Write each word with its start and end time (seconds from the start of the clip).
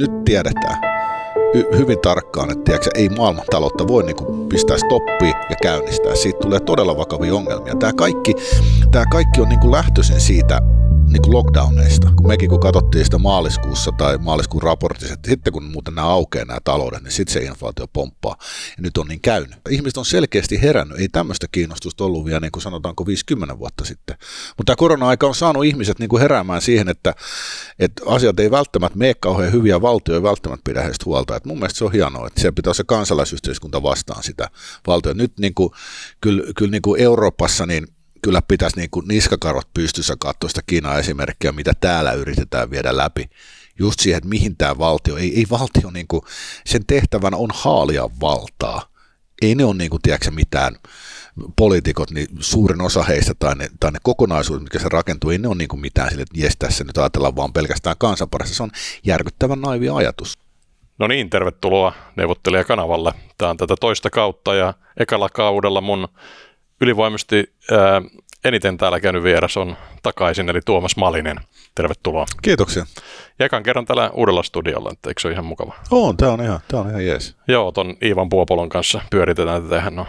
Nyt 0.00 0.24
tiedetään 0.24 0.78
hy- 1.56 1.76
hyvin 1.76 1.98
tarkkaan, 1.98 2.50
että 2.50 2.64
tiedätkö, 2.64 2.90
ei 2.94 3.08
maailmantaloutta 3.08 3.88
voi 3.88 4.02
niin 4.02 4.16
kuin 4.16 4.48
pistää 4.48 4.76
stoppiin 4.76 5.34
ja 5.50 5.56
käynnistää. 5.62 6.14
Siitä 6.14 6.38
tulee 6.38 6.60
todella 6.60 6.96
vakavia 6.96 7.34
ongelmia. 7.34 7.74
Tämä 7.76 7.92
kaikki, 7.92 8.34
tämä 8.90 9.04
kaikki 9.12 9.40
on 9.40 9.48
niin 9.48 9.60
kuin 9.60 9.72
lähtöisin 9.72 10.20
siitä 10.20 10.60
niin 11.06 11.22
kuin 11.22 11.32
lockdowneista. 11.32 12.10
Kun 12.16 12.26
mekin 12.26 12.48
kun 12.48 12.60
katsottiin 12.60 13.04
sitä 13.04 13.18
maaliskuussa 13.18 13.92
tai 13.92 14.18
maaliskuun 14.18 14.62
raportissa, 14.62 15.14
että 15.14 15.30
sitten 15.30 15.52
kun 15.52 15.64
muuten 15.64 15.94
nämä 15.94 16.08
aukeaa 16.08 16.44
nämä 16.44 16.58
taloudet, 16.64 17.02
niin 17.02 17.12
sitten 17.12 17.32
se 17.32 17.40
inflaatio 17.40 17.86
pomppaa. 17.92 18.36
Ja 18.76 18.82
nyt 18.82 18.98
on 18.98 19.08
niin 19.08 19.20
käynyt. 19.20 19.56
Ihmiset 19.70 19.96
on 19.96 20.04
selkeästi 20.04 20.62
herännyt. 20.62 21.00
Ei 21.00 21.08
tämmöistä 21.08 21.46
kiinnostusta 21.52 22.04
ollut 22.04 22.24
vielä 22.24 22.40
niin 22.40 22.52
kuin 22.52 22.62
sanotaanko 22.62 23.06
50 23.06 23.58
vuotta 23.58 23.84
sitten. 23.84 24.16
Mutta 24.56 24.64
tämä 24.66 24.76
korona-aika 24.76 25.26
on 25.26 25.34
saanut 25.34 25.64
ihmiset 25.64 25.98
niin 25.98 26.08
kuin 26.08 26.22
heräämään 26.22 26.62
siihen, 26.62 26.88
että, 26.88 27.14
että 27.78 28.02
asiat 28.06 28.40
ei 28.40 28.50
välttämättä 28.50 28.98
mene 28.98 29.14
kauhean 29.14 29.52
hyviä, 29.52 29.82
valtio 29.82 30.14
ei 30.14 30.22
välttämättä 30.22 30.70
pidä 30.70 30.82
heistä 30.82 31.04
huolta. 31.04 31.36
Et 31.36 31.44
mun 31.44 31.58
mielestä 31.58 31.78
se 31.78 31.84
on 31.84 31.92
hienoa, 31.92 32.26
että 32.26 32.40
siellä 32.40 32.54
pitää 32.54 32.74
se 32.74 32.84
kansalaisyhteiskunta 32.84 33.82
vastaan 33.82 34.22
sitä 34.22 34.50
valtiota. 34.86 35.18
Nyt 35.18 35.38
niin 35.38 35.54
kuin, 35.54 35.70
kyllä, 36.20 36.42
kyllä 36.56 36.70
niin 36.70 36.82
kuin 36.82 37.00
Euroopassa 37.00 37.66
niin 37.66 37.86
kyllä 38.22 38.42
pitäisi 38.42 38.76
niin 38.76 38.90
kuin 38.90 39.08
niskakarvat 39.08 39.68
pystyssä 39.74 40.14
katsoa 40.18 40.48
sitä 40.48 40.62
Kiinan 40.66 41.00
esimerkkiä, 41.00 41.52
mitä 41.52 41.72
täällä 41.80 42.12
yritetään 42.12 42.70
viedä 42.70 42.96
läpi. 42.96 43.30
Just 43.78 44.00
siihen, 44.00 44.18
että 44.18 44.28
mihin 44.28 44.56
tämä 44.56 44.78
valtio, 44.78 45.16
ei, 45.16 45.36
ei 45.36 45.46
valtio, 45.50 45.90
niin 45.90 46.06
kuin, 46.08 46.22
sen 46.66 46.86
tehtävänä 46.86 47.36
on 47.36 47.50
haalia 47.54 48.10
valtaa. 48.20 48.88
Ei 49.42 49.54
ne 49.54 49.64
ole 49.64 49.74
niin 49.74 49.90
kuin, 49.90 50.02
tiedätkö, 50.02 50.30
mitään 50.30 50.76
poliitikot, 51.56 52.10
niin 52.10 52.26
suurin 52.40 52.80
osa 52.80 53.02
heistä 53.02 53.34
tai 53.38 53.54
ne, 53.54 53.68
tai 53.80 53.92
ne 53.92 53.98
kokonaisuudet, 54.02 54.62
mikä 54.62 54.78
se 54.78 54.88
rakentuu, 54.88 55.30
ei 55.30 55.38
ne 55.38 55.48
ole 55.48 55.56
niin 55.56 55.68
kuin 55.68 55.80
mitään 55.80 56.08
sille, 56.10 56.22
että 56.22 56.40
jes, 56.40 56.56
tässä 56.58 56.84
nyt 56.84 56.98
ajatellaan 56.98 57.36
vaan 57.36 57.52
pelkästään 57.52 57.96
kansan 57.98 58.30
parissa. 58.30 58.54
Se 58.54 58.62
on 58.62 58.70
järkyttävän 59.04 59.60
naivi 59.60 59.88
ajatus. 59.88 60.38
No 60.98 61.06
niin, 61.06 61.30
tervetuloa 61.30 61.92
neuvottelijakanavalle. 62.16 63.12
Tämä 63.38 63.50
on 63.50 63.56
tätä 63.56 63.74
toista 63.80 64.10
kautta 64.10 64.54
ja 64.54 64.74
ekalla 64.96 65.28
kaudella 65.28 65.80
mun 65.80 66.08
ylivoimaisesti 66.80 67.52
ää, 67.70 68.02
eniten 68.44 68.76
täällä 68.76 69.00
käynyt 69.00 69.22
vieras 69.22 69.56
on 69.56 69.76
takaisin, 70.02 70.48
eli 70.48 70.60
Tuomas 70.64 70.96
Malinen. 70.96 71.36
Tervetuloa. 71.74 72.26
Kiitoksia. 72.42 72.86
Ja 73.38 73.46
ekan 73.46 73.62
kerran 73.62 73.86
täällä 73.86 74.10
uudella 74.10 74.42
studiolla, 74.42 74.90
että 74.92 75.10
eikö 75.10 75.20
se 75.20 75.28
ole 75.28 75.32
ihan 75.32 75.44
mukava? 75.44 75.74
On, 75.90 76.16
tämä 76.16 76.32
on 76.32 76.42
ihan, 76.42 76.60
tämä 76.68 76.82
on 76.82 76.90
ihan 76.90 77.06
jees. 77.06 77.36
Joo, 77.48 77.72
ton 77.72 77.96
Iivan 78.02 78.28
Puopolon 78.28 78.68
kanssa 78.68 79.00
pyöritetään 79.10 79.62
tätä, 79.62 79.80
hän 79.80 79.98
on 79.98 80.06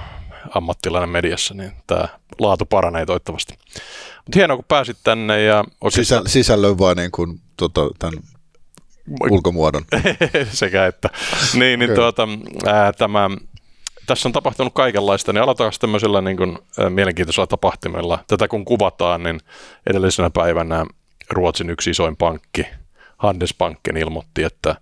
ammattilainen 0.49 1.09
mediassa, 1.09 1.53
niin 1.53 1.71
tämä 1.87 2.07
laatu 2.39 2.65
paranee 2.65 3.05
toivottavasti. 3.05 3.53
Mutta 4.25 4.35
hienoa, 4.39 4.57
kun 4.57 4.65
pääsit 4.67 4.97
tänne. 5.03 5.43
Ja 5.43 5.63
Sisä, 5.89 6.21
sisällön 6.25 6.77
vai 6.77 6.95
niin 6.95 7.11
kuin, 7.11 7.39
tota, 7.57 7.81
tämän 7.99 8.19
ulkomuodon? 9.31 9.85
Sekä 10.51 10.85
että. 10.85 11.09
Niin, 11.53 11.79
niin 11.79 11.91
okay. 11.91 11.95
tuota, 11.95 12.27
ää, 12.65 12.93
tämä 12.93 13.29
tässä 14.07 14.29
on 14.29 14.33
tapahtunut 14.33 14.73
kaikenlaista, 14.73 15.33
niin 15.33 15.43
aloitetaan 15.43 15.71
tämmöisellä 15.79 16.21
niin 16.21 16.37
kuin, 16.37 16.57
mielenkiintoisella 16.89 17.47
tapahtumella. 17.47 18.23
Tätä 18.27 18.47
kun 18.47 18.65
kuvataan, 18.65 19.23
niin 19.23 19.39
edellisenä 19.89 20.29
päivänä 20.29 20.85
Ruotsin 21.29 21.69
yksi 21.69 21.89
isoin 21.89 22.17
pankki, 22.17 22.67
Handelsbanken, 23.17 23.97
ilmoitti, 23.97 24.43
että 24.43 24.75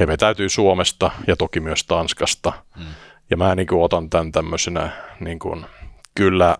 he 0.00 0.06
vetäytyy 0.06 0.48
Suomesta 0.48 1.10
ja 1.26 1.36
toki 1.36 1.60
myös 1.60 1.84
Tanskasta. 1.84 2.52
Hmm. 2.78 2.86
Ja 3.30 3.36
mä 3.36 3.54
niin 3.54 3.66
kuin, 3.66 3.82
otan 3.82 4.10
tämän 4.10 4.32
tämmöisenä 4.32 4.90
niin 5.20 5.38
kuin, 5.38 5.66
kyllä 6.14 6.56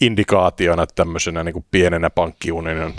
indikaationa 0.00 0.86
tämmöisenä 0.86 1.44
niin 1.44 1.52
kuin 1.52 1.66
pienenä 1.70 2.10
pankkiunionin 2.10 2.94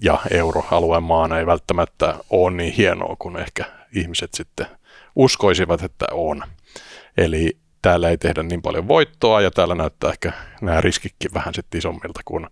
ja 0.00 0.18
euroalueen 0.30 1.02
maana 1.02 1.38
ei 1.38 1.46
välttämättä 1.46 2.14
ole 2.30 2.56
niin 2.56 2.72
hienoa 2.72 3.16
kuin 3.18 3.36
ehkä 3.36 3.64
ihmiset 3.94 4.34
sitten 4.34 4.66
uskoisivat, 5.16 5.82
että 5.82 6.06
on. 6.12 6.42
Eli 7.16 7.56
täällä 7.82 8.10
ei 8.10 8.18
tehdä 8.18 8.42
niin 8.42 8.62
paljon 8.62 8.88
voittoa 8.88 9.40
ja 9.40 9.50
täällä 9.50 9.74
näyttää 9.74 10.10
ehkä 10.10 10.32
nämä 10.60 10.80
riskitkin 10.80 11.34
vähän 11.34 11.54
sitten 11.54 11.78
isommilta 11.78 12.20
kuin 12.24 12.46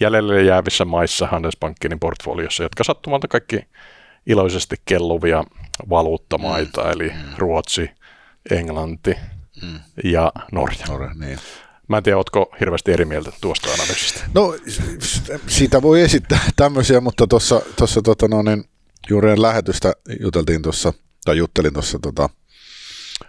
jäljelle 0.00 0.42
jäävissä 0.42 0.84
maissa 0.84 1.26
Handelsbankenin 1.26 2.00
portfoliossa, 2.00 2.62
jotka 2.62 2.84
sattumalta 2.84 3.28
kaikki 3.28 3.60
iloisesti 4.26 4.76
kelluvia 4.84 5.44
valuuttamaita, 5.90 6.84
mm. 6.84 6.90
eli 6.90 7.08
mm. 7.08 7.34
Ruotsi, 7.36 7.90
Englanti 8.50 9.14
mm. 9.62 9.80
ja 10.04 10.32
Norja. 10.52 10.86
Norja 10.88 11.14
niin. 11.14 11.38
Mä 11.88 11.96
en 11.96 12.02
tiedä, 12.02 12.16
ootko 12.16 12.54
hirveästi 12.60 12.92
eri 12.92 13.04
mieltä 13.04 13.32
tuosta 13.40 13.68
analyysistä? 13.72 14.20
No, 14.34 14.54
siitä 15.46 15.82
voi 15.82 16.00
esittää 16.00 16.38
tämmöisiä, 16.56 17.00
mutta 17.00 17.26
tuossa 17.26 18.02
tota, 18.04 18.28
no, 18.28 18.42
niin, 18.42 18.64
juuri 19.10 19.42
lähetystä 19.42 19.92
juteltiin 20.20 20.62
tuossa, 20.62 20.92
tai 21.24 21.36
juttelin 21.36 21.72
tuossa 21.72 21.98
tota, 21.98 22.28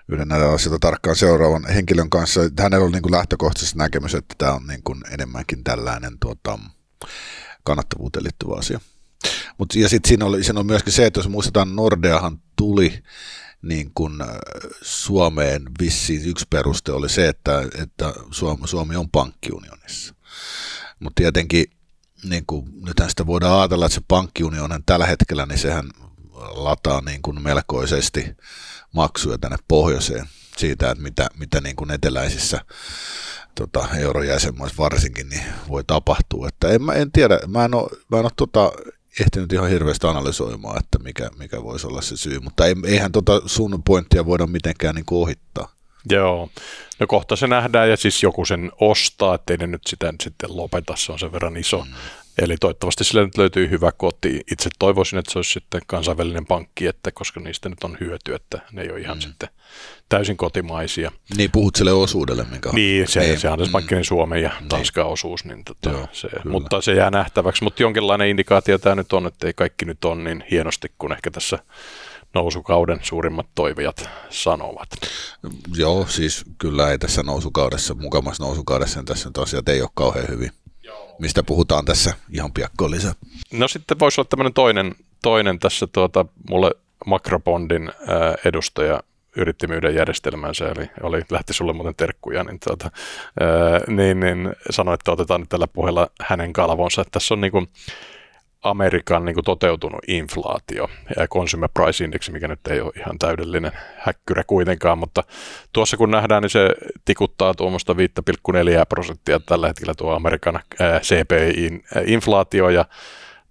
yhden 0.08 0.28
näitä 0.28 0.52
asioita 0.52 0.80
tarkkaan 0.80 1.16
seuraavan 1.16 1.68
henkilön 1.68 2.10
kanssa. 2.10 2.42
Hänellä 2.60 2.86
oli 2.86 2.92
niin 2.92 3.02
kuin 3.02 3.12
lähtökohtaisesti 3.12 3.78
näkemys, 3.78 4.16
että 4.16 4.36
tämä 4.38 4.54
on 4.54 4.68
niin 4.68 4.84
kuin 4.84 5.02
enemmänkin 5.12 5.64
tällainen 5.64 6.20
tuota, 6.20 6.60
kannattavuuteen 7.64 8.24
liittyvä 8.24 8.56
asia. 8.56 8.80
Mut, 9.58 9.76
ja 9.76 9.90
sitten 9.90 10.10
siinä, 10.10 10.26
oli, 10.26 10.44
siinä 10.44 10.60
on 10.60 10.66
myöskin 10.66 10.94
se, 10.94 11.06
että 11.06 11.20
jos 11.20 11.30
muistetaan, 11.30 11.76
Nordeahan 11.76 12.42
tuli 12.56 13.04
niin 13.62 13.92
kuin 13.96 14.22
äh, 14.22 14.28
Suomeen 14.82 15.62
vissiin 15.82 16.26
yksi 16.26 16.46
peruste 16.50 16.92
oli 16.92 17.10
se, 17.10 17.28
että, 17.28 17.62
että 17.84 18.14
Suomi, 18.32 18.68
Suomi 18.68 18.96
on 18.96 19.10
pankkiunionissa. 19.10 20.16
Mutta 21.00 21.22
tietenkin 21.22 21.66
niin 22.24 22.44
kuin, 22.48 22.66
nythän 22.86 23.10
sitä 23.10 23.26
voidaan 23.26 23.60
ajatella, 23.60 23.86
että 23.86 23.96
se 23.96 24.02
pankkiunion 24.08 24.84
tällä 24.86 25.06
hetkellä, 25.06 25.46
niin 25.46 25.60
sehän 25.60 25.90
lataa 26.34 27.02
niin 27.02 27.22
kuin 27.22 27.42
melkoisesti 27.42 28.36
maksuja 28.92 29.38
tänne 29.38 29.58
pohjoiseen 29.68 30.26
siitä, 30.58 30.92
että 30.92 31.04
mitä, 31.04 31.28
mitä 31.38 31.62
niin 31.62 31.76
kuin 31.76 31.92
eteläisissä 31.92 32.62
tota, 33.56 33.88
eurojäsenmaissa 33.98 34.84
varsinkin 34.84 35.30
niin 35.30 35.44
voi 35.70 35.84
tapahtua. 35.84 36.48
Että 36.48 36.68
en, 36.68 36.84
mä 36.84 36.94
en 36.94 37.12
tiedä, 37.12 37.40
mä 37.48 37.66
en 37.66 37.76
ole, 37.76 37.90
mä 38.12 38.18
en 38.18 38.26
ole 38.26 38.32
tota, 38.36 38.72
ehtinyt 39.20 39.54
ihan 39.54 39.70
hirveästi 39.70 40.08
analysoimaan, 40.08 40.80
että 40.80 41.00
mikä, 41.00 41.30
mikä 41.38 41.64
voisi 41.64 41.88
olla 41.88 42.02
se 42.02 42.18
syy, 42.18 42.40
mutta 42.40 42.64
eihän 42.88 43.12
tota 43.12 43.42
sun 43.46 43.84
pointtia 43.84 44.26
voida 44.26 44.48
mitenkään 44.48 44.96
niin 44.96 45.06
ohittaa. 45.12 45.72
Joo, 46.10 46.50
no 47.00 47.08
kohta 47.08 47.36
se 47.36 47.48
nähdään 47.48 47.90
ja 47.90 47.98
siis 47.98 48.24
joku 48.24 48.46
sen 48.46 48.72
ostaa, 48.80 49.36
ettei 49.36 49.58
ne 49.58 49.68
nyt 49.68 49.82
sitä 49.88 50.14
sitten 50.24 50.58
lopeta, 50.58 50.94
se 50.96 51.12
on 51.12 51.20
sen 51.20 51.32
verran 51.32 51.58
iso, 51.58 51.80
mm. 51.80 51.92
Eli 52.38 52.56
toivottavasti 52.60 53.04
sille 53.04 53.26
nyt 53.26 53.38
löytyy 53.38 53.70
hyvä 53.70 53.92
koti. 53.92 54.42
Itse 54.52 54.70
toivoisin, 54.80 55.20
että 55.20 55.32
se 55.32 55.40
olisi 55.40 55.52
sitten 55.52 55.82
kansainvälinen 55.88 56.46
pankki, 56.46 56.88
että 56.88 57.12
koska 57.12 57.40
niistä 57.40 57.70
nyt 57.70 57.84
on 57.84 57.98
hyöty, 58.00 58.34
että 58.36 58.62
ne 58.72 58.82
ei 58.82 58.92
ole 58.92 59.00
ihan 59.00 59.18
mm. 59.18 59.22
sitten 59.22 59.50
täysin 60.10 60.38
kotimaisia. 60.38 61.12
Niin, 61.38 61.52
puhut 61.52 61.76
sille 61.76 61.92
osuudelle, 61.92 62.46
minkä 62.52 62.70
Niin, 62.74 63.08
se, 63.08 63.20
ei, 63.20 63.38
se 63.38 63.50
on 63.50 63.60
mm. 63.60 64.04
Suomen 64.04 64.42
ja 64.42 64.52
niin. 64.60 64.70
Tanskan 64.70 65.06
niin. 65.06 65.14
osuus, 65.14 65.46
niin 65.46 65.64
tota, 65.64 65.90
Joo, 65.90 66.08
se, 66.12 66.30
mutta 66.46 66.82
se 66.82 66.94
jää 66.94 67.12
nähtäväksi. 67.12 67.64
Mutta 67.64 67.84
jonkinlainen 67.84 68.28
indikaatio 68.28 68.78
tämä 68.78 68.96
nyt 68.96 69.14
on, 69.14 69.28
että 69.28 69.48
ei 69.48 69.54
kaikki 69.54 69.86
nyt 69.86 70.06
on 70.06 70.24
niin 70.24 70.44
hienosti 70.52 70.92
kuin 70.98 71.14
ehkä 71.14 71.32
tässä 71.32 71.60
nousukauden 72.34 73.00
suurimmat 73.04 73.48
toivijat 73.56 74.10
sanovat. 74.30 74.90
Joo, 75.76 76.06
siis 76.10 76.46
kyllä 76.58 76.92
ei 76.92 76.98
tässä 76.98 77.24
nousukaudessa, 77.24 77.94
mukamassa 77.94 78.44
nousukaudessa, 78.44 79.04
tässä 79.04 79.30
nyt 79.30 79.38
asiat 79.38 79.70
ei 79.70 79.82
ole 79.82 79.90
kauhean 79.94 80.28
hyvin 80.28 80.52
mistä 81.22 81.44
puhutaan 81.44 81.86
tässä 81.86 82.14
ihan 82.30 82.54
piakkoon 82.54 82.92
lisää. 82.92 83.14
No 83.52 83.68
sitten 83.68 84.00
voisi 84.00 84.22
olla 84.22 84.28
tämmöinen 84.30 84.54
toinen, 84.54 84.96
toinen 85.22 85.60
tässä 85.60 85.88
tuota, 85.88 86.26
mulle 86.50 86.72
Makrobondin 87.06 87.92
ää, 88.08 88.36
edustaja 88.46 89.00
yritti 89.36 89.68
myydä 89.68 89.90
järjestelmänsä, 89.90 90.70
eli 90.70 90.90
oli, 91.04 91.22
lähti 91.30 91.54
sulle 91.54 91.74
muuten 91.74 91.96
terkkuja, 91.96 92.44
niin, 92.44 92.60
tuota, 92.66 92.92
ää, 93.40 93.82
niin, 93.88 94.20
niin 94.20 94.54
sanoi, 94.70 94.94
että 94.94 95.12
otetaan 95.12 95.40
nyt 95.40 95.50
tällä 95.50 95.68
puheella 95.68 96.08
hänen 96.22 96.54
kalvonsa. 96.54 97.02
Että 97.02 97.12
tässä 97.12 97.34
on 97.34 97.42
niin 97.42 97.52
kuin, 97.52 97.68
Amerikan 98.62 99.26
niin 99.26 99.34
kuin 99.34 99.44
toteutunut 99.44 100.00
inflaatio 100.08 100.90
ja 101.18 101.28
consumer 101.28 101.70
price 101.74 102.04
index, 102.04 102.30
mikä 102.30 102.48
nyt 102.48 102.68
ei 102.70 102.82
ole 102.82 102.92
ihan 102.98 103.20
täydellinen 103.20 103.72
häkkyrä 103.98 104.44
kuitenkaan, 104.48 104.98
mutta 104.98 105.24
tuossa 105.74 105.98
kun 105.98 106.12
nähdään, 106.12 106.42
niin 106.42 106.50
se 106.50 106.70
tikuttaa 107.06 107.54
tuommoista 107.54 107.94
5,4 107.94 107.98
prosenttia 108.90 109.40
tällä 109.40 109.68
hetkellä 109.68 109.94
tuo 109.98 110.14
Amerikan 110.14 110.60
CPI-inflaatio 111.02 112.70
ja 112.70 112.86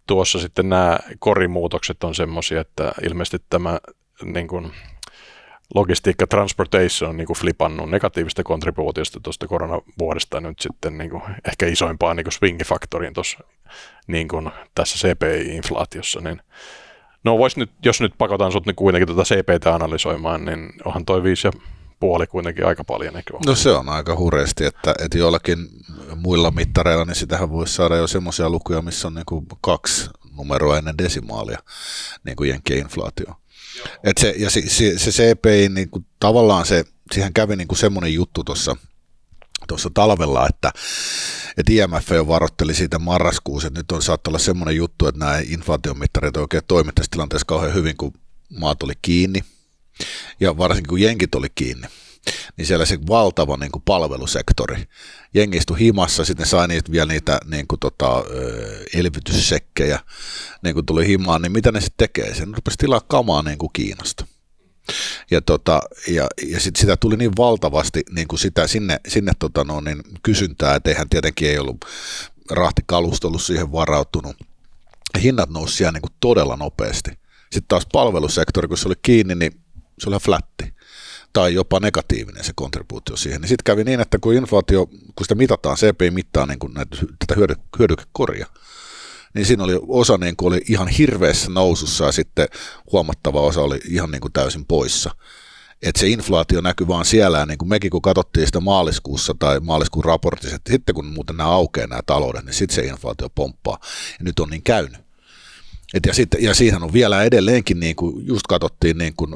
tuossa 0.07 0.39
sitten 0.39 0.69
nämä 0.69 0.99
korimuutokset 1.19 2.05
on 2.05 2.15
semmoisia, 2.15 2.61
että 2.61 2.93
ilmeisesti 3.03 3.39
tämä 3.51 3.79
niin 4.23 4.49
kuin, 4.49 4.73
logistiikka 5.75 6.27
transportation 6.27 7.11
on 7.11 7.17
niin 7.17 7.29
flipannut 7.37 7.91
negatiivista 7.91 8.43
kontribuutiosta 8.43 9.21
tuosta 9.21 9.47
koronavuodesta 9.47 10.41
nyt 10.41 10.59
sitten 10.59 10.99
niin 10.99 11.11
kuin 11.11 11.23
ehkä 11.49 11.67
isoimpaan 11.67 12.17
niin 12.17 12.33
swing-faktoriin 12.33 13.15
tuossa 13.15 13.39
niin 14.07 14.29
kuin 14.29 14.51
tässä 14.75 15.09
CPI-inflaatiossa, 15.09 16.21
niin 16.21 16.43
no 17.25 17.39
vois 17.39 17.57
nyt, 17.57 17.71
jos 17.85 18.01
nyt 18.01 18.15
pakotaan 18.19 18.53
sut 18.53 18.67
niin 18.67 18.77
kuitenkin 18.77 19.07
tuota 19.07 19.23
CPtä 19.23 19.75
analysoimaan, 19.75 20.45
niin 20.45 20.73
onhan 20.85 21.05
toi 21.05 21.23
viisi 21.23 21.47
ja 21.47 21.53
puoli 22.01 22.27
kuitenkin 22.27 22.67
aika 22.67 22.85
paljon, 22.85 23.17
eikö 23.17 23.35
No 23.47 23.55
se 23.55 23.71
on 23.71 23.89
aika 23.89 24.17
hurjasti, 24.17 24.65
että, 24.65 24.95
että 25.05 25.19
joillakin 25.19 25.59
muilla 26.17 26.51
mittareilla, 26.51 27.05
niin 27.05 27.15
sitähän 27.15 27.51
voisi 27.51 27.75
saada 27.75 27.97
jo 27.97 28.07
semmoisia 28.07 28.51
lukuja, 28.51 28.83
missä 28.83 29.09
on 29.09 29.15
niin 29.15 29.27
kuin 29.27 29.47
kaksi 29.61 30.11
numeroa 30.37 30.79
ennen 30.79 30.99
desimaalia, 30.99 31.59
niin 32.25 32.37
kuin 32.37 32.51
jenkkien 32.51 32.81
inflaatio. 32.81 33.35
Et 34.05 34.19
se, 34.19 34.35
ja 34.39 34.51
se, 34.51 34.63
se, 34.69 34.99
se 34.99 35.11
CPI, 35.11 35.69
niin 35.69 35.91
kuin, 35.91 36.07
tavallaan 36.21 36.67
se, 36.67 36.85
siihen 37.13 37.33
kävi 37.33 37.57
niin 37.57 37.69
kuin 37.69 37.79
semmoinen 37.79 38.15
juttu 38.15 38.45
tuossa 38.45 38.77
tuossa 39.69 39.91
talvella, 39.95 40.47
että, 40.49 40.73
että 41.57 41.73
IMF 41.73 42.11
jo 42.11 42.29
varoitteli 42.29 42.75
siitä 42.75 42.99
marraskuussa, 42.99 43.69
että 43.69 43.81
nyt 43.81 43.93
on 43.93 44.03
saattaa 44.03 44.31
olla 44.31 44.39
semmoinen 44.39 44.77
juttu, 44.77 45.07
että 45.07 45.19
nämä 45.19 45.39
inflaatiomittarit 45.47 46.37
oikein 46.37 46.63
toimi 46.69 46.93
tässä 46.93 47.11
tilanteessa 47.11 47.47
kauhean 47.47 47.75
hyvin, 47.75 47.97
kun 47.97 48.13
maat 48.59 48.83
oli 48.83 48.93
kiinni, 49.03 49.45
ja 50.41 50.59
varsinkin 50.59 50.89
kun 50.89 51.01
jenkit 51.01 51.35
oli 51.35 51.49
kiinni 51.55 51.89
niin 52.57 52.67
siellä 52.67 52.87
se 52.87 52.99
valtava 53.09 53.57
niin 53.57 53.73
kuin 53.73 53.83
palvelusektori. 53.83 54.85
Jengi 55.35 55.57
istui 55.57 55.79
himassa, 55.79 56.25
sitten 56.25 56.47
sai 56.47 56.69
niitä, 56.69 56.93
vielä 56.93 57.13
niitä 57.13 57.41
niin 57.45 57.67
kuin, 57.67 57.81
tota, 57.81 58.25
elvytyssekkejä, 58.95 60.01
niin 60.63 60.75
kuin 60.75 60.87
tuli 60.87 61.07
himaan, 61.07 61.43
niin 61.43 61.53
mitä 61.53 61.73
ne 61.73 61.81
sitten 61.81 62.09
tekee? 62.09 62.35
Se 62.35 62.45
rupesi 62.45 62.79
tilaa 62.79 63.01
kamaa 63.01 63.43
niin 63.43 63.59
kuin 63.59 63.71
Kiinasta. 63.73 64.27
Ja, 65.31 65.41
tota, 65.41 65.83
ja, 66.09 66.27
ja 66.49 66.61
sit 66.61 66.77
sitä 66.77 66.97
tuli 66.97 67.17
niin 67.17 67.37
valtavasti 67.39 68.03
niin 68.11 68.29
kuin 68.29 68.39
sitä, 68.39 68.67
sinne, 68.67 69.01
sinne 69.09 69.33
tota, 69.39 69.65
no, 69.65 69.81
niin 69.81 70.03
kysyntää, 70.23 70.75
että 70.75 70.91
eihän 70.91 71.09
tietenkin 71.09 71.51
ei 71.51 71.59
ollut 71.59 71.85
rahtikalusto 72.51 73.29
ollut 73.29 73.43
siihen 73.43 73.73
varautunut. 73.73 74.37
Hinnat 75.23 75.51
nousi 75.51 75.77
siellä 75.77 75.93
niin 75.93 76.03
kuin 76.03 76.13
todella 76.21 76.57
nopeasti. 76.57 77.11
Sitten 77.41 77.69
taas 77.69 77.87
palvelusektori, 77.93 78.69
kun 78.69 78.79
se 78.79 78.89
oli 78.89 78.95
kiinni, 79.03 79.35
niin 79.35 79.53
se 79.99 80.09
oli 80.09 80.19
flatti 80.19 80.75
tai 81.33 81.55
jopa 81.55 81.81
negatiivinen 81.81 82.45
se 82.45 82.53
kontribuutio 82.55 83.17
siihen. 83.17 83.41
Niin 83.41 83.49
sitten 83.49 83.65
kävi 83.65 83.85
niin, 83.85 84.01
että 84.01 84.19
kun 84.19 84.35
inflaatio, 84.35 84.87
kun 84.87 85.25
sitä 85.25 85.35
mitataan, 85.35 85.77
CPI 85.77 86.11
mittaa 86.11 86.47
niin 86.47 86.59
kuin 86.59 86.75
näitä, 86.75 86.97
tätä 87.19 87.35
hyödy, 87.37 87.55
hyödykekoria, 87.79 88.47
niin 89.35 89.47
siinä 89.47 89.65
oli 89.65 89.81
osa 89.89 90.19
niin 90.19 90.37
kuin 90.37 90.53
oli 90.53 90.63
ihan 90.69 90.89
hirveässä 90.89 91.51
nousussa 91.51 92.05
ja 92.05 92.13
sitten 92.13 92.49
huomattava 92.93 93.41
osa 93.41 93.61
oli 93.61 93.81
ihan 93.89 94.11
niin 94.11 94.21
kuin 94.21 94.33
täysin 94.33 94.65
poissa. 94.65 95.11
Että 95.83 96.01
se 96.01 96.09
inflaatio 96.09 96.61
näkyy 96.61 96.89
vaan 96.89 97.05
siellä, 97.05 97.47
niin 97.47 97.59
kuin 97.59 97.69
mekin 97.69 97.91
kun 97.91 98.03
katsottiin 98.03 98.47
sitä 98.47 98.61
maaliskuussa 98.61 99.35
tai 99.39 99.61
maaliskuun 99.61 100.05
raportissa, 100.05 100.57
että 100.57 100.73
sitten 100.73 100.95
kun 100.95 101.07
muuten 101.07 101.37
nämä 101.37 101.51
aukeaa 101.51 101.87
nämä 101.87 102.03
taloudet, 102.07 102.45
niin 102.45 102.55
sitten 102.55 102.75
se 102.75 102.83
inflaatio 102.83 103.29
pomppaa. 103.35 103.79
Ja 104.19 104.25
nyt 104.25 104.41
on 104.41 104.49
niin 104.49 104.63
käynyt. 104.63 105.10
Et 105.95 106.07
ja, 106.07 106.15
sit, 106.15 106.29
ja 106.39 106.55
siihen 106.55 106.83
on 106.83 106.93
vielä 106.93 107.23
edelleenkin, 107.23 107.81
niin 107.81 107.97
kuin 107.97 108.27
just 108.27 108.47
katsottiin 108.49 108.99
niin 108.99 109.15
kuin, 109.17 109.31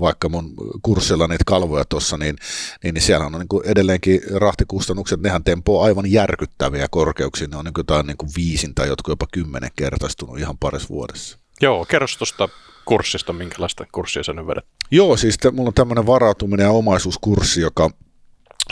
vaikka 0.00 0.28
mun 0.28 0.54
kurssilla 0.82 1.26
niitä 1.26 1.44
kalvoja 1.46 1.84
tuossa, 1.84 2.16
niin, 2.16 2.36
niin, 2.84 2.94
niin 2.94 3.02
siellä 3.02 3.26
on 3.26 3.32
niin 3.32 3.48
kuin 3.48 3.66
edelleenkin 3.66 4.20
rahtikustannukset, 4.34 5.20
nehän 5.20 5.44
tempoo 5.44 5.82
aivan 5.82 6.12
järkyttäviä 6.12 6.86
korkeuksia, 6.90 7.48
ne 7.48 7.56
on 7.56 7.64
niin 7.64 7.74
kuin 7.74 7.82
jotain 7.82 8.06
niin 8.06 8.16
kuin 8.16 8.30
viisin 8.36 8.74
tai 8.74 8.88
jotkut 8.88 9.12
jopa 9.12 9.26
kymmenen 9.32 9.70
kertaistunut 9.76 10.38
ihan 10.38 10.58
parissa 10.58 10.88
vuodessa. 10.88 11.38
Joo, 11.60 11.84
kerro 11.84 12.06
tuosta 12.18 12.48
kurssista, 12.84 13.32
minkälaista 13.32 13.86
kurssia 13.92 14.22
sä 14.22 14.32
nyt 14.32 14.46
vedät? 14.46 14.64
Joo, 14.90 15.16
siis 15.16 15.38
te, 15.38 15.50
mulla 15.50 15.68
on 15.68 15.74
tämmöinen 15.74 16.06
varautuminen 16.06 16.64
ja 16.64 16.70
omaisuuskurssi, 16.70 17.60
joka 17.60 17.90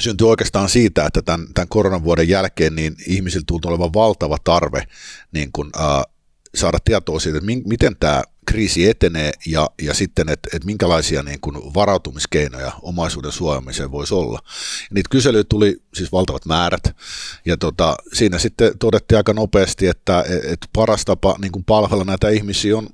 syntyi 0.00 0.26
oikeastaan 0.26 0.69
siitä, 0.69 1.06
että 1.06 1.23
tämän, 1.23 1.47
tämän 1.55 1.69
koronavuoden 1.69 2.29
jälkeen 2.29 2.75
niin 2.75 2.97
ihmisillä 3.06 3.44
tullut 3.47 3.64
olevan 3.64 3.94
valtava 3.94 4.37
tarve 4.44 4.87
niin 5.32 5.53
kuin, 5.53 5.70
äh, 5.81 6.15
saada 6.56 6.79
tietoa 6.85 7.20
siitä, 7.20 7.38
että 7.38 7.50
miten 7.64 7.97
tämä 8.00 8.23
kriisi 8.47 8.88
etenee 8.88 9.32
ja, 9.47 9.70
ja 9.82 9.94
sitten, 9.94 10.29
että, 10.29 10.49
että 10.53 10.67
minkälaisia 10.67 11.23
niin 11.23 11.41
kuin 11.41 11.75
varautumiskeinoja 11.75 12.73
omaisuuden 12.82 13.32
suojaamiseen 13.32 13.91
voisi 13.91 14.14
olla. 14.14 14.38
Ja 14.81 14.94
niitä 14.94 15.08
kyselyitä 15.11 15.49
tuli 15.49 15.82
siis 15.94 16.12
valtavat 16.12 16.44
määrät 16.44 16.97
ja 17.44 17.56
tota, 17.56 17.97
siinä 18.12 18.38
sitten 18.38 18.79
todettiin 18.79 19.17
aika 19.17 19.32
nopeasti, 19.32 19.87
että, 19.87 20.25
että 20.44 20.67
paras 20.73 21.05
tapa 21.05 21.37
niin 21.41 21.53
kuin 21.53 21.64
palvella 21.64 22.05
näitä 22.05 22.29
ihmisiä 22.29 22.76
on 22.76 22.88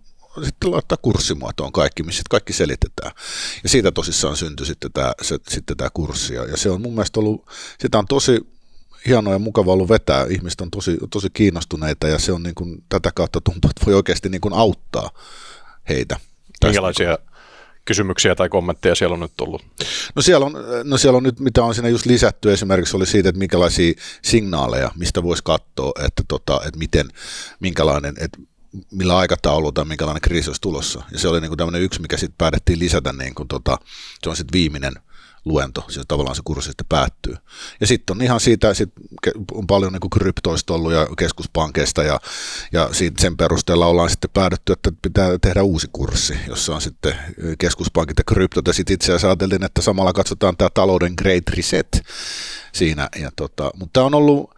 sitten 0.44 0.70
laittaa 0.70 0.98
kurssimuotoon 1.02 1.72
kaikki, 1.72 2.02
missä 2.02 2.22
kaikki 2.30 2.52
selitetään. 2.52 3.12
Ja 3.62 3.68
siitä 3.68 3.92
tosissaan 3.92 4.36
syntyi 4.36 4.66
sitten 4.66 4.92
tämä, 4.92 5.12
se, 5.22 5.38
sitten 5.48 5.76
tämä 5.76 5.90
kurssi. 5.94 6.34
Ja 6.34 6.56
se 6.56 6.70
on 6.70 6.82
mun 6.82 6.92
mielestä 6.92 7.20
ollut, 7.20 7.46
sitä 7.80 7.98
on 7.98 8.06
tosi 8.06 8.40
hienoa 9.06 9.32
ja 9.32 9.38
mukava 9.38 9.72
ollut 9.72 9.88
vetää. 9.88 10.26
Ihmiset 10.30 10.60
on 10.60 10.70
tosi, 10.70 10.98
tosi 11.10 11.28
kiinnostuneita 11.32 12.08
ja 12.08 12.18
se 12.18 12.32
on 12.32 12.42
niin 12.42 12.54
kuin, 12.54 12.84
tätä 12.88 13.10
kautta 13.14 13.40
tuntuu, 13.40 13.70
että 13.70 13.86
voi 13.86 13.94
oikeasti 13.94 14.28
niin 14.28 14.40
kuin 14.40 14.54
auttaa 14.54 15.10
heitä. 15.88 16.16
Minkälaisia 16.64 17.18
kysymyksiä 17.84 18.34
tai 18.34 18.48
kommentteja 18.48 18.94
siellä 18.94 19.14
on 19.14 19.20
nyt 19.20 19.32
tullut? 19.36 19.62
No 20.14 20.22
siellä 20.22 20.46
on, 20.46 20.54
no 20.84 20.98
siellä 20.98 21.16
on 21.16 21.22
nyt, 21.22 21.40
mitä 21.40 21.64
on 21.64 21.74
siinä 21.74 21.88
just 21.88 22.06
lisätty 22.06 22.52
esimerkiksi 22.52 22.96
oli 22.96 23.06
siitä, 23.06 23.28
että 23.28 23.38
minkälaisia 23.38 23.92
signaaleja, 24.22 24.90
mistä 24.96 25.22
voisi 25.22 25.42
katsoa, 25.44 25.92
että, 26.06 26.22
tota, 26.28 26.60
että 26.66 26.78
miten, 26.78 27.08
minkälainen, 27.60 28.14
että 28.20 28.38
millä 28.90 29.16
aikataululla 29.16 29.72
tai 29.72 29.84
minkälainen 29.84 30.20
kriisi 30.20 30.50
olisi 30.50 30.60
tulossa. 30.60 31.02
Ja 31.12 31.18
se 31.18 31.28
oli 31.28 31.40
niin 31.40 31.50
kuin 31.50 31.58
tämmöinen 31.58 31.82
yksi, 31.82 32.00
mikä 32.00 32.16
sitten 32.16 32.38
päätettiin 32.38 32.78
lisätä, 32.78 33.12
niin 33.12 33.34
kuin 33.34 33.48
tota, 33.48 33.78
se 34.24 34.30
on 34.30 34.36
sitten 34.36 34.52
viimeinen– 34.52 34.92
luento, 35.44 35.84
siis 35.88 36.06
tavallaan 36.08 36.36
se 36.36 36.42
kurssi 36.44 36.70
sitten 36.70 36.86
päättyy. 36.88 37.36
Ja 37.80 37.86
sitten 37.86 38.16
on 38.16 38.22
ihan 38.22 38.40
siitä, 38.40 38.74
sit 38.74 38.90
on 39.52 39.66
paljon 39.66 39.92
niin 39.92 40.10
kryptoista 40.10 40.74
ollut 40.74 40.92
ja 40.92 41.06
keskuspankeista 41.18 42.02
ja, 42.02 42.20
ja 42.72 42.88
siitä 42.92 43.22
sen 43.22 43.36
perusteella 43.36 43.86
ollaan 43.86 44.10
sitten 44.10 44.30
päädytty, 44.34 44.72
että 44.72 44.92
pitää 45.02 45.38
tehdä 45.38 45.62
uusi 45.62 45.88
kurssi, 45.92 46.34
jossa 46.48 46.74
on 46.74 46.80
sitten 46.80 47.14
keskuspankit 47.58 48.18
ja 48.18 48.24
kryptot 48.24 48.66
ja 48.66 48.72
sitten 48.72 48.94
itse 48.94 49.06
asiassa 49.06 49.28
ajateltiin, 49.28 49.64
että 49.64 49.82
samalla 49.82 50.12
katsotaan 50.12 50.56
tämä 50.56 50.70
talouden 50.74 51.14
great 51.18 51.48
reset 51.56 52.02
siinä. 52.72 53.08
Ja 53.16 53.30
tota, 53.36 53.70
mutta 53.74 53.92
tämä 53.92 54.06
on 54.06 54.14
ollut 54.14 54.54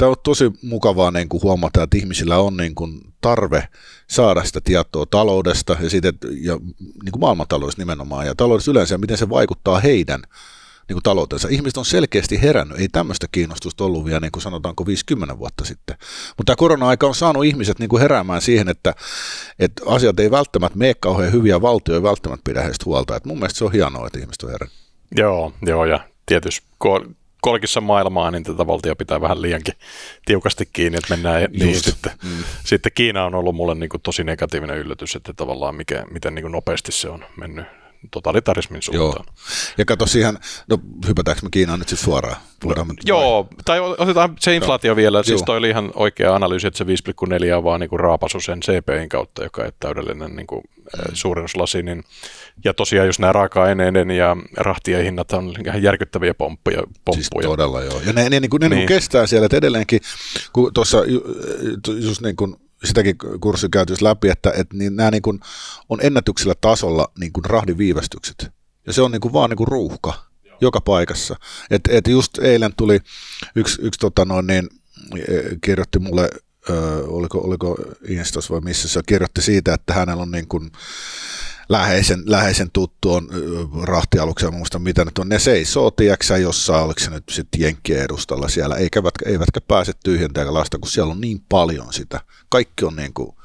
tämä 0.00 0.10
on 0.10 0.16
tosi 0.22 0.50
mukavaa 0.62 1.10
niin 1.10 1.28
kuin 1.28 1.42
huomata, 1.42 1.82
että 1.82 1.96
ihmisillä 1.96 2.38
on 2.38 2.56
niin 2.56 2.74
kuin 2.74 3.00
tarve 3.20 3.68
saada 4.10 4.44
sitä 4.44 4.60
tietoa 4.64 5.06
taloudesta 5.06 5.76
ja, 5.80 5.90
siitä, 5.90 6.12
ja 6.40 6.56
niin 7.04 7.12
kuin 7.12 7.20
maailmantaloudesta 7.20 7.82
nimenomaan 7.82 8.26
ja 8.26 8.34
taloudesta 8.34 8.70
yleensä 8.70 8.94
ja 8.94 8.98
miten 8.98 9.18
se 9.18 9.28
vaikuttaa 9.28 9.80
heidän 9.80 10.22
niin 10.88 10.94
kuin 10.94 11.02
taloutensa. 11.02 11.48
Ihmiset 11.50 11.76
on 11.76 11.84
selkeästi 11.84 12.42
herännyt, 12.42 12.80
ei 12.80 12.88
tämmöistä 12.88 13.26
kiinnostusta 13.32 13.84
ollut 13.84 14.04
vielä 14.04 14.20
niin 14.20 14.32
kuin 14.32 14.42
sanotaanko 14.42 14.86
50 14.86 15.38
vuotta 15.38 15.64
sitten. 15.64 15.96
Mutta 16.36 16.44
tämä 16.44 16.56
korona-aika 16.56 17.06
on 17.06 17.14
saanut 17.14 17.44
ihmiset 17.44 17.78
niin 17.78 17.88
kuin 17.88 18.02
heräämään 18.02 18.42
siihen, 18.42 18.68
että, 18.68 18.94
että 19.58 19.82
asiat 19.86 20.20
ei 20.20 20.30
välttämättä 20.30 20.78
mene 20.78 20.94
kauhean 20.94 21.32
hyviä, 21.32 21.62
valtio 21.62 21.94
ei 21.94 22.02
välttämättä 22.02 22.50
pidä 22.50 22.62
heistä 22.62 22.84
huolta. 22.84 23.16
Et 23.16 23.24
mun 23.24 23.38
mielestä 23.38 23.58
se 23.58 23.64
on 23.64 23.72
hienoa, 23.72 24.06
että 24.06 24.18
ihmiset 24.18 24.42
on 24.42 24.50
herännyt. 24.50 24.76
Joo, 25.16 25.52
joo 25.62 25.84
ja 25.84 26.00
tietysti 26.26 26.66
kolkissa 27.40 27.80
maailmaa, 27.80 28.30
niin 28.30 28.44
tätä 28.44 28.66
valtia 28.66 28.96
pitää 28.96 29.20
vähän 29.20 29.42
liiankin 29.42 29.74
tiukasti 30.24 30.68
kiinni, 30.72 30.98
että 30.98 31.16
mennään 31.16 31.42
Just. 31.42 31.54
niin 31.54 31.80
sitten, 31.80 32.12
mm. 32.24 32.44
sitten 32.64 32.92
Kiina 32.94 33.24
on 33.24 33.34
ollut 33.34 33.54
mulle 33.54 33.74
niin 33.74 33.88
kuin 33.88 34.02
tosi 34.02 34.24
negatiivinen 34.24 34.78
yllätys, 34.78 35.16
että 35.16 35.32
tavallaan 35.32 35.74
mikä, 35.74 36.04
miten 36.10 36.34
niin 36.34 36.42
kuin 36.42 36.52
nopeasti 36.52 36.92
se 36.92 37.08
on 37.08 37.24
mennyt 37.36 37.66
totalitarismin 38.10 38.82
suuntaan. 38.82 39.24
Joo. 39.26 39.34
Ja 39.78 39.84
kato 39.84 40.06
siihen, 40.06 40.38
no 40.68 40.78
hypätäänkö 41.08 41.42
me 41.42 41.48
Kiinaan 41.50 41.78
nyt 41.78 41.88
sitten 41.88 42.04
suoraan? 42.04 42.36
Voidaan 42.64 42.88
no, 42.88 42.94
joo, 43.04 43.48
tai 43.64 43.80
otetaan 43.80 44.36
se 44.40 44.54
inflaatio 44.54 44.88
joo. 44.88 44.96
vielä. 44.96 45.22
Siis 45.22 45.42
toi 45.42 45.56
oli 45.56 45.68
ihan 45.68 45.92
oikea 45.94 46.34
analyysi, 46.34 46.66
että 46.66 46.78
se 46.78 46.84
5,4 46.84 47.56
on 47.56 47.64
vaan 47.64 47.80
niin 47.80 47.90
kuin 47.90 48.00
raapasu 48.00 48.40
sen 48.40 48.60
CPIin 48.60 49.08
kautta, 49.08 49.42
joka 49.42 49.64
ei 49.64 49.72
täydellinen 49.80 50.36
niin 50.36 50.46
kuin. 50.46 50.62
Suurennuslasi. 51.12 51.82
Niin, 51.82 52.04
ja 52.64 52.74
tosiaan 52.74 53.06
just 53.06 53.18
nämä 53.18 53.32
raaka-aineiden 53.32 54.10
ja 54.10 54.36
rahtien 54.56 55.04
hinnat 55.04 55.32
on 55.32 55.54
ihan 55.66 55.82
järkyttäviä 55.82 56.34
pomppuja. 56.34 56.82
pomppuja. 57.04 57.42
Siis 57.42 57.50
todella 57.50 57.82
joo. 57.82 58.00
Ja 58.06 58.12
ne, 58.12 58.28
ne, 58.28 58.40
niin 58.40 58.50
kuin, 58.50 58.60
ne 58.60 58.68
niin. 58.68 58.76
Niin 58.76 58.86
kuin 58.86 58.96
kestää 58.96 59.26
siellä, 59.26 59.46
että 59.46 59.56
edelleenkin, 59.56 60.00
kun 60.52 60.74
tuossa 60.74 60.98
just 62.00 62.20
niin 62.20 62.36
kuin 62.36 62.56
sitäkin 62.84 63.16
kurssi 63.40 63.68
käytössä 63.68 64.04
läpi, 64.04 64.28
että, 64.28 64.52
että 64.56 64.76
niin 64.76 64.96
nämä 64.96 65.10
niin 65.10 65.22
kuin 65.22 65.40
on 65.88 65.98
ennätyksellä 66.02 66.54
tasolla 66.60 67.12
niin 67.18 67.32
kuin 67.32 67.44
rahdin 67.44 67.78
viivästykset. 67.78 68.50
Ja 68.86 68.92
se 68.92 69.02
on 69.02 69.12
niin 69.12 69.20
kuin 69.20 69.32
vaan 69.32 69.50
niin 69.50 69.56
kuin 69.56 69.68
ruuhka 69.68 70.12
Joo. 70.44 70.56
joka 70.60 70.80
paikassa. 70.80 71.36
Et, 71.70 71.82
et 71.88 72.08
just 72.08 72.38
eilen 72.38 72.72
tuli 72.76 72.98
yksi, 73.56 73.82
yksi 73.82 74.00
tota 74.00 74.24
noin, 74.24 74.46
niin, 74.46 74.68
e, 75.28 75.42
kirjoitti 75.64 75.98
mulle, 75.98 76.30
oliko, 77.06 77.38
oliko 77.38 77.76
Instas 78.08 78.50
vai 78.50 78.60
missä 78.60 78.88
se 78.88 79.00
kirjoitti 79.06 79.42
siitä, 79.42 79.74
että 79.74 79.94
hänellä 79.94 80.22
on 80.22 80.30
niin 80.30 80.48
kuin, 80.48 80.70
läheisen, 81.70 82.22
läheisen 82.26 82.70
tuttu 82.72 83.12
on 83.14 83.28
rahtialuksia, 83.82 84.50
muista 84.50 84.78
mitä 84.78 85.04
nyt 85.04 85.18
on, 85.18 85.28
ne 85.28 85.38
seisoo, 85.38 85.90
tiedäksä, 85.90 86.36
jossain, 86.36 86.84
oliko 86.84 87.00
se 87.00 87.10
nyt 87.10 87.24
sitten 87.30 87.60
Jenkkien 87.60 88.04
edustalla 88.04 88.48
siellä, 88.48 88.76
eikä, 88.76 89.02
eivätkä 89.24 89.60
pääse 89.60 89.92
tyhjentämään 90.04 90.54
lasta, 90.54 90.78
kun 90.78 90.90
siellä 90.90 91.12
on 91.12 91.20
niin 91.20 91.40
paljon 91.48 91.92
sitä. 91.92 92.20
Kaikki 92.48 92.84
on 92.84 92.96
niin 92.96 93.14
kuin, 93.14 93.36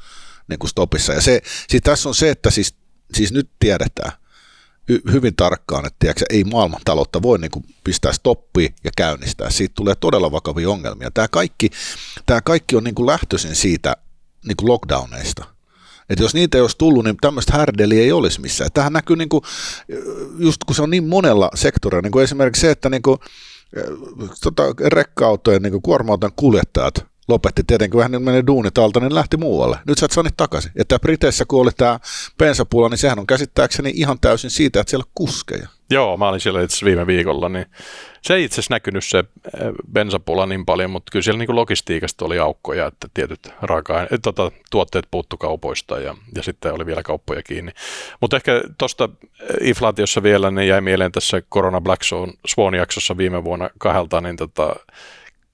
niin 0.48 0.60
kuin 0.60 0.70
stopissa. 0.70 1.14
Ja 1.14 1.22
se, 1.22 1.42
siis 1.70 1.84
tässä 1.84 2.10
on 2.10 2.16
se, 2.16 2.30
että 2.30 2.52
siis, 2.52 2.76
siis 3.14 3.32
nyt 3.32 3.50
tiedetään, 3.60 4.12
hyvin 5.12 5.36
tarkkaan, 5.36 5.86
että 5.86 5.96
tiedätkö, 6.00 6.26
ei 6.30 6.44
maailmantaloutta 6.44 7.22
voi 7.22 7.40
niin 7.40 7.52
kuin 7.52 7.66
pistää 7.84 8.14
stoppiin 8.14 8.76
ja 8.84 8.92
käynnistää. 8.98 9.50
Siitä 9.50 9.74
tulee 9.76 9.96
todella 9.96 10.32
vakavia 10.32 10.70
ongelmia. 10.70 11.12
Tämä 11.12 11.28
kaikki, 11.28 11.70
tämä 12.26 12.42
kaikki 12.42 12.76
on 12.76 12.84
niin 12.84 12.96
kuin 12.96 13.08
lähtöisin 13.08 13.56
siitä 13.56 13.98
niin 14.48 14.58
kuin 14.58 14.68
lockdowneista. 14.68 15.46
Että 16.10 16.24
jos 16.24 16.34
niitä 16.34 16.58
ei 16.58 16.62
olisi 16.62 16.78
tullut, 16.78 17.06
niin 17.06 17.18
tämmöistä 17.22 17.58
härdeliä 17.58 18.04
ei 18.04 18.12
olisi 18.12 18.42
missään. 18.42 18.70
Tähän 18.74 18.94
näkyy, 18.94 19.16
niin 19.16 19.30
kuin, 19.30 19.44
just 20.38 20.64
kun 20.64 20.76
se 20.76 20.82
on 20.82 20.90
niin 20.90 21.08
monella 21.08 21.50
sektorilla, 21.56 22.02
niin 22.02 22.12
kuin 22.12 22.24
esimerkiksi 22.24 22.62
se, 22.62 22.72
että 22.72 22.90
niin 22.90 23.02
kuin, 23.02 23.18
tota, 24.44 24.64
rekka-autojen, 24.86 25.62
niin 25.62 25.82
kuorma 25.82 26.18
kuljettajat 26.36 27.06
lopetti 27.28 27.64
tietenkin, 27.68 27.92
kun 27.92 28.02
hän 28.02 28.22
meni 28.22 28.48
duunit 28.48 28.78
alta, 28.78 29.00
niin 29.00 29.16
lähti 29.16 29.38
muualle. 29.38 29.78
Nyt 29.88 29.98
sä 29.98 30.06
et 30.06 30.12
saa 30.12 30.24
niitä 30.24 30.38
takaisin. 30.38 30.72
Että 30.76 31.00
Briteissä, 31.00 31.46
kun 31.48 31.62
oli 31.62 31.72
tämä 31.78 32.00
bensapula, 32.38 32.90
niin 32.90 32.98
sehän 32.98 33.20
on 33.20 33.28
käsittääkseni 33.28 33.92
ihan 33.96 34.20
täysin 34.20 34.50
siitä, 34.50 34.80
että 34.80 34.90
siellä 34.90 35.04
on 35.04 35.12
kuskeja. 35.16 35.68
Joo, 35.90 36.18
mä 36.18 36.28
olin 36.28 36.40
siellä 36.40 36.62
itse 36.62 36.86
viime 36.86 37.08
viikolla, 37.08 37.50
niin 37.50 37.66
se 38.22 38.34
ei 38.34 38.44
itse 38.44 38.56
asiassa 38.56 38.74
näkynyt 38.74 39.06
se 39.06 39.18
eh, 39.20 39.26
bensapula 39.92 40.46
niin 40.46 40.66
paljon, 40.66 40.92
mutta 40.92 41.12
kyllä 41.12 41.24
siellä 41.24 41.38
niin 41.38 41.56
logistiikasta 41.56 42.26
oli 42.26 42.40
aukkoja, 42.40 42.88
että 42.88 43.08
tietyt 43.14 43.50
raaka 43.62 44.08
tota, 44.22 44.52
tuotteet 44.72 45.06
puuttu 45.12 45.38
kaupoista 45.38 46.00
ja, 46.00 46.16
ja 46.36 46.44
sitten 46.44 46.74
oli 46.74 46.86
vielä 46.86 47.04
kauppoja 47.04 47.44
kiinni. 47.44 47.72
Mutta 48.22 48.36
ehkä 48.36 48.62
tuosta 48.78 49.10
eh, 49.24 49.68
inflaatiossa 49.68 50.24
vielä 50.24 50.52
niin 50.52 50.68
jäi 50.68 50.82
mieleen 50.82 51.12
tässä 51.12 51.42
Corona 51.42 51.82
Black 51.82 52.02
Swan-jaksossa 52.48 53.18
viime 53.18 53.44
vuonna 53.44 53.70
kahdelta, 53.78 54.22
niin 54.22 54.36
tota, 54.36 54.76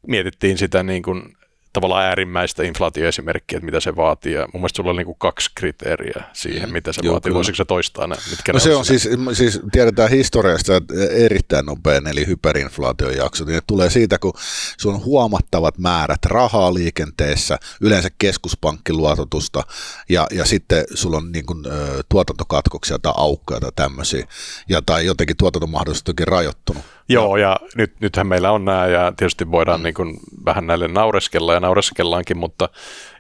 mietittiin 0.08 0.58
sitä 0.58 0.84
niin 0.84 1.04
kuin 1.04 1.38
tavallaan 1.74 2.06
äärimmäistä 2.06 2.64
inflaatioesimerkkiä, 2.64 3.58
että 3.58 3.66
mitä 3.66 3.80
se 3.80 3.96
vaatii. 3.96 4.34
Ja 4.34 4.42
mun 4.54 4.62
mielestä 4.62 4.78
sulla 4.78 4.90
on 4.90 4.96
niin 4.96 5.16
kaksi 5.18 5.50
kriteeriä 5.56 6.24
siihen, 6.34 6.70
mm. 6.70 6.74
mitä 6.74 6.94
se 6.94 7.02
Joo, 7.04 7.14
vaatii. 7.14 7.30
Kyllä. 7.30 7.36
Voisiko 7.36 7.56
se 7.56 7.66
toistaa 7.66 8.08
ne? 8.08 8.16
Mitkä 8.30 8.54
no 8.54 8.60
se 8.60 8.76
on 8.76 8.86
siis, 8.86 9.10
siis, 9.34 9.60
tiedetään 9.72 10.10
historiasta 10.10 10.76
että 10.76 10.94
erittäin 11.12 11.66
nopein, 11.66 12.08
eli 12.08 12.28
hyperinflaation 12.28 13.16
jakso. 13.16 13.46
Niin 13.46 13.62
tulee 13.68 13.90
siitä, 13.90 14.20
kun 14.20 14.34
sun 14.78 14.94
on 14.94 15.06
huomattavat 15.06 15.78
määrät 15.78 16.26
rahaa 16.26 16.74
liikenteessä, 16.74 17.58
yleensä 17.82 18.10
keskuspankkiluototusta, 18.18 19.64
ja, 20.10 20.28
ja 20.32 20.46
sitten 20.46 20.86
sulla 20.94 21.18
on 21.18 21.32
niin 21.32 21.46
kuin, 21.46 21.64
tuotantokatkoksia 22.10 23.00
tai 23.00 23.14
aukkoja 23.16 23.60
tai 23.60 23.72
tämmöisiä, 23.76 24.28
ja, 24.70 24.82
tai 24.82 25.06
jotenkin 25.06 25.38
tuotantomahdollisuus 25.38 26.16
rajoittunut. 26.28 26.84
Joo, 27.14 27.38
ja 27.38 27.58
nyt, 27.76 27.94
nythän 28.00 28.28
meillä 28.28 28.52
on 28.52 28.66
nämä, 28.66 28.88
ja 28.88 29.14
tietysti 29.18 29.52
voidaan 29.52 29.80
mm. 29.80 29.84
niin 29.84 29.94
kuin 29.94 30.20
vähän 30.46 30.68
näille 30.68 30.88
naureskella, 30.88 31.54
ja 31.54 31.60
naureskellaankin, 31.60 32.38
mutta 32.38 32.70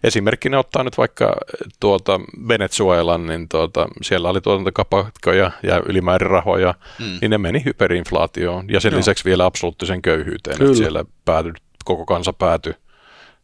esimerkkinä 0.03 0.59
ottaa 0.59 0.83
nyt 0.83 0.97
vaikka 0.97 1.35
tuota 1.79 2.19
Venezuelan, 2.47 3.27
niin 3.27 3.49
tuota, 3.49 3.87
siellä 4.01 4.29
oli 4.29 4.41
tuotantokapakkoja 4.41 5.51
ja 5.63 5.81
ylimäärin 5.85 6.29
rahoja, 6.29 6.73
mm. 6.99 7.17
niin 7.21 7.31
ne 7.31 7.37
meni 7.37 7.65
hyperinflaatioon, 7.65 8.65
ja 8.69 8.79
sen 8.79 8.91
Joo. 8.91 8.97
lisäksi 8.97 9.25
vielä 9.25 9.45
absoluuttisen 9.45 10.01
köyhyyteen, 10.01 10.57
Kyllä. 10.57 10.71
että 10.71 10.77
siellä 10.77 11.05
pääty, 11.25 11.53
koko 11.85 12.05
kansa 12.05 12.33
päätyi 12.33 12.73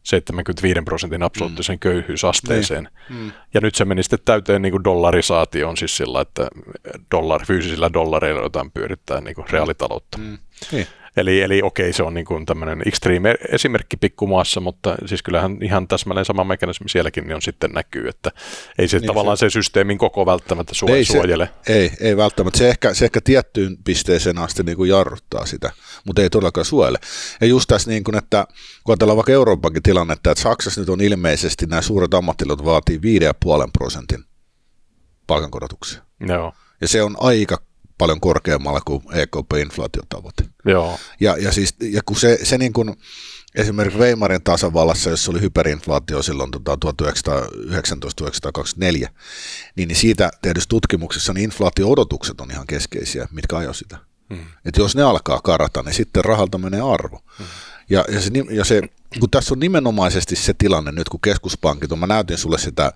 75 0.02 0.80
prosentin 0.84 1.22
absoluuttisen 1.22 1.76
mm. 1.76 1.80
köyhyysasteeseen. 1.80 2.88
Niin. 3.08 3.20
Mm. 3.20 3.32
Ja 3.54 3.60
nyt 3.60 3.74
se 3.74 3.84
meni 3.84 4.02
sitten 4.02 4.18
täyteen 4.24 4.62
niin 4.62 4.72
kuin 4.72 4.84
dollarisaatioon, 4.84 5.76
siis 5.76 5.96
sillä, 5.96 6.20
että 6.20 6.48
dollar, 7.10 7.46
fyysisillä 7.46 7.90
dollareilla 7.92 8.42
jotain 8.42 8.70
pyörittää 8.70 9.20
niin 9.20 9.34
kuin 9.34 9.50
reaalitaloutta. 9.50 10.18
Mm. 10.18 10.38
Niin. 10.72 10.86
Eli, 11.18 11.40
eli 11.40 11.62
okei, 11.62 11.92
se 11.92 12.02
on 12.02 12.14
niin 12.14 12.26
kuin 12.26 12.46
tämmöinen 12.46 12.82
extreme 12.86 13.34
esimerkki 13.48 13.96
pikkumaassa, 13.96 14.60
mutta 14.60 14.96
siis 15.06 15.22
kyllähän 15.22 15.58
ihan 15.62 15.88
täsmälleen 15.88 16.24
sama 16.24 16.44
mekanismi 16.44 16.88
sielläkin 16.88 17.24
niin 17.24 17.34
on 17.34 17.42
sitten 17.42 17.70
näkyy, 17.70 18.08
että 18.08 18.30
ei 18.78 18.88
se 18.88 18.98
niin 18.98 19.06
tavallaan 19.06 19.36
se, 19.36 19.50
se 19.50 19.50
systeemin 19.50 19.98
koko 19.98 20.26
välttämättä 20.26 20.74
suo, 20.74 20.88
ei 20.88 21.04
suojele. 21.04 21.50
Se, 21.66 21.72
ei, 21.72 21.90
ei 22.00 22.16
välttämättä. 22.16 22.58
Se 22.58 22.68
ehkä, 22.68 22.94
se 22.94 23.04
ehkä 23.04 23.20
tiettyyn 23.20 23.76
pisteeseen 23.84 24.38
asti 24.38 24.62
niin 24.62 24.76
kuin 24.76 24.90
jarruttaa 24.90 25.46
sitä, 25.46 25.72
mutta 26.04 26.22
ei 26.22 26.30
todellakaan 26.30 26.64
suojele. 26.64 26.98
Ja 27.40 27.46
just 27.46 27.68
tässä 27.68 27.90
niin 27.90 28.04
kuin, 28.04 28.16
että 28.16 28.46
kun 28.84 28.92
ajatellaan 28.92 29.16
vaikka 29.16 29.32
Euroopankin 29.32 29.82
tilannetta, 29.82 30.30
että 30.30 30.42
Saksassa 30.42 30.80
nyt 30.80 30.88
on 30.88 31.00
ilmeisesti 31.00 31.66
nämä 31.66 31.82
suuret 31.82 32.14
ammattilot 32.14 32.64
vaatii 32.64 32.98
5,5 32.98 33.70
prosentin 33.72 34.24
palkankorotuksia. 35.26 36.02
Joo. 36.28 36.52
Ja 36.80 36.88
se 36.88 37.02
on 37.02 37.16
aika 37.20 37.67
paljon 37.98 38.20
korkeammalla 38.20 38.80
kuin 38.84 39.02
EKP-inflaatiotavoite. 39.12 40.44
Joo. 40.64 40.98
Ja, 41.20 41.36
ja, 41.36 41.52
siis, 41.52 41.74
ja 41.80 42.00
kun 42.06 42.16
se, 42.16 42.38
se 42.42 42.58
niin 42.58 42.72
kuin, 42.72 42.96
esimerkiksi 43.54 43.98
Weimarin 43.98 44.42
tasavallassa, 44.42 45.10
jossa 45.10 45.30
oli 45.30 45.40
hyperinflaatio 45.40 46.22
silloin 46.22 46.50
tota, 46.50 46.78
1919-1924, 46.86 46.90
niin, 49.76 49.88
niin 49.88 49.96
siitä 49.96 50.30
tehdyssä 50.42 50.68
tutkimuksessa 50.68 51.32
niin 51.32 51.44
inflaatio-odotukset 51.44 52.40
on 52.40 52.50
ihan 52.50 52.66
keskeisiä, 52.66 53.28
mitkä 53.32 53.56
ajo 53.56 53.72
sitä. 53.72 53.98
Hmm. 54.34 54.44
Että 54.64 54.80
jos 54.80 54.96
ne 54.96 55.02
alkaa 55.02 55.40
karata, 55.40 55.82
niin 55.82 55.94
sitten 55.94 56.24
rahalta 56.24 56.58
menee 56.58 56.80
arvo. 56.80 57.22
Hmm. 57.38 57.46
Ja, 57.90 58.04
ja, 58.08 58.20
se, 58.20 58.30
ja 58.50 58.64
se, 58.64 58.82
kun 59.20 59.30
tässä 59.30 59.54
on 59.54 59.58
nimenomaisesti 59.58 60.36
se 60.36 60.54
tilanne 60.54 60.92
nyt, 60.92 61.08
kun 61.08 61.20
keskuspankit 61.20 61.92
on, 61.92 61.98
mä 61.98 62.06
näytin 62.06 62.38
sulle 62.38 62.58
sitä 62.58 62.92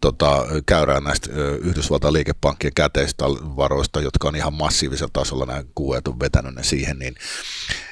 tota, 0.00 0.46
käyrää 0.66 1.00
näistä 1.00 1.30
Yhdysvaltain 1.62 2.12
liikepankkien 2.12 2.74
käteistä 2.74 3.24
varoista, 3.56 4.00
jotka 4.00 4.28
on 4.28 4.36
ihan 4.36 4.54
massiivisella 4.54 5.10
tasolla, 5.12 5.46
nämä 5.46 5.64
kuuet 5.74 6.08
on 6.08 6.20
vetänyt 6.20 6.54
ne 6.54 6.62
siihen, 6.62 6.98
niin, 6.98 7.14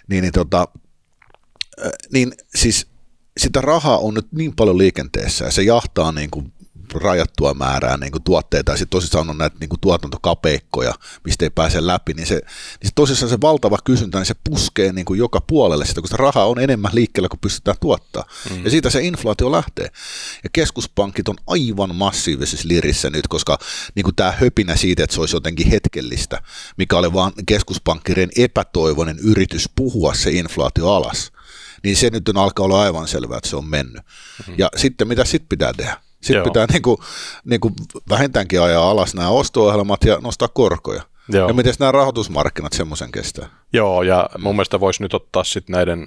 niin, 0.09 0.23
niin, 0.23 0.33
tota, 0.33 0.69
niin 2.13 2.33
siis 2.55 2.87
sitä 3.37 3.61
rahaa 3.61 3.99
on 3.99 4.15
nyt 4.15 4.33
niin 4.33 4.57
paljon 4.57 4.79
liikenteessä 4.79 5.45
ja 5.45 5.51
se 5.51 5.63
jahtaa 5.63 6.13
niin 6.13 6.31
kuin 6.31 6.53
rajattua 6.95 7.55
määrää 7.55 7.97
niin 7.97 8.13
kuin 8.13 8.23
tuotteita 8.23 8.73
ja 8.73 8.77
sitten 8.77 8.91
tosissaan 8.91 9.31
on 9.31 9.39
näitä 9.39 9.57
niin 9.61 9.69
kuin 9.69 9.81
tuotantokapeikkoja, 9.81 10.95
mistä 11.25 11.45
ei 11.45 11.51
pääse 11.51 11.87
läpi, 11.87 12.15
niin 12.15 12.27
se, 12.27 12.35
niin 12.35 12.89
se 12.89 12.93
tosissaan 12.95 13.31
se 13.31 13.41
valtava 13.41 13.79
kysyntä, 13.85 14.19
niin 14.19 14.27
se 14.27 14.35
puskee 14.51 14.93
niin 14.93 15.05
kuin 15.05 15.19
joka 15.19 15.41
puolelle 15.41 15.87
sitä, 15.87 16.01
kun 16.01 16.09
sitä 16.09 16.17
rahaa 16.17 16.47
on 16.47 16.61
enemmän 16.61 16.91
liikkeellä 16.95 17.29
kuin 17.29 17.41
pystytään 17.41 17.77
tuottaa. 17.81 18.25
Mm. 18.51 18.65
Ja 18.65 18.71
siitä 18.71 18.91
se 18.91 19.03
inflaatio 19.03 19.53
lähtee. 19.53 19.89
Ja 20.45 20.51
keskuspankit 20.53 21.29
on 21.29 21.37
aivan 21.47 21.95
massiivisessa 21.95 22.69
lirissä 22.69 23.11
nyt, 23.11 23.29
koska 23.29 23.59
niin 23.95 24.05
kuin 24.05 24.17
tämä 24.17 24.33
höpinä 24.33 24.77
siitä, 24.77 25.05
että 25.05 25.15
se 25.15 25.21
olisi 25.21 25.37
jotenkin 25.37 25.71
hetkellistä, 25.71 26.43
mikä 26.77 26.97
oli 26.97 27.13
vaan 27.13 27.33
keskuspankkirien 27.47 28.31
epätoivoinen 28.37 29.19
yritys 29.19 29.71
puhua 29.77 30.15
se 30.15 30.31
inflaatio 30.31 30.89
alas, 30.89 31.33
niin 31.85 31.97
se 31.97 32.11
nyt 32.11 32.29
on 32.29 32.37
alkaa 32.37 32.65
olla 32.65 32.83
aivan 32.83 33.09
selvää, 33.09 33.39
että 33.39 33.51
se 33.51 33.57
on 33.57 33.67
mennyt. 33.67 34.03
Mm-hmm. 34.03 34.55
Ja 34.59 34.71
sitten 34.77 35.09
mitä 35.09 35.25
sitten 35.25 35.49
pitää 35.49 35.73
tehdä? 35.73 36.08
Sitten 36.21 36.37
Joo. 36.37 36.45
pitää 36.45 36.67
niin 36.73 36.83
kuin, 36.83 36.99
niin 37.45 37.61
kuin 37.61 37.75
vähintäänkin 38.09 38.63
ajaa 38.63 38.91
alas 38.91 39.15
nämä 39.15 39.29
osto-ohjelmat 39.29 40.05
ja 40.05 40.19
nostaa 40.23 40.49
korkoja. 40.49 41.03
Joo. 41.29 41.49
Ja 41.49 41.55
miten 41.55 41.75
nämä 41.79 41.93
rahoitusmarkkinat 41.93 42.73
semmoisen 42.73 43.13
kestää? 43.13 43.49
Joo, 43.73 44.03
ja 44.03 44.31
mun 44.39 44.55
mielestä 44.55 44.81
voisi 44.81 45.03
nyt 45.03 45.15
ottaa 45.15 45.45
sitten 45.45 45.75
näiden 45.75 46.07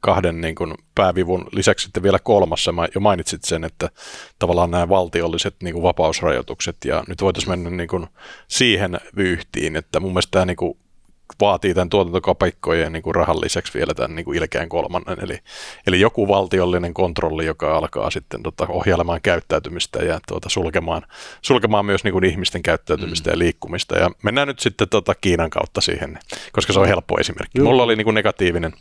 kahden 0.00 0.40
niin 0.40 0.54
kuin 0.54 0.74
päävivun 0.94 1.48
lisäksi 1.52 1.84
sitten 1.84 2.02
vielä 2.02 2.18
kolmas, 2.18 2.64
sä 2.64 2.72
jo 2.94 3.00
mainitsit 3.00 3.44
sen, 3.44 3.64
että 3.64 3.90
tavallaan 4.38 4.70
nämä 4.70 4.88
valtiolliset 4.88 5.54
niin 5.62 5.72
kuin 5.72 5.82
vapausrajoitukset, 5.82 6.76
ja 6.84 7.04
nyt 7.08 7.22
voitaisiin 7.22 7.50
mennä 7.50 7.70
niin 7.70 7.88
kuin 7.88 8.06
siihen 8.48 9.00
vyyhtiin, 9.16 9.76
että 9.76 10.00
mun 10.00 10.10
mielestä 10.10 10.30
tämä 10.30 10.44
niin 10.44 10.56
kuin 10.56 10.78
vaatii 11.40 11.74
tämän 11.74 11.90
tuotantokapeikkojen 11.90 12.92
niin 12.92 13.02
kuin 13.02 13.14
rahan 13.14 13.40
lisäksi 13.40 13.74
vielä 13.74 13.94
tämän 13.94 14.14
niin 14.14 14.24
kuin 14.24 14.38
ilkeän 14.38 14.68
kolmannen. 14.68 15.18
Eli, 15.24 15.38
eli 15.86 16.00
joku 16.00 16.28
valtiollinen 16.28 16.94
kontrolli, 16.94 17.46
joka 17.46 17.76
alkaa 17.76 18.10
sitten 18.10 18.42
tota, 18.42 18.66
ohjailemaan 18.68 19.20
käyttäytymistä 19.22 19.98
ja 19.98 20.20
tuota, 20.28 20.48
sulkemaan, 20.48 21.02
sulkemaan 21.42 21.86
myös 21.86 22.04
niin 22.04 22.12
kuin 22.12 22.24
ihmisten 22.24 22.62
käyttäytymistä 22.62 23.30
mm. 23.30 23.32
ja 23.32 23.38
liikkumista. 23.38 23.98
Ja 23.98 24.10
mennään 24.22 24.48
nyt 24.48 24.58
sitten 24.58 24.88
tota, 24.88 25.14
Kiinan 25.14 25.50
kautta 25.50 25.80
siihen, 25.80 26.18
koska 26.52 26.72
se 26.72 26.80
on 26.80 26.88
helppo 26.88 27.20
esimerkki. 27.20 27.58
Joo. 27.58 27.68
Mulla 27.68 27.82
oli 27.82 27.96
niin 27.96 28.04
kuin 28.04 28.14
negatiivinen, 28.14 28.72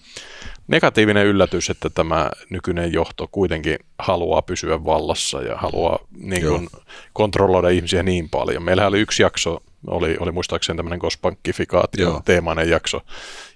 negatiivinen 0.68 1.26
yllätys, 1.26 1.70
että 1.70 1.90
tämä 1.90 2.30
nykyinen 2.50 2.94
johto 2.94 3.28
kuitenkin 3.32 3.80
haluaa 4.00 4.42
pysyä 4.42 4.86
vallassa 4.86 5.42
ja 5.42 5.56
haluaa 5.58 6.00
niin 6.18 6.48
kuin, 6.48 6.68
kontrolloida 7.14 7.70
ihmisiä 7.70 8.04
niin 8.04 8.30
paljon. 8.30 8.64
Meillähän 8.64 8.90
oli 8.90 9.00
yksi 9.00 9.24
jakso 9.24 9.64
oli, 9.88 10.18
oli 10.20 10.32
muistaakseni 10.32 10.78
tämmöinen 10.78 11.00
kospankkifikaatio 11.00 12.22
teemainen 12.26 12.70
jakso, 12.70 13.02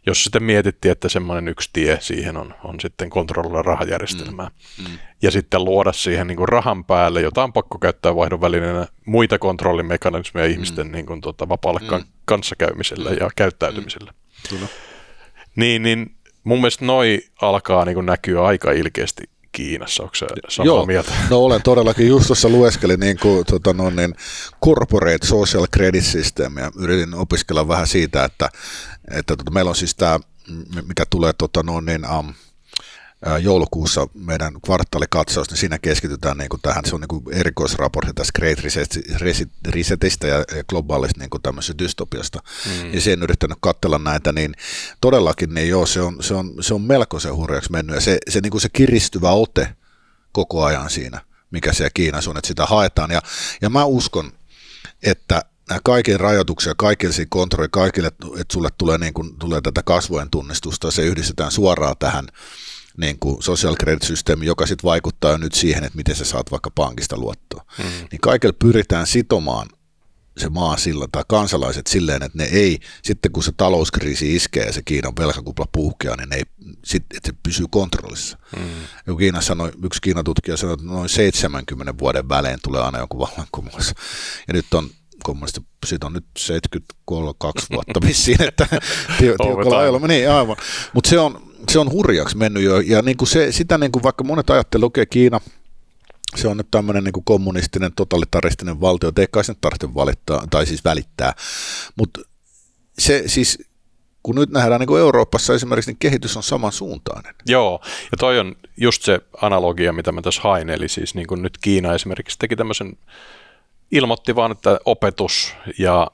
jossa 0.06 0.24
sitten 0.24 0.44
mietittiin, 0.44 0.92
että 0.92 1.10
semmoinen 1.10 1.48
yksi 1.48 1.70
tie 1.74 1.98
siihen 2.02 2.38
on, 2.38 2.54
on 2.64 2.80
sitten 2.80 3.10
kontrolloida 3.10 3.62
rahajärjestelmää. 3.62 4.52
Mm. 4.78 4.84
Mm. 4.84 5.00
Ja 5.22 5.32
sitten 5.32 5.66
luoda 5.66 5.94
siihen 5.94 6.28
niin 6.28 6.38
kuin 6.38 6.50
rahan 6.50 6.86
päälle, 6.86 7.22
jota 7.22 7.44
on 7.44 7.54
pakko 7.54 7.80
käyttää 7.80 8.16
vaihdon 8.16 8.42
välineenä 8.42 8.88
muita 9.06 9.40
kontrollimekanismeja 9.40 10.48
mm. 10.48 10.52
ihmisten 10.52 10.92
niin 10.92 11.06
kuin, 11.06 11.22
tuota, 11.22 11.50
vapaalle 11.50 11.80
mm. 11.80 12.04
kanssakäymiselle 12.26 13.14
ja 13.14 13.30
käyttäytymiselle. 13.36 14.12
Mm. 14.52 14.68
Niin, 15.56 15.84
niin 15.84 16.16
mun 16.44 16.58
mielestä 16.60 16.86
noi 16.86 17.22
alkaa 17.42 17.86
niin 17.86 17.96
kuin 17.96 18.06
näkyä 18.06 18.44
aika 18.44 18.72
ilkeästi 18.72 19.24
Kiinassa, 19.52 20.04
onko 20.04 20.16
se 20.16 20.28
samaa 20.50 20.66
Joo, 20.66 20.86
mieltä? 20.86 21.12
No 21.30 21.40
olen 21.40 21.62
todellakin, 21.64 22.08
just 22.08 22.28
tuossa 22.28 22.50
lueskelin 22.50 23.00
niin 23.00 23.20
kuin, 23.20 23.46
tota, 23.46 23.74
no, 23.74 23.90
niin 23.90 24.16
Corporate 24.66 25.28
Social 25.28 25.68
Credit 25.68 26.06
System 26.06 26.58
ja 26.58 26.72
yritin 26.76 27.14
opiskella 27.14 27.68
vähän 27.68 27.88
siitä, 27.88 28.26
että, 28.26 28.50
että 29.12 29.36
tota, 29.36 29.52
meillä 29.52 29.70
on 29.70 29.76
siis 29.76 29.96
tämä, 29.96 30.20
mikä 30.88 31.06
tulee 31.10 31.34
tota, 31.34 31.64
no, 31.64 31.82
niin, 31.82 32.02
um, 32.20 32.34
joulukuussa 33.42 34.08
meidän 34.14 34.54
kvartaalikatsaus, 34.66 35.50
niin 35.50 35.58
siinä 35.58 35.80
keskitytään 35.80 36.38
niin 36.38 36.50
kuin 36.50 36.62
tähän, 36.62 36.86
se 36.86 36.96
on 36.96 37.02
niin 37.02 37.08
kuin 37.08 37.24
erikoisraportti 37.32 38.14
tästä 38.14 38.40
Great 38.40 38.60
Resetistä 39.68 40.28
ja 40.28 40.46
globaalista 40.70 41.20
niin 41.20 41.30
kuin 41.30 41.42
tämmöisestä 41.42 41.84
dystopiasta, 41.84 42.40
mm. 42.66 42.94
ja 42.94 43.02
sen 43.02 43.24
yrittänyt 43.24 43.58
katsella 43.62 43.98
näitä, 43.98 44.32
niin 44.32 44.54
todellakin 45.02 45.54
niin 45.54 45.70
joo, 45.70 45.86
se 45.86 46.02
on, 46.02 46.24
se 46.24 46.34
on, 46.34 46.54
se 46.62 46.74
on 46.74 46.82
melkoisen 46.82 47.36
hurjaksi 47.36 47.72
mennyt, 47.72 47.96
ja 47.96 48.02
se, 48.02 48.18
se, 48.30 48.42
niin 48.42 48.52
kuin 48.52 48.62
se 48.62 48.70
kiristyvä 48.70 49.32
ote 49.32 49.76
koko 50.32 50.64
ajan 50.64 50.90
siinä, 50.90 51.22
mikä 51.52 51.74
siellä 51.74 51.92
Kiinassa 51.94 52.30
on, 52.30 52.38
että 52.38 52.48
sitä 52.48 52.66
haetaan, 52.66 53.12
ja, 53.12 53.22
ja 53.62 53.70
mä 53.70 53.86
uskon, 53.86 54.32
että 55.04 55.42
kaiken 55.84 56.20
rajoituksia, 56.20 56.74
kaikille 56.78 57.14
siinä 57.14 57.28
kontrolli, 57.30 57.70
kaikille, 57.72 58.08
että 58.08 58.54
sulle 58.54 58.70
tulee, 58.78 58.98
niin 58.98 59.14
kuin, 59.14 59.40
tulee 59.40 59.62
tätä 59.62 59.84
kasvojen 59.84 60.30
tunnistusta, 60.30 60.92
se 60.92 61.02
yhdistetään 61.02 61.52
suoraan 61.52 61.96
tähän 62.00 62.28
niin 63.00 63.20
kuin 63.20 63.44
social 63.44 63.76
credit 63.76 64.04
systeemi, 64.04 64.46
joka 64.46 64.66
sitten 64.66 64.88
vaikuttaa 64.88 65.32
jo 65.32 65.38
nyt 65.38 65.54
siihen, 65.54 65.84
että 65.84 65.98
miten 65.98 66.16
sä 66.16 66.26
saat 66.26 66.52
vaikka 66.52 66.72
pankista 66.72 67.18
luottoa. 67.18 67.66
Mm. 67.78 67.84
Niin 68.12 68.22
kaikella 68.22 68.56
pyritään 68.60 69.08
sitomaan 69.08 69.68
se 70.38 70.50
maa 70.50 70.78
sillä, 70.78 71.06
tai 71.12 71.24
kansalaiset 71.28 71.88
silleen, 71.88 72.24
että 72.24 72.38
ne 72.38 72.44
ei, 72.44 72.80
sitten 73.04 73.32
kun 73.32 73.44
se 73.44 73.52
talouskriisi 73.58 74.36
iskee 74.36 74.66
ja 74.66 74.74
se 74.74 74.82
Kiinan 74.82 75.14
velkakupla 75.20 75.66
puhkeaa, 75.72 76.16
niin 76.16 76.30
ne 76.30 76.36
ei, 76.36 76.44
sit, 76.86 77.06
että 77.16 77.32
se 77.32 77.38
pysyy 77.44 77.66
kontrollissa. 77.70 78.38
Mm. 78.58 79.18
Kiina 79.18 79.42
sanoi, 79.42 79.72
yksi 79.84 80.02
Kiinan 80.02 80.24
tutkija 80.24 80.58
sanoi, 80.58 80.74
että 80.74 80.86
noin 80.86 81.10
70 81.10 81.94
vuoden 82.00 82.30
välein 82.30 82.60
tulee 82.64 82.82
aina 82.82 83.00
joku 83.00 83.20
vallankumous. 83.20 83.94
Ja 84.48 84.54
nyt 84.54 84.74
on 84.74 84.90
kommunisti, 85.24 85.62
siitä 85.86 86.06
on 86.06 86.14
nyt 86.14 86.26
72 86.38 87.68
vuotta 87.72 88.02
vissiin, 88.08 88.42
että 88.42 88.68
tiukalla 89.18 89.80
ajalla. 89.80 90.08
Niin, 90.08 90.32
aivan. 90.32 90.56
Mutta 90.94 91.10
se 91.10 91.20
on, 91.20 91.49
se 91.72 91.80
on 91.80 91.92
hurjaksi 91.92 92.38
mennyt 92.38 92.64
jo, 92.64 92.80
ja 92.80 93.02
niin 93.02 93.18
kuin 93.18 93.28
se, 93.28 93.52
sitä 93.52 93.78
niin 93.78 93.92
kuin 93.92 94.04
vaikka 94.04 94.24
monet 94.24 94.50
ajattelevat, 94.50 94.84
lukee 94.84 95.06
Kiina, 95.06 95.42
se 96.36 96.48
on 96.48 96.58
nyt 96.58 96.72
tämmöinen 96.72 97.04
niin 97.04 97.24
kommunistinen, 97.24 97.94
totalitaristinen 97.96 98.82
valtio, 98.82 99.10
että 99.10 99.22
ei 99.22 99.28
kai 99.32 99.44
sen 99.44 99.56
tarvitse 99.62 99.94
valittaa, 99.94 100.48
tai 100.50 100.66
siis 100.66 100.86
välittää, 100.86 101.34
mutta 101.96 102.22
se 102.98 103.24
siis 103.28 103.70
kun 104.24 104.36
nyt 104.36 104.50
nähdään 104.50 104.80
niin 104.80 104.88
kuin 104.88 105.02
Euroopassa 105.02 105.54
esimerkiksi, 105.54 105.92
niin 105.92 106.00
kehitys 106.00 106.38
on 106.38 106.44
samansuuntainen. 106.44 107.36
Joo, 107.46 107.80
ja 107.84 108.18
toi 108.20 108.40
on 108.40 108.56
just 108.78 109.04
se 109.04 109.22
analogia, 109.42 109.94
mitä 109.94 110.12
mä 110.12 110.22
tässä 110.22 110.42
hain, 110.42 110.70
eli 110.70 110.90
siis 110.90 111.16
niin 111.16 111.28
kuin 111.28 111.42
nyt 111.42 111.58
Kiina 111.58 111.94
esimerkiksi 111.94 112.40
teki 112.40 112.56
tämmöisen, 112.56 112.98
ilmoitti 113.92 114.36
vaan, 114.36 114.52
että 114.52 114.80
opetus 114.86 115.54
ja 115.78 116.08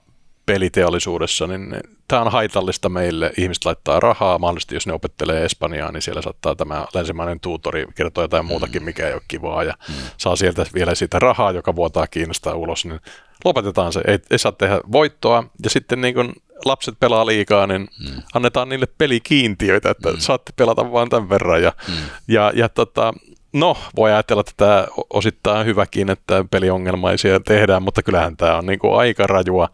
peliteollisuudessa, 0.46 1.48
niin 1.48 1.76
tämä 2.08 2.22
on 2.22 2.32
haitallista 2.32 2.90
meille. 2.90 3.32
Ihmiset 3.38 3.66
laittaa 3.66 4.00
rahaa, 4.00 4.40
mahdollisesti 4.40 4.76
jos 4.76 4.88
ne 4.88 4.94
opettelee 4.94 5.46
Espanjaa, 5.46 5.92
niin 5.92 6.02
siellä 6.02 6.22
saattaa 6.22 6.56
tämä 6.56 6.86
länsimainen 6.94 7.40
tuutori 7.40 7.86
kertoa 7.96 8.24
jotain 8.24 8.46
muutakin, 8.46 8.82
mm. 8.82 8.86
mikä 8.86 9.08
ei 9.08 9.14
ole 9.14 9.22
kivaa, 9.28 9.64
ja 9.64 9.74
mm. 9.90 9.94
saa 10.18 10.36
sieltä 10.36 10.66
vielä 10.74 10.96
sitä 10.96 11.20
rahaa, 11.20 11.52
joka 11.52 11.76
vuotaa 11.76 12.08
Kiinasta 12.08 12.56
ulos, 12.56 12.86
niin 12.86 13.00
lopetetaan 13.46 13.94
se. 13.94 14.02
Ei, 14.08 14.20
ei 14.32 14.40
saa 14.40 14.52
tehdä 14.52 14.80
voittoa, 14.92 15.44
ja 15.64 15.70
sitten 15.70 16.02
niin 16.02 16.14
kun 16.14 16.34
lapset 16.66 16.96
pelaa 17.00 17.26
liikaa, 17.26 17.68
niin 17.68 17.82
mm. 17.82 18.22
annetaan 18.34 18.70
niille 18.70 18.88
pelikiintiöitä, 18.98 19.90
että 19.90 20.12
mm. 20.12 20.18
saatte 20.20 20.54
pelata 20.56 20.92
vain 20.92 21.10
tämän 21.10 21.30
verran, 21.30 21.64
ja, 21.64 21.74
mm. 21.88 21.94
ja, 22.28 22.52
ja 22.56 22.70
tota, 22.70 23.14
No, 23.54 23.78
voi 23.96 24.12
ajatella, 24.12 24.40
että 24.40 24.54
tämä 24.58 24.88
osittain 25.10 25.66
hyväkin, 25.66 26.10
että 26.10 26.46
peliongelmaisia 26.52 27.40
tehdään, 27.40 27.84
mutta 27.84 28.04
kyllähän 28.04 28.38
tämä 28.38 28.58
on 28.58 28.66
niin 28.66 28.80
kuin 28.80 28.96
aika 28.96 29.28
rajua 29.28 29.70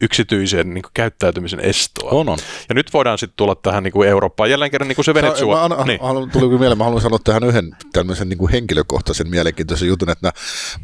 yksityisen 0.00 0.74
niin 0.74 0.82
kuin, 0.82 0.90
käyttäytymisen 0.94 1.60
estoa. 1.60 2.10
On, 2.10 2.28
on. 2.28 2.38
Ja 2.68 2.74
nyt 2.74 2.92
voidaan 2.92 3.18
sitten 3.18 3.36
tulla 3.36 3.54
tähän 3.54 3.82
niin 3.82 3.92
kuin 3.92 4.08
Eurooppaan 4.08 4.50
jälleen 4.50 4.70
kerran 4.70 4.88
niin 4.88 4.96
kuin 4.96 5.04
se 5.04 5.14
Venezuela. 5.14 5.68
Mä, 5.68 5.76
mä, 5.76 5.84
niin. 5.84 6.00
haluan, 6.00 6.30
tuli 6.30 6.58
mieleen, 6.58 6.78
mä 6.78 6.84
haluan 6.84 7.02
sanoa 7.02 7.18
tähän 7.24 7.44
yhden 7.44 7.76
tämmöisen 7.92 8.28
niin 8.28 8.38
kuin 8.38 8.52
henkilökohtaisen 8.52 9.30
mielenkiintoisen 9.30 9.88
jutun, 9.88 10.10
että 10.10 10.32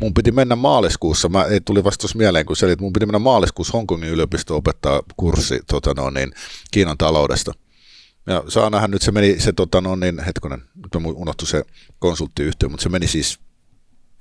mun 0.01 0.15
piti 0.15 0.33
mennä 0.33 0.57
maaliskuussa, 0.57 1.29
mä 1.29 1.45
ei 1.45 1.61
tuli 1.61 1.85
vasta 1.85 2.09
mieleen, 2.15 2.47
kun 2.47 2.57
se 2.57 2.73
että 2.73 2.83
mun 2.83 2.93
piti 2.93 3.07
mennä 3.07 3.19
maaliskuussa 3.19 3.73
Hongkongin 3.73 4.11
yliopisto 4.11 4.57
opettaa 4.57 5.03
kurssi 5.17 5.61
tota 5.69 5.95
no, 5.95 6.11
niin, 6.11 6.33
Kiinan 6.71 6.99
taloudesta. 6.99 7.53
Ja 8.27 8.45
saa 8.49 8.71
nähdä, 8.71 8.89
nyt 8.89 9.03
se 9.03 9.13
meni 9.13 9.41
se, 9.41 9.53
tota 9.53 9.81
no, 9.81 9.97
niin, 9.97 10.25
hetkonen, 10.25 10.63
nyt 10.77 11.05
unohtui 11.15 11.49
se 11.49 11.65
konsulttiyhtiö, 11.99 12.69
mutta 12.69 12.83
se 12.83 12.89
meni 12.89 13.07
siis 13.07 13.39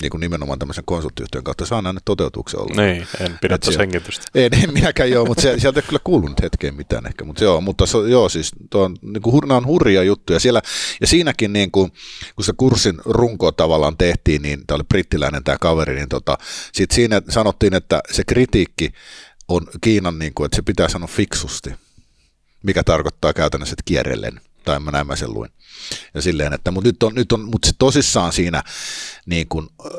niin 0.02 0.10
kuin 0.10 0.22
nimenomaan 0.22 0.60
tämmöisen 0.60 0.84
konsulttiyhtiön 0.86 1.44
kautta 1.44 1.66
saa 1.66 1.82
näin 1.82 1.98
toteutuksen 2.06 2.60
olla. 2.60 2.84
Niin, 2.84 3.08
en 3.20 3.38
pidä 3.42 3.58
tässä 3.58 3.80
hengitystä. 3.80 4.26
En, 4.36 4.54
en 4.64 4.74
minäkään 4.74 5.12
joo, 5.12 5.26
mutta 5.26 5.42
se, 5.42 5.60
sieltä 5.60 5.80
ei 5.80 5.86
kyllä 5.88 6.00
kuulunut 6.04 6.42
hetkeen 6.42 6.76
mitään 6.76 7.06
ehkä, 7.06 7.26
mutta 7.26 7.44
joo, 7.44 7.62
mutta 7.62 7.86
se, 7.86 7.98
joo 7.98 8.30
siis 8.30 8.52
tuo 8.70 8.84
on, 8.84 8.96
niin 9.02 9.22
kuin, 9.22 9.42
nämä 9.48 9.58
on 9.58 9.66
hurja 9.66 10.04
juttuja 10.04 10.40
siellä, 10.40 10.62
ja 11.02 11.08
siinäkin 11.08 11.54
niin 11.54 11.72
kuin, 11.72 11.92
kun 12.36 12.46
se 12.46 12.54
kurssin 12.58 12.98
runko 13.06 13.52
tavallaan 13.52 13.98
tehtiin, 13.98 14.42
niin 14.42 14.68
tämä 14.68 14.76
oli 14.76 14.84
brittiläinen 14.84 15.44
tämä 15.44 15.58
kaveri, 15.62 15.96
niin 15.96 16.10
tota, 16.10 16.38
sit 16.74 16.92
siinä 16.92 17.22
sanottiin, 17.30 17.74
että 17.74 18.02
se 18.12 18.24
kritiikki 18.28 18.92
on 19.48 19.68
Kiinan, 19.82 20.20
niin 20.20 20.34
kuin, 20.36 20.46
että 20.46 20.56
se 20.56 20.62
pitää 20.62 20.90
sanoa 20.90 21.08
fiksusti, 21.08 21.70
mikä 22.64 22.84
tarkoittaa 22.84 23.34
käytännössä, 23.34 23.74
että 23.74 23.84
kierrellen 23.86 24.42
tai 24.66 24.80
mä 24.80 24.92
näin 24.92 25.08
mä 25.08 25.16
sen 25.16 25.34
luin. 25.34 25.50
Ja 26.14 26.22
silleen, 26.22 26.54
että 26.54 26.72
mutta 26.72 26.88
nyt 26.88 27.04
on, 27.04 27.16
nyt 27.16 27.32
on 27.32 27.46
mutta 27.46 27.68
se 27.68 27.74
tosissaan 27.80 28.34
siinä 28.34 28.64
niin 29.26 29.48
kun, 29.48 29.70
äh, 29.86 29.94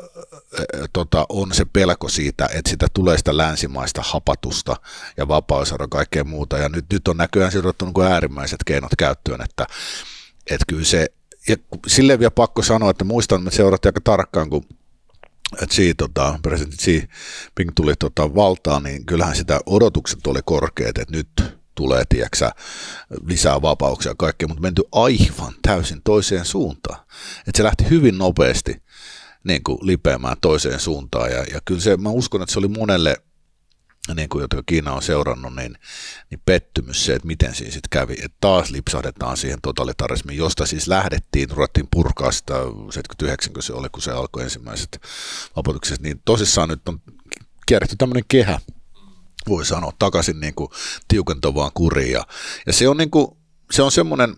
tota, 0.93 1.25
on 1.29 1.53
se 1.53 1.65
pelko 1.65 2.09
siitä, 2.09 2.49
että 2.53 2.69
sitä 2.69 2.87
tulee 2.93 3.17
sitä 3.17 3.37
länsimaista 3.37 4.01
hapatusta 4.05 4.75
ja 5.17 5.27
vapausarvoa 5.27 5.87
kaikkea 5.87 6.23
muuta. 6.23 6.57
Ja 6.57 6.69
nyt, 6.69 6.85
nyt 6.93 7.07
on 7.07 7.17
näköjään 7.17 7.51
siirrytty 7.51 7.85
niin 7.85 8.11
äärimmäiset 8.11 8.63
keinot 8.65 8.91
käyttöön, 8.97 9.41
että, 9.41 9.67
että 10.49 10.65
kyllä 10.67 10.85
se, 10.85 11.07
ja 11.47 11.55
silleen 11.87 12.19
vielä 12.19 12.31
pakko 12.31 12.61
sanoa, 12.61 12.91
että 12.91 13.03
muistan, 13.03 13.41
että 13.47 13.57
seurattiin 13.57 13.89
aika 13.89 14.01
tarkkaan, 14.03 14.49
kun 14.49 14.65
Xi, 15.65 15.93
tota, 15.93 16.39
presidentti 16.41 16.77
Xi 16.77 17.09
Ping 17.55 17.69
tuli 17.75 17.93
tota, 17.95 18.35
valtaan, 18.35 18.83
niin 18.83 19.05
kyllähän 19.05 19.35
sitä 19.35 19.59
odotukset 19.65 20.27
oli 20.27 20.39
korkeat, 20.45 20.97
että 20.97 21.17
nyt 21.17 21.60
tulee, 21.75 22.03
tiedäksä, 22.09 22.51
lisää 23.25 23.61
vapauksia 23.61 24.11
ja 24.11 24.15
kaikkea, 24.17 24.47
mutta 24.47 24.61
menty 24.61 24.83
aivan 24.91 25.53
täysin 25.61 26.01
toiseen 26.03 26.45
suuntaan. 26.45 26.99
Että 27.47 27.57
se 27.57 27.63
lähti 27.63 27.89
hyvin 27.89 28.17
nopeasti 28.17 28.83
niin 29.43 29.63
kuin 29.63 29.77
lipeämään 29.81 30.37
toiseen 30.41 30.79
suuntaan 30.79 31.31
ja, 31.31 31.43
ja 31.53 31.59
kyllä 31.65 31.81
se, 31.81 31.97
mä 31.97 32.09
uskon, 32.09 32.41
että 32.41 32.53
se 32.53 32.59
oli 32.59 32.67
monelle 32.67 33.17
niin 34.15 34.29
kuin, 34.29 34.41
jotka 34.41 34.63
Kiina 34.65 34.93
on 34.93 35.01
seurannut, 35.01 35.55
niin, 35.55 35.77
niin 36.29 36.41
pettymys 36.45 37.05
se, 37.05 37.13
että 37.13 37.27
miten 37.27 37.55
siinä 37.55 37.71
sitten 37.71 37.89
kävi. 37.89 38.13
Että 38.13 38.37
taas 38.41 38.71
lipsahdetaan 38.71 39.37
siihen 39.37 39.59
totalitarismiin, 39.61 40.37
josta 40.37 40.65
siis 40.65 40.87
lähdettiin, 40.87 41.49
ruvettiin 41.49 41.87
purkaa 41.91 42.31
sitä 42.31 42.53
79, 42.53 43.53
kun 43.53 43.63
se 43.63 43.73
oli, 43.73 43.89
kun 43.89 44.01
se 44.01 44.11
alkoi 44.11 44.43
ensimmäiset 44.43 45.01
vapautukset, 45.55 46.01
niin 46.01 46.21
tosissaan 46.25 46.69
nyt 46.69 46.89
on 46.89 47.01
kierretty 47.65 47.95
tämmöinen 47.95 48.23
kehä, 48.27 48.59
voi 49.49 49.65
sanoa, 49.65 49.93
takaisin 49.99 50.39
niin 50.39 50.55
kuin 50.55 50.69
tiukentavaan 51.07 51.71
kuriin. 51.73 52.11
Ja, 52.11 52.23
ja 52.67 52.73
se 52.73 52.87
on, 52.87 52.97
niin 52.97 53.11
kuin, 53.11 53.27
se 53.71 53.81
on 53.81 53.91
semmoinen 53.91 54.35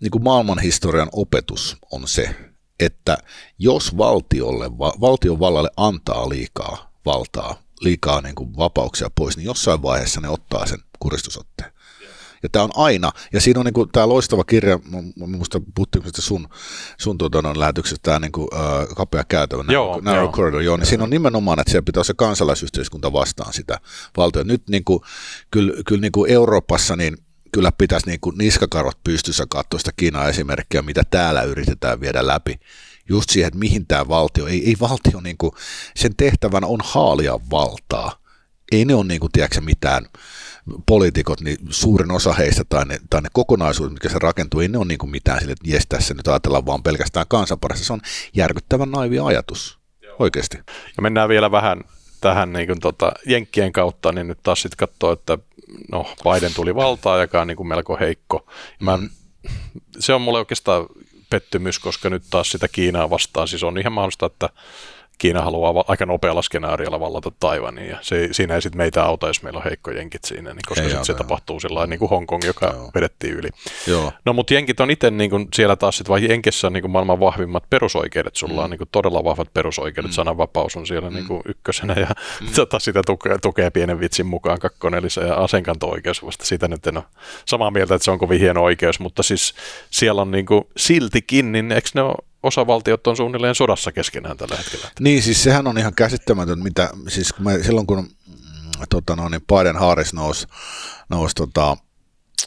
niin 0.00 0.10
kuin 0.10 0.24
maailmanhistorian 0.24 1.08
opetus 1.12 1.76
on 1.92 2.08
se, 2.08 2.36
että 2.80 3.18
jos 3.58 3.96
valtiolle, 3.96 4.70
valtion 4.78 5.40
vallalle 5.40 5.70
antaa 5.76 6.28
liikaa 6.28 6.92
valtaa, 7.06 7.62
liikaa 7.80 8.20
niin 8.20 8.34
kuin 8.34 8.56
vapauksia 8.56 9.10
pois, 9.10 9.36
niin 9.36 9.44
jossain 9.44 9.82
vaiheessa 9.82 10.20
ne 10.20 10.28
ottaa 10.28 10.66
sen 10.66 10.78
kuristusotteen. 10.98 11.72
Ja 12.42 12.48
tämä 12.48 12.64
on 12.64 12.70
aina, 12.74 13.12
ja 13.32 13.40
siinä 13.40 13.60
on 13.60 13.66
niinku 13.66 13.86
tämä 13.86 14.08
loistava 14.08 14.44
kirja, 14.44 14.78
minusta 15.16 15.60
puhuttiin 15.74 16.04
sun, 16.18 16.48
sun 16.98 17.18
tuota, 17.18 17.42
no, 17.42 17.52
lähetyksestä, 17.56 18.02
tämä 18.02 18.18
niinku, 18.18 18.48
äh, 18.54 18.88
kapea 18.96 19.24
käytävä, 19.24 19.64
joo, 19.68 20.00
narrow 20.00 20.24
joo. 20.24 20.32
corridor, 20.32 20.62
joo, 20.62 20.76
niin 20.76 20.86
siinä 20.86 21.04
on 21.04 21.10
nimenomaan, 21.10 21.60
että 21.60 21.70
siellä 21.70 21.84
pitää 21.84 22.04
se 22.04 22.14
kansalaisyhteiskunta 22.14 23.12
vastaan 23.12 23.52
sitä 23.52 23.80
valtiota. 24.16 24.48
Nyt 24.48 24.68
niinku, 24.68 25.04
kyllä, 25.50 25.72
kyllä 25.86 26.00
niinku 26.00 26.24
Euroopassa, 26.24 26.96
niin 26.96 27.16
kyllä 27.52 27.72
pitäisi 27.78 28.06
niinku 28.06 28.30
niskakarvat 28.30 28.98
pystyssä 29.04 29.44
katsoa 29.48 29.78
sitä 29.78 29.90
Kiinan 29.96 30.28
esimerkkiä, 30.30 30.82
mitä 30.82 31.02
täällä 31.10 31.42
yritetään 31.42 32.00
viedä 32.00 32.26
läpi 32.26 32.60
just 33.08 33.30
siihen, 33.30 33.48
että 33.48 33.58
mihin 33.58 33.86
tämä 33.86 34.08
valtio, 34.08 34.46
ei, 34.46 34.66
ei 34.66 34.76
valtio, 34.80 35.20
niinku, 35.20 35.54
sen 35.96 36.16
tehtävänä 36.16 36.66
on 36.66 36.80
haalia 36.84 37.40
valtaa. 37.50 38.18
Ei 38.72 38.84
ne 38.84 38.94
ole, 38.94 39.04
niinku, 39.04 39.28
tiedätkö, 39.28 39.60
mitään 39.60 40.06
poliitikot, 40.86 41.40
niin 41.40 41.58
suurin 41.70 42.10
osa 42.10 42.32
heistä 42.32 42.64
tai 42.68 42.84
ne, 42.84 42.98
tai 43.10 43.22
ne 43.22 43.28
kokonaisuudet, 43.32 43.92
mikä 43.92 44.08
se 44.08 44.18
rakentuu, 44.18 44.60
ei 44.60 44.68
ne 44.68 44.78
ole 44.78 44.86
niin 44.86 44.98
kuin 44.98 45.10
mitään 45.10 45.38
sille, 45.38 45.52
että 45.52 45.70
jes, 45.70 45.86
tässä 45.88 46.14
nyt 46.14 46.28
ajatellaan 46.28 46.66
vaan 46.66 46.82
pelkästään 46.82 47.26
kansan 47.28 47.58
parissa. 47.58 47.84
Se 47.84 47.92
on 47.92 48.00
järkyttävän 48.34 48.90
naivi 48.90 49.18
ajatus, 49.18 49.78
Joo. 50.02 50.16
oikeasti. 50.18 50.56
Ja 50.96 51.02
mennään 51.02 51.28
vielä 51.28 51.50
vähän 51.50 51.80
tähän 52.20 52.52
niin 52.52 52.66
kuin 52.66 52.80
tota, 52.80 53.12
Jenkkien 53.26 53.72
kautta, 53.72 54.12
niin 54.12 54.28
nyt 54.28 54.38
taas 54.42 54.62
sitten 54.62 54.76
katsoo, 54.76 55.12
että 55.12 55.38
no, 55.92 56.06
Biden 56.24 56.54
tuli 56.54 56.74
valtaan, 56.74 57.20
joka 57.20 57.40
on 57.40 57.46
niin 57.46 57.56
kuin 57.56 57.66
melko 57.66 57.96
heikko. 58.00 58.46
Mä, 58.80 58.96
mm. 58.96 59.10
Se 59.98 60.14
on 60.14 60.22
mulle 60.22 60.38
oikeastaan 60.38 60.86
pettymys, 61.30 61.78
koska 61.78 62.10
nyt 62.10 62.22
taas 62.30 62.50
sitä 62.50 62.68
Kiinaa 62.68 63.10
vastaan, 63.10 63.48
siis 63.48 63.62
on 63.62 63.78
ihan 63.78 63.92
mahdollista, 63.92 64.26
että 64.26 64.48
Kiina 65.18 65.42
haluaa 65.42 65.84
aika 65.88 66.06
nopealla 66.06 66.42
skenaariolla 66.42 67.00
vallata 67.00 67.32
Taiwanin 67.40 67.88
ja 67.88 67.98
se, 68.00 68.28
siinä 68.32 68.54
ei 68.54 68.62
sitten 68.62 68.78
meitä 68.78 69.04
auta, 69.04 69.26
jos 69.26 69.42
meillä 69.42 69.58
on 69.58 69.64
heikko 69.64 69.90
jenkit 69.90 70.24
siinä, 70.24 70.50
niin 70.50 70.62
koska 70.68 70.88
sit 70.88 71.04
se 71.04 71.12
joo. 71.12 71.18
tapahtuu 71.18 71.60
sillä 71.60 71.86
niin 71.86 71.98
kuin 71.98 72.10
Hongkong, 72.10 72.44
joka 72.44 72.66
joo. 72.66 72.90
vedettiin 72.94 73.34
yli. 73.34 73.48
Joo. 73.86 74.12
No 74.24 74.32
mutta 74.32 74.54
jenkit 74.54 74.80
on 74.80 74.90
itse 74.90 75.10
niin 75.10 75.30
kuin 75.30 75.48
siellä 75.54 75.76
taas 75.76 75.96
sitten, 75.96 76.12
vai 76.12 76.28
Jenkissä 76.28 76.66
on 76.66 76.72
niin 76.72 76.82
kuin 76.82 76.90
maailman 76.90 77.20
vahvimmat 77.20 77.70
perusoikeudet, 77.70 78.36
sulla 78.36 78.54
mm. 78.54 78.64
on 78.64 78.70
niin 78.70 78.78
kuin 78.78 78.88
todella 78.92 79.24
vahvat 79.24 79.54
perusoikeudet, 79.54 80.10
mm. 80.10 80.14
sananvapaus 80.14 80.76
on 80.76 80.86
siellä 80.86 81.10
mm. 81.10 81.14
niin 81.16 81.26
kuin 81.26 81.42
ykkösenä 81.44 81.94
ja 81.94 82.08
mm. 82.40 82.48
tota, 82.56 82.78
sitä 82.78 83.02
tukee, 83.06 83.38
tukee 83.38 83.70
pienen 83.70 84.00
vitsin 84.00 84.26
mukaan 84.26 84.58
kakkonelissa 84.58 85.22
ja 85.22 85.34
asenkanto-oikeus 85.34 86.24
vasta 86.24 86.44
sitä 86.44 86.68
nyt 86.68 86.86
en 86.86 86.96
ole 86.96 87.04
samaa 87.46 87.70
mieltä, 87.70 87.94
että 87.94 88.04
se 88.04 88.10
on 88.10 88.18
kovin 88.18 88.40
hieno 88.40 88.62
oikeus, 88.62 89.00
mutta 89.00 89.22
siis 89.22 89.54
siellä 89.90 90.22
on 90.22 90.30
niin 90.30 90.46
kuin 90.46 90.64
siltikin, 90.76 91.52
niin 91.52 91.72
eikö 91.72 91.88
ne 91.94 92.02
ole 92.02 92.14
osavaltiot 92.46 93.06
on 93.06 93.16
suunnilleen 93.16 93.54
sodassa 93.54 93.92
keskenään 93.92 94.36
tällä 94.36 94.56
hetkellä. 94.56 94.90
Niin, 95.00 95.22
siis 95.22 95.42
sehän 95.42 95.66
on 95.66 95.78
ihan 95.78 95.94
käsittämätön, 95.94 96.62
mitä, 96.62 96.90
siis 97.08 97.32
kun 97.32 97.44
me, 97.44 97.62
silloin 97.62 97.86
kun 97.86 97.98
mm, 97.98 98.86
tota, 98.90 99.16
no, 99.16 99.28
niin 99.28 99.42
Biden 99.46 99.76
Harris 99.76 100.12
nousi, 100.12 100.46
nousi 101.08 101.34
tota, 101.34 101.76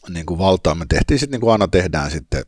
niin 0.10 0.26
kuin 0.26 0.38
valtaan, 0.38 0.78
me 0.78 0.86
tehtiin 0.90 1.20
sitten 1.20 1.32
niin 1.32 1.42
kuin 1.42 1.52
aina 1.52 1.68
tehdään 1.68 2.12
sitten 2.12 2.44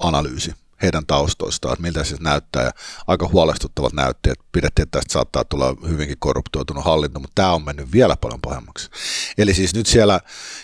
analyysi 0.00 0.52
heidän 0.82 1.06
taustoistaan, 1.06 1.72
että 1.72 1.82
miltä 1.82 2.04
se 2.04 2.16
näyttää, 2.20 2.64
ja 2.64 2.70
aika 3.06 3.28
huolestuttavat 3.28 3.92
näytteet. 3.92 4.38
Pidettiin, 4.52 4.82
että 4.82 4.98
tästä 4.98 5.12
saattaa 5.12 5.44
tulla 5.44 5.76
hyvinkin 5.88 6.16
korruptoitunut 6.18 6.84
hallinto, 6.84 7.20
mutta 7.20 7.34
tämä 7.34 7.52
on 7.52 7.64
mennyt 7.64 7.92
vielä 7.92 8.16
paljon 8.16 8.40
pahemmaksi. 8.40 8.90
Eli 9.38 9.54
siis 9.54 9.74
nyt 9.74 9.86
siellä 9.86 10.20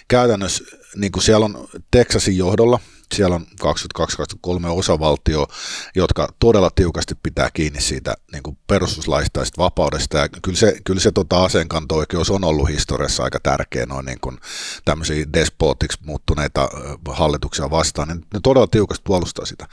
käytännössä, 0.09 0.65
niin 0.97 1.13
kuin 1.13 1.23
siellä 1.23 1.45
on 1.45 1.69
Texasin 1.91 2.37
johdolla, 2.37 2.81
siellä 3.13 3.37
on 3.37 3.47
22-23 3.63 4.69
osavaltio, 4.71 5.47
jotka 5.95 6.29
todella 6.39 6.71
tiukasti 6.75 7.15
pitää 7.23 7.51
kiinni 7.55 7.81
siitä 7.81 8.15
niin 8.33 8.43
kuin 8.43 8.59
perustuslaista 8.67 9.41
ja 9.41 9.47
vapaudesta. 9.59 10.19
Ja 10.19 10.29
kyllä 10.29 10.59
se, 10.59 10.77
kyllä 10.85 11.01
se 11.01 11.13
tota 11.13 11.45
aseenkanto-oikeus 11.45 12.31
on 12.31 12.45
ollut 12.45 12.69
historiassa 12.69 13.25
aika 13.25 13.41
tärkeä 13.43 13.87
noin 13.87 14.07
niin 14.07 14.21
kuin 14.21 14.39
tämmöisiä 14.85 15.27
despotiksi 15.33 15.99
muuttuneita 16.07 16.69
hallituksia 17.09 17.71
vastaan. 17.71 18.09
Niin 18.09 18.25
ne 18.35 18.41
todella 18.43 18.67
tiukasti 18.67 19.03
puolustaa 19.07 19.47
sitä. 19.47 19.69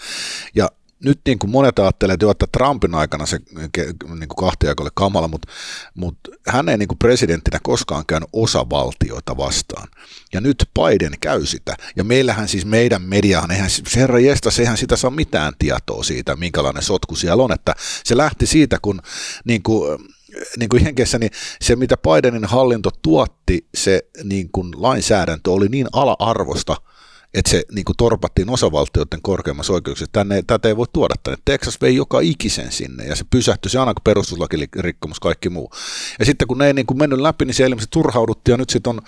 Ja 0.55 0.69
nyt 1.03 1.19
niin 1.25 1.39
kuin 1.39 1.51
monet 1.51 1.79
ajattelevat 1.79 2.31
että 2.31 2.47
Trumpin 2.51 2.95
aikana 2.95 3.25
se 3.25 3.39
niin 3.55 4.29
kuin 4.29 4.35
kahtiaiko 4.37 4.83
oli 4.83 4.89
kamala, 4.93 5.27
mutta, 5.27 5.51
mutta 5.95 6.31
hän 6.47 6.69
ei 6.69 6.77
niin 6.77 6.87
kuin 6.87 6.97
presidenttinä 6.97 7.59
koskaan 7.63 8.05
käynyt 8.05 8.29
osavaltioita 8.33 9.37
vastaan. 9.37 9.87
Ja 10.33 10.41
nyt 10.41 10.69
Biden 10.79 11.13
käy 11.21 11.45
sitä. 11.45 11.75
Ja 11.95 12.03
meillähän 12.03 12.47
siis 12.47 12.65
meidän 12.65 13.01
mediahan, 13.01 13.51
eihän, 13.51 13.69
herra 13.95 14.19
jesta, 14.19 14.51
sehän 14.51 14.77
sitä 14.77 14.95
saa 14.95 15.11
mitään 15.11 15.53
tietoa 15.59 16.03
siitä, 16.03 16.35
minkälainen 16.35 16.83
sotku 16.83 17.15
siellä 17.15 17.43
on. 17.43 17.51
Että 17.51 17.75
se 18.03 18.17
lähti 18.17 18.45
siitä, 18.45 18.77
kun 18.81 19.01
niin 19.43 19.63
kuin, 19.63 19.99
niin 20.57 20.69
kuin 20.69 20.85
Jenkeissä, 20.85 21.19
niin 21.19 21.31
se 21.61 21.75
mitä 21.75 21.97
Bidenin 21.97 22.45
hallinto 22.45 22.89
tuotti, 23.01 23.67
se 23.75 24.01
niin 24.23 24.49
kuin 24.51 24.71
lainsäädäntö 24.75 25.51
oli 25.51 25.67
niin 25.67 25.87
ala-arvosta, 25.93 26.75
että 27.33 27.51
se 27.51 27.63
niin 27.71 27.85
kuin 27.85 27.95
torpattiin 27.97 28.49
osavaltioiden 28.49 29.21
korkeimmassa 29.21 29.73
oikeuksessa. 29.73 30.11
Tänne, 30.11 30.41
tätä 30.47 30.67
ei 30.67 30.77
voi 30.77 30.85
tuoda 30.93 31.15
tänne. 31.23 31.37
Texas 31.45 31.81
vei 31.81 31.95
joka 31.95 32.19
ikisen 32.19 32.71
sinne 32.71 33.05
ja 33.05 33.15
se 33.15 33.23
pysähtyi 33.29 33.69
se 33.69 33.79
aina 33.79 33.93
kun 33.93 34.03
perustuslakirikkomus 34.03 35.19
kaikki 35.19 35.49
muu. 35.49 35.71
Ja 36.19 36.25
sitten 36.25 36.47
kun 36.47 36.57
ne 36.57 36.67
ei 36.67 36.73
niin 36.73 36.85
kuin 36.85 36.97
mennyt 36.97 37.19
läpi, 37.19 37.45
niin 37.45 37.53
se 37.53 37.63
ilmeisesti 37.63 37.91
turhauduttiin 37.91 38.53
ja 38.53 38.57
nyt 38.57 38.69
sitten 38.69 38.89
on 38.89 39.01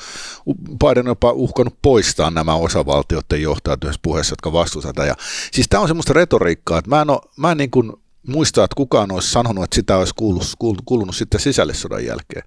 Biden 0.80 1.06
jopa 1.06 1.32
uhkanut 1.32 1.78
poistaa 1.82 2.32
nämä 2.32 2.56
osavaltioiden 2.56 3.42
johtajat 3.42 3.84
yhdessä 3.84 4.00
puheessa, 4.04 4.32
jotka 4.32 4.54
vastustavat. 4.54 5.08
Ja, 5.08 5.16
siis 5.52 5.68
tämä 5.70 5.82
on 5.82 5.88
semmoista 5.88 6.14
retoriikkaa, 6.14 6.78
että 6.78 6.90
mä 6.90 7.02
en, 7.02 7.10
ole, 7.10 7.20
mä 7.38 7.52
en 7.52 7.58
niin 7.58 7.72
kuin 7.72 7.94
muistaa, 8.28 8.66
että 8.66 8.76
kukaan 8.76 9.12
olisi 9.12 9.32
sanonut, 9.32 9.64
että 9.64 9.76
sitä 9.76 9.98
olisi 9.98 10.14
kuulunut, 10.16 10.82
kuulunut 10.86 11.16
sitten 11.16 11.40
sisällissodan 11.40 12.06
jälkeen. 12.06 12.44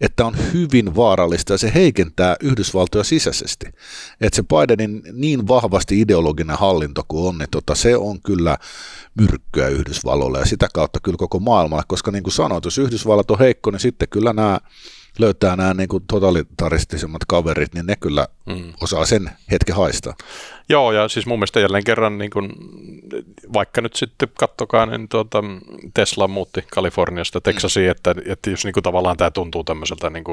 Että 0.00 0.26
on 0.26 0.36
hyvin 0.52 0.96
vaarallista 0.96 1.54
ja 1.54 1.58
se 1.58 1.72
heikentää 1.74 2.36
Yhdysvaltoja 2.42 3.04
sisäisesti. 3.04 3.66
Että 4.20 4.36
se 4.36 4.42
Bidenin 4.42 5.02
niin 5.12 5.48
vahvasti 5.48 6.00
ideologinen 6.00 6.58
hallinto 6.58 7.02
kuin 7.08 7.28
on, 7.28 7.38
niin 7.38 7.50
tota, 7.50 7.74
se 7.74 7.96
on 7.96 8.22
kyllä 8.22 8.56
myrkkyä 9.20 9.68
Yhdysvalloille 9.68 10.38
ja 10.38 10.46
sitä 10.46 10.68
kautta 10.74 11.00
kyllä 11.02 11.18
koko 11.18 11.38
maailmalle, 11.38 11.84
koska 11.88 12.10
niin 12.10 12.22
kuin 12.22 12.32
sanoit, 12.32 12.64
jos 12.64 12.78
Yhdysvallat 12.78 13.30
on 13.30 13.38
heikko, 13.38 13.70
niin 13.70 13.80
sitten 13.80 14.08
kyllä 14.08 14.32
nämä 14.32 14.60
löytää 15.18 15.56
nämä 15.56 15.74
niin 15.74 15.88
kuin 15.88 16.04
totalitaristisemmat 16.06 17.24
kaverit, 17.28 17.74
niin 17.74 17.86
ne 17.86 17.96
kyllä 17.96 18.28
mm. 18.46 18.72
osaa 18.80 19.06
sen 19.06 19.30
hetken 19.50 19.76
haistaa. 19.76 20.14
Joo, 20.68 20.92
ja 20.92 21.08
siis 21.08 21.26
mun 21.26 21.38
mielestä 21.38 21.60
jälleen 21.60 21.84
kerran, 21.84 22.18
niin 22.18 22.30
kun, 22.30 22.52
vaikka 23.52 23.80
nyt 23.80 23.96
sitten 23.96 24.28
kattokaa, 24.38 24.86
niin 24.86 25.08
tuota, 25.08 25.44
Tesla 25.94 26.28
muutti 26.28 26.64
Kaliforniasta 26.70 27.40
Texasiin, 27.40 27.86
mm. 27.86 27.90
että, 27.90 28.14
että 28.26 28.50
jos 28.50 28.64
niin 28.64 28.72
kuin, 28.72 28.84
tavallaan 28.84 29.16
tämä 29.16 29.30
tuntuu 29.30 29.64
tämmöiseltä 29.64 30.10
niin 30.10 30.24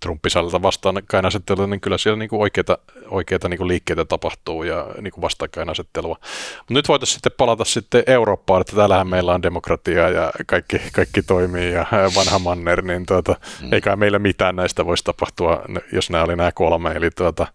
Trumpisalta 0.00 0.62
vastakkainasettelulta, 0.62 1.66
niin 1.66 1.80
kyllä 1.80 1.98
siellä 1.98 2.18
niin 2.18 2.28
kuin, 2.28 2.42
oikeita, 2.42 2.78
oikeita 3.08 3.48
niin 3.48 3.58
kuin, 3.58 3.68
liikkeitä 3.68 4.04
tapahtuu 4.04 4.62
ja 4.62 4.86
niin 5.00 5.12
kuin 5.12 5.22
vastakkainasettelua. 5.22 6.16
Mutta 6.58 6.74
nyt 6.74 6.88
voitaisiin 6.88 7.14
sitten 7.14 7.32
palata 7.36 7.64
sitten 7.64 8.04
Eurooppaan, 8.06 8.60
että 8.60 8.76
täällähän 8.76 9.06
meillä 9.06 9.34
on 9.34 9.42
demokratia 9.42 10.08
ja 10.08 10.32
kaikki, 10.46 10.80
kaikki 10.92 11.22
toimii 11.22 11.72
ja 11.72 11.86
vanha 12.16 12.38
manner, 12.38 12.82
niin 12.82 13.06
tuota, 13.06 13.36
mm. 13.62 13.72
eikä 13.72 13.96
meillä 13.96 14.18
mitään 14.18 14.56
näistä 14.56 14.86
voisi 14.86 15.04
tapahtua, 15.04 15.62
jos 15.92 16.10
nämä 16.10 16.24
oli 16.24 16.36
nämä 16.36 16.52
kolme, 16.52 16.90
eli 16.90 17.10
tuota, 17.10 17.46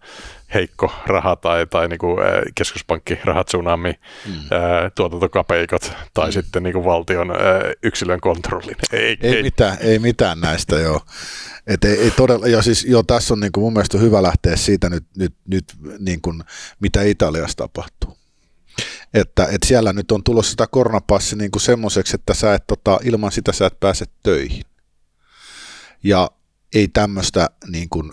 heikko 0.54 0.92
raha 1.06 1.36
tai, 1.36 1.66
tai 1.66 1.88
niin 1.88 1.98
kuin 1.98 2.18
keskuspankki 2.54 3.18
rahat 3.24 3.46
tsunami, 3.46 3.92
mm. 4.26 4.32
tuotantokapeikot 4.94 5.92
tai 6.14 6.28
mm. 6.28 6.32
sitten 6.32 6.62
niin 6.62 6.72
kuin 6.72 6.84
valtion 6.84 7.32
yksilön 7.82 8.20
kontrollin. 8.20 8.76
Ei, 8.92 9.18
ei, 9.20 9.36
ei. 9.36 9.42
Mitään, 9.42 9.76
ei 9.80 9.98
mitään 9.98 10.40
näistä 10.40 10.76
joo. 10.76 11.00
Et 11.66 11.84
ei, 11.84 11.98
ei 12.00 12.10
todella, 12.10 12.46
ja 12.46 12.62
siis 12.62 12.84
jo 12.84 13.02
tässä 13.02 13.34
on 13.34 13.40
niin 13.40 13.52
kuin 13.52 13.64
mun 13.64 13.72
mielestä 13.72 13.98
hyvä 13.98 14.22
lähteä 14.22 14.56
siitä 14.56 14.90
nyt, 14.90 15.04
nyt, 15.16 15.34
nyt 15.48 15.64
niin 15.98 16.20
kuin, 16.20 16.42
mitä 16.80 17.02
Italiassa 17.02 17.56
tapahtuu. 17.56 18.18
Että, 19.14 19.44
että 19.44 19.66
siellä 19.66 19.92
nyt 19.92 20.12
on 20.12 20.24
tulossa 20.24 20.50
sitä 20.50 20.66
koronapassi 20.66 21.36
niin 21.36 21.50
kuin 21.50 21.62
semmoiseksi, 21.62 22.14
että 22.14 22.34
sä 22.34 22.54
et, 22.54 22.66
tota, 22.66 22.98
ilman 23.04 23.32
sitä 23.32 23.52
sä 23.52 23.66
et 23.66 23.80
pääse 23.80 24.04
töihin. 24.22 24.62
Ja 26.02 26.30
ei 26.74 26.88
tämmöistä 26.88 27.50
niin 27.66 27.88
kuin, 27.88 28.12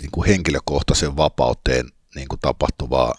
niin 0.00 0.10
kuin 0.12 0.28
henkilökohtaisen 0.28 1.16
vapauteen 1.16 1.86
niin 2.14 2.28
kuin 2.28 2.40
tapahtuvaa 2.40 3.14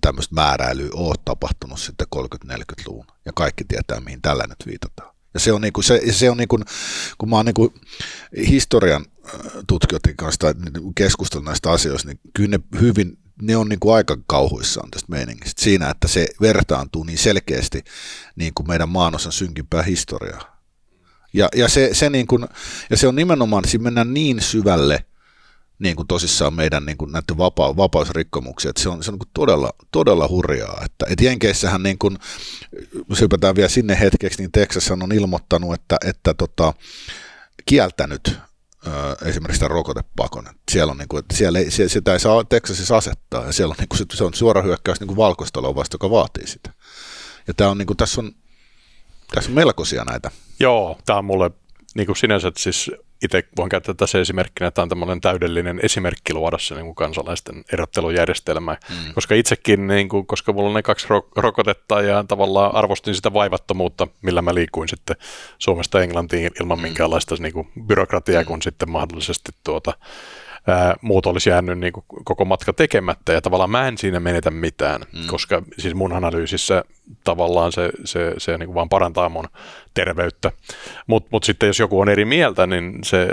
tämmöistä 0.00 0.34
määräilyä 0.34 0.88
ole 0.92 1.14
tapahtunut 1.24 1.80
sitten 1.80 2.06
30-40-luvun. 2.16 3.06
Ja 3.24 3.32
kaikki 3.32 3.64
tietää, 3.64 4.00
mihin 4.00 4.22
tällä 4.22 4.44
nyt 4.48 4.66
viitataan. 4.66 5.14
Ja 5.34 5.40
se 5.40 5.52
on, 5.52 5.60
niin 5.60 5.72
kuin, 5.72 5.84
se, 5.84 6.00
se 6.12 6.30
on 6.30 6.36
niin 6.36 6.48
kuin, 6.48 6.64
kun 7.18 7.30
mä 7.30 7.36
oon 7.36 7.46
niin 7.46 7.54
kuin 7.54 7.74
historian 8.48 9.06
tutkijoiden 9.66 10.16
kanssa 10.16 10.54
keskustellut 10.96 11.44
näistä 11.44 11.70
asioista, 11.70 12.08
niin 12.08 12.20
kyllä 12.34 12.48
ne 12.48 12.80
hyvin, 12.80 13.18
ne 13.42 13.56
on 13.56 13.68
niin 13.68 13.80
kuin 13.80 13.94
aika 13.94 14.16
kauhuissaan 14.26 14.90
tästä 14.90 15.06
meiningistä. 15.10 15.62
Siinä, 15.62 15.90
että 15.90 16.08
se 16.08 16.26
vertaantuu 16.40 17.04
niin 17.04 17.18
selkeästi 17.18 17.82
niin 18.36 18.54
kuin 18.54 18.68
meidän 18.68 18.88
maanosan 18.88 19.32
synkimpää 19.32 19.82
historiaa. 19.82 20.58
Ja, 21.32 21.48
ja, 21.54 21.68
se, 21.68 21.90
se 21.92 22.10
niin 22.10 22.26
kuin, 22.26 22.46
ja 22.90 22.96
se 22.96 23.08
on 23.08 23.16
nimenomaan, 23.16 23.64
siinä 23.64 23.82
mennään 23.82 24.14
niin 24.14 24.40
syvälle 24.40 25.04
niin 25.78 25.96
kuin 25.96 26.08
tosissaan 26.08 26.54
meidän 26.54 26.86
niin 26.86 26.98
kuin 26.98 27.12
näiden 27.12 27.38
vapa- 27.38 27.76
vapausrikkomuksia, 27.76 28.68
että 28.68 28.82
se 28.82 28.88
on, 28.88 29.02
se 29.02 29.10
on 29.10 29.18
niin 29.18 29.30
todella, 29.34 29.70
todella 29.90 30.28
hurjaa. 30.28 30.82
Että, 30.84 31.06
et 31.10 31.20
Jenkeissähän, 31.20 31.82
niin 31.82 31.98
kuin, 31.98 32.18
jos 33.08 33.20
hypätään 33.20 33.56
vielä 33.56 33.68
sinne 33.68 34.00
hetkeksi, 34.00 34.42
niin 34.42 34.52
Texas 34.52 34.90
on 34.90 35.12
ilmoittanut, 35.12 35.74
että, 35.74 35.96
että 36.04 36.34
tota, 36.34 36.74
kieltänyt 37.66 38.38
esimerkiksi 39.24 39.60
tämän 39.60 39.70
rokotepakon. 39.70 40.48
Siellä, 40.70 40.90
on 40.90 40.98
niin 40.98 41.08
kuin, 41.08 41.22
siellä 41.34 41.58
ei, 41.58 41.70
siellä, 41.70 41.88
sitä 41.88 42.12
ei 42.12 42.20
saa 42.20 42.44
Texasissa 42.44 42.96
asettaa, 42.96 43.46
ja 43.46 43.52
siellä 43.52 43.72
on, 43.72 43.76
niin 43.78 43.88
kuin, 43.88 44.06
se 44.12 44.24
on 44.24 44.34
suora 44.34 44.62
hyökkäys 44.62 45.00
niin 45.00 45.16
valkoistaloa 45.16 45.74
vasta, 45.74 45.94
joka 45.94 46.10
vaatii 46.10 46.46
sitä. 46.46 46.72
Ja 47.48 47.54
tämä 47.54 47.70
on, 47.70 47.78
niin 47.78 47.86
kuin, 47.86 47.96
tässä, 47.96 48.20
on, 48.20 48.32
tässä 49.34 49.50
on 49.50 49.54
melkoisia 49.54 50.04
näitä. 50.04 50.30
Joo, 50.60 50.98
tämä 51.06 51.18
on 51.18 51.24
mulle 51.24 51.50
niin 51.98 52.06
kuin 52.06 52.16
sinänsä 52.16 52.52
siis 52.56 52.90
itse 53.24 53.44
voin 53.56 53.68
käyttää 53.68 53.94
tässä 53.94 54.20
esimerkkinä, 54.20 54.68
että 54.68 54.74
tämä 54.74 54.82
on 54.82 54.88
tämmöinen 54.88 55.20
täydellinen 55.20 55.80
esimerkki 55.82 56.34
luoda 56.34 56.58
se 56.58 56.74
niin 56.74 56.84
kuin 56.84 56.94
kansalaisten 56.94 57.64
erottelujärjestelmä, 57.72 58.76
mm. 58.90 59.14
koska 59.14 59.34
itsekin, 59.34 59.86
niin 59.86 60.08
kuin, 60.08 60.26
koska 60.26 60.52
mulla 60.52 60.68
on 60.68 60.74
ne 60.74 60.82
kaksi 60.82 61.06
rokotetta 61.36 62.02
ja 62.02 62.24
tavallaan 62.28 62.74
arvostin 62.74 63.14
sitä 63.14 63.32
vaivattomuutta, 63.32 64.06
millä 64.22 64.42
mä 64.42 64.54
liikuin 64.54 64.88
sitten 64.88 65.16
Suomesta 65.58 66.02
Englantiin 66.02 66.50
ilman 66.60 66.78
mm. 66.78 66.82
minkäänlaista 66.82 67.34
niin 67.38 67.52
kuin, 67.52 67.68
byrokratiaa, 67.86 68.42
mm. 68.42 68.46
kun 68.46 68.62
sitten 68.62 68.90
mahdollisesti 68.90 69.52
tuota, 69.64 69.92
ää, 70.66 70.94
muut 71.00 71.26
olisi 71.26 71.50
jäänyt 71.50 71.78
niin 71.78 71.92
kuin, 71.92 72.04
koko 72.24 72.44
matka 72.44 72.72
tekemättä 72.72 73.32
ja 73.32 73.40
tavallaan 73.40 73.70
mä 73.70 73.88
en 73.88 73.98
siinä 73.98 74.20
menetä 74.20 74.50
mitään, 74.50 75.00
mm. 75.12 75.26
koska 75.26 75.62
siis 75.78 75.94
mun 75.94 76.12
analyysissä 76.12 76.84
tavallaan 77.24 77.72
se, 77.72 77.90
se, 78.04 78.34
se 78.38 78.58
niin 78.58 78.66
kuin 78.66 78.74
vaan 78.74 78.88
parantaa 78.88 79.28
mun 79.28 79.48
terveyttä. 79.94 80.52
Mutta 81.06 81.28
mut 81.32 81.44
sitten 81.44 81.66
jos 81.66 81.78
joku 81.78 82.00
on 82.00 82.08
eri 82.08 82.24
mieltä, 82.24 82.66
niin 82.66 82.98
se 83.04 83.28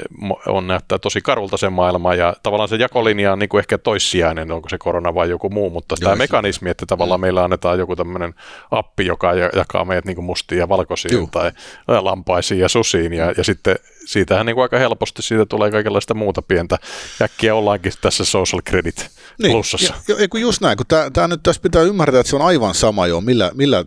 on 0.48 0.68
näyttää 0.68 0.98
tosi 0.98 1.22
karulta 1.22 1.58
se 1.58 1.70
maailma 1.70 2.16
ja 2.16 2.34
tavallaan 2.44 2.70
se 2.70 2.76
jakolinja 2.76 3.34
on 3.34 3.40
niin 3.40 3.50
kuin 3.50 3.60
ehkä 3.60 3.78
toissijainen, 3.78 4.52
onko 4.52 4.70
se 4.70 4.78
korona 4.78 5.14
vai 5.14 5.30
joku 5.30 5.50
muu, 5.50 5.70
mutta 5.70 5.96
tämä 6.00 6.16
mekanismi, 6.16 6.70
että 6.70 6.86
tavallaan 6.86 7.20
mm. 7.20 7.22
meillä 7.22 7.44
annetaan 7.44 7.80
joku 7.80 7.96
tämmöinen 7.96 8.34
appi, 8.72 9.06
joka 9.06 9.34
jakaa 9.34 9.86
meidät 9.86 10.06
niin 10.06 10.16
kuin 10.16 10.26
mustiin 10.26 10.60
ja 10.60 10.70
valkoisiin 10.70 11.14
Juh. 11.14 11.30
tai 11.32 11.52
lampaisiin 11.88 12.60
ja 12.60 12.70
susiin 12.70 13.14
ja, 13.14 13.34
ja 13.38 13.44
sitten 13.44 13.76
siitähän 14.06 14.46
niin 14.46 14.56
kuin 14.56 14.64
aika 14.64 14.80
helposti 14.80 15.22
siitä 15.22 15.46
tulee 15.46 15.72
kaikenlaista 15.72 16.14
muuta 16.14 16.42
pientä. 16.42 16.78
Äkkiä 17.22 17.56
ollaankin 17.56 17.94
tässä 18.02 18.26
social 18.26 18.62
credit 18.62 19.10
niin, 19.42 19.52
plussassa. 19.52 19.94
Ja, 20.08 20.16
ja, 20.16 20.40
just 20.40 20.62
näin, 20.62 20.78
kun 20.78 20.86
tämä 21.14 21.28
nyt 21.28 21.44
tässä 21.44 21.62
pitää 21.62 21.82
ymmärtää, 21.82 22.20
että 22.20 22.30
se 22.30 22.36
on 22.36 22.42
aivan 22.42 22.76
sama 22.76 23.08
jo, 23.08 23.22
millä, 23.22 23.52
millä 23.54 23.86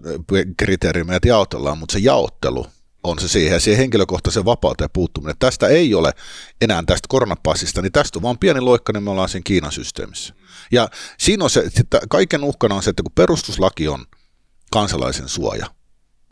kriteerillä 0.57 1.07
meidät 1.07 1.25
jaotellaan, 1.25 1.79
mutta 1.79 1.93
se 1.93 1.99
jaottelu 1.99 2.67
on 3.05 3.19
se 3.19 3.29
siihen 3.29 3.53
ja 3.53 3.61
siihen 3.61 3.79
henkilökohtaisen 3.79 4.45
vapauteen 4.45 4.91
puuttuminen. 4.93 5.37
Tästä 5.39 5.69
ei 5.69 5.95
ole 5.95 6.13
enää 6.61 6.83
tästä 6.87 7.07
koronapassista, 7.09 7.83
niin 7.83 7.93
tästä 7.93 8.19
on 8.19 8.23
vaan 8.23 8.39
pieni 8.39 8.61
loikka, 8.61 8.93
niin 8.93 9.03
me 9.03 9.11
ollaan 9.11 9.29
siinä 9.29 9.43
Kiinan 9.45 9.73
systeemissä. 9.73 10.35
Ja 10.73 10.89
siinä 11.19 11.45
on 11.45 11.51
se, 11.51 11.61
että 11.81 12.01
kaiken 12.11 12.45
uhkana 12.45 12.75
on 12.75 12.83
se, 12.83 12.91
että 12.91 13.03
kun 13.03 13.13
perustuslaki 13.15 13.89
on 13.89 14.07
kansalaisen 14.73 15.29
suoja, 15.29 15.67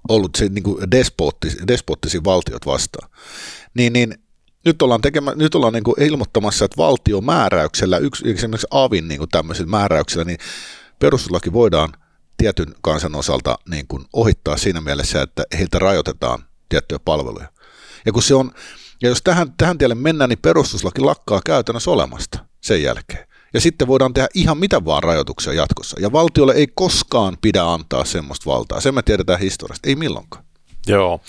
ollut 0.09 0.35
se 0.37 0.48
niin 0.48 0.62
kuin 0.62 0.90
despoottis, 0.90 1.57
despoottisi 1.68 2.24
valtiot 2.24 2.66
vastaan, 2.66 3.11
niin, 3.74 3.92
niin 3.92 4.14
nyt 4.66 4.83
ollaan, 4.83 5.00
tekemä, 5.00 5.33
nyt 5.35 5.55
ollaan 5.55 5.72
niin 5.72 5.85
kuin 5.85 6.02
ilmoittamassa, 6.02 6.64
että 6.64 6.76
valtiomääräyksellä, 6.76 7.98
yksi, 7.98 8.31
esimerkiksi 8.31 8.66
AVin 8.70 9.09
niin 9.09 9.18
kuin 9.18 9.31
tämmöisillä 9.31 9.70
määräyksillä, 9.70 10.24
niin 10.24 10.38
perustuslaki 10.98 11.52
voidaan 11.52 11.92
tietyn 12.37 12.74
kansan 12.81 13.14
osalta 13.14 13.59
niin 13.70 13.87
kuin 13.88 14.05
ohittaa 14.12 14.57
siinä 14.57 14.81
mielessä, 14.81 15.22
että 15.22 15.44
heiltä 15.59 15.79
rajoitetaan 15.79 16.44
tiettyjä 16.68 16.98
palveluja. 16.98 17.48
Ja 18.07 18.12
kun 18.12 18.22
se 18.22 18.35
on, 18.35 18.52
ja 19.02 19.09
jos 19.09 19.22
tähän, 19.22 19.55
tähän 19.57 19.79
tielle 19.79 19.94
mennään, 19.94 20.31
niin 20.31 20.38
perustuslaki 20.38 21.00
lakkaa 21.00 21.40
käytännössä 21.46 21.90
olemasta 21.90 22.38
sen 22.61 22.83
jälkeen. 22.83 23.26
Ja 23.55 23.61
sitten 23.61 23.88
voidaan 23.88 24.14
tehdä 24.14 24.29
ihan 24.35 24.59
mitä 24.59 24.85
vaan 24.85 25.02
rajoituksia 25.02 25.52
jatkossa. 25.52 26.00
Ja 26.00 26.12
valtiolle 26.12 26.55
ei 26.55 26.66
koskaan 26.74 27.37
pidä 27.40 27.62
antaa 27.64 28.05
semmoista 28.05 28.50
valtaa. 28.50 28.81
Sen 28.81 28.94
me 28.94 29.02
tiedetään 29.02 29.40
historiasta. 29.40 29.88
Ei 29.88 29.96
milloinkaan. 29.96 30.44
Joo. 30.87 31.20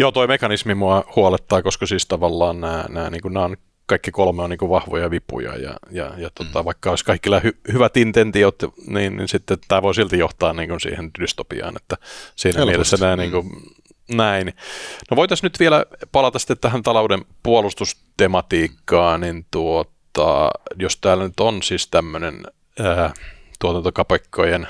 Joo, 0.00 0.12
toi 0.12 0.26
mekanismi 0.26 0.74
mua 0.74 1.04
huolettaa, 1.16 1.62
koska 1.62 1.86
siis 1.86 2.06
tavallaan 2.06 2.60
nämä, 2.60 2.84
nämä, 2.88 3.10
niin 3.10 3.22
kuin, 3.22 3.34
nämä 3.34 3.44
on 3.44 3.56
kaikki 3.86 4.10
kolme 4.10 4.42
on 4.42 4.50
niin 4.50 4.58
kuin 4.58 4.70
vahvoja 4.70 5.10
vipuja 5.10 5.56
ja, 5.56 5.74
ja, 5.90 6.12
ja 6.16 6.30
tota, 6.34 6.58
mm. 6.58 6.64
vaikka 6.64 6.90
olisi 6.90 7.04
kaikilla 7.04 7.40
hy, 7.40 7.56
hyvät 7.72 7.96
intentiot, 7.96 8.62
niin, 8.86 9.16
niin 9.16 9.28
sitten 9.28 9.58
tämä 9.68 9.82
voi 9.82 9.94
silti 9.94 10.18
johtaa 10.18 10.52
niin 10.52 10.68
kuin 10.68 10.80
siihen 10.80 11.10
dystopiaan, 11.20 11.76
että 11.76 11.96
siinä 12.36 12.58
Helposti. 12.58 12.72
mielessä 12.72 12.96
nämä 13.00 13.16
niin 13.16 13.30
kuin, 13.30 13.46
mm. 13.46 14.16
näin. 14.16 14.52
No 15.10 15.16
voitaisiin 15.16 15.46
nyt 15.46 15.60
vielä 15.60 15.84
palata 16.12 16.38
sitten 16.38 16.58
tähän 16.58 16.82
talouden 16.82 17.24
puolustustematiikkaan, 17.42 19.20
niin 19.20 19.46
tuota, 19.50 20.50
jos 20.78 20.96
täällä 20.96 21.24
nyt 21.24 21.40
on 21.40 21.62
siis 21.62 21.88
tämmöinen 21.88 22.42
tuotantokapekkojen 23.58 24.68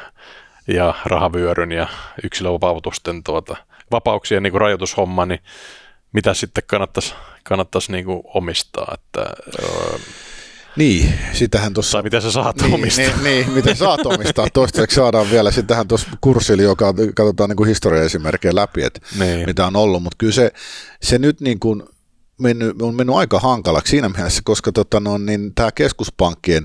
ja 0.69 0.95
rahavyöryn 1.05 1.73
ja 1.73 1.87
yksilövapautusten 2.25 3.23
tuota, 3.25 3.57
vapauksien 3.91 4.43
niin 4.43 4.51
kuin 4.51 4.61
rajoitushomma, 4.61 5.27
niin 5.27 5.41
mitä 6.13 6.35
sitten 6.35 6.65
kannattaisi, 6.67 7.15
kannattaisi 7.45 7.93
niin 7.93 8.05
kuin 8.05 8.23
omistaa. 8.25 8.95
Että, 8.95 9.27
öö, 9.63 9.99
niin, 10.77 11.15
sitähän 11.33 11.75
tuossa... 11.75 11.93
Tai 11.93 12.03
miten 12.03 12.23
sä 12.23 12.31
saat 12.31 12.57
niin, 12.57 12.75
omistaa. 12.75 13.05
Niin, 13.05 13.25
niin, 13.25 13.51
miten 13.51 13.77
saat 13.77 14.07
omistaa. 14.07 14.47
Toistaiseksi 14.55 14.95
saadaan 14.95 15.31
vielä 15.31 15.51
sitähän 15.51 15.89
tuossa 15.89 16.09
kurssilla, 16.21 16.63
joka 16.63 16.95
katsotaan 17.15 17.51
niin 17.51 17.57
kuin 17.57 17.69
historiaesimerkkejä 17.69 18.55
läpi, 18.55 18.83
että 18.83 19.01
niin. 19.19 19.47
mitä 19.47 19.67
on 19.67 19.77
ollut. 19.77 20.03
Mutta 20.03 20.17
kyllä 20.19 20.33
se, 20.33 20.53
se 21.03 21.19
nyt 21.19 21.41
niin 21.41 21.61
kuin 21.61 21.83
mennyt, 22.39 22.83
on 22.83 22.95
mennyt 22.95 23.17
aika 23.17 23.39
hankalaksi 23.39 23.91
siinä 23.91 24.09
mielessä, 24.09 24.43
koska 24.45 24.73
tota, 24.73 25.01
no, 25.01 25.19
niin 25.19 25.55
tämä 25.55 25.73
keskuspankkien 25.73 26.65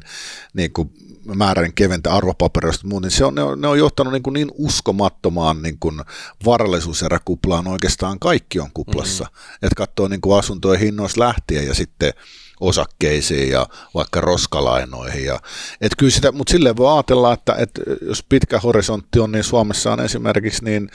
niin 0.54 0.74
kuin 0.74 0.90
määräinen 1.26 1.74
keventä 1.74 2.14
arvopapereista 2.14 2.88
muun, 2.88 3.02
niin, 3.02 3.12
se 3.12 3.26
on, 3.26 3.36
ne, 3.36 3.44
on, 3.44 3.62
ne 3.62 3.68
on 3.68 3.80
johtanut 3.80 4.14
niin, 4.14 4.24
kuin 4.24 4.34
niin 4.34 4.52
uskomattomaan 4.54 5.62
niin 5.62 5.80
kuin 5.80 6.02
varallisuuseräkuplaan 6.46 7.68
oikeastaan 7.68 8.20
kaikki 8.20 8.60
on 8.60 8.70
kuplassa. 8.74 9.24
Mm-hmm. 9.24 9.56
Että 9.56 9.76
katsoo 9.76 10.08
niin 10.08 10.22
kuin 10.22 10.40
asuntojen 10.40 10.80
hinnoista 10.80 11.20
lähtien 11.20 11.68
ja 11.68 11.74
sitten 11.74 12.14
osakkeisiin 12.60 13.50
ja 13.50 13.68
vaikka 13.94 14.22
roskalainoihin. 14.22 15.26
Ja, 15.26 15.40
et 15.82 15.92
kyllä 15.98 16.12
sitä, 16.12 16.32
mutta 16.32 16.52
silleen 16.52 16.78
voi 16.78 16.94
ajatella, 16.94 17.34
että, 17.34 17.56
että 17.56 17.82
jos 18.02 18.24
pitkä 18.24 18.60
horisontti 18.60 19.20
on, 19.20 19.32
niin 19.32 19.44
Suomessa 19.44 19.94
on 19.94 20.00
esimerkiksi 20.00 20.64
niin, 20.64 20.90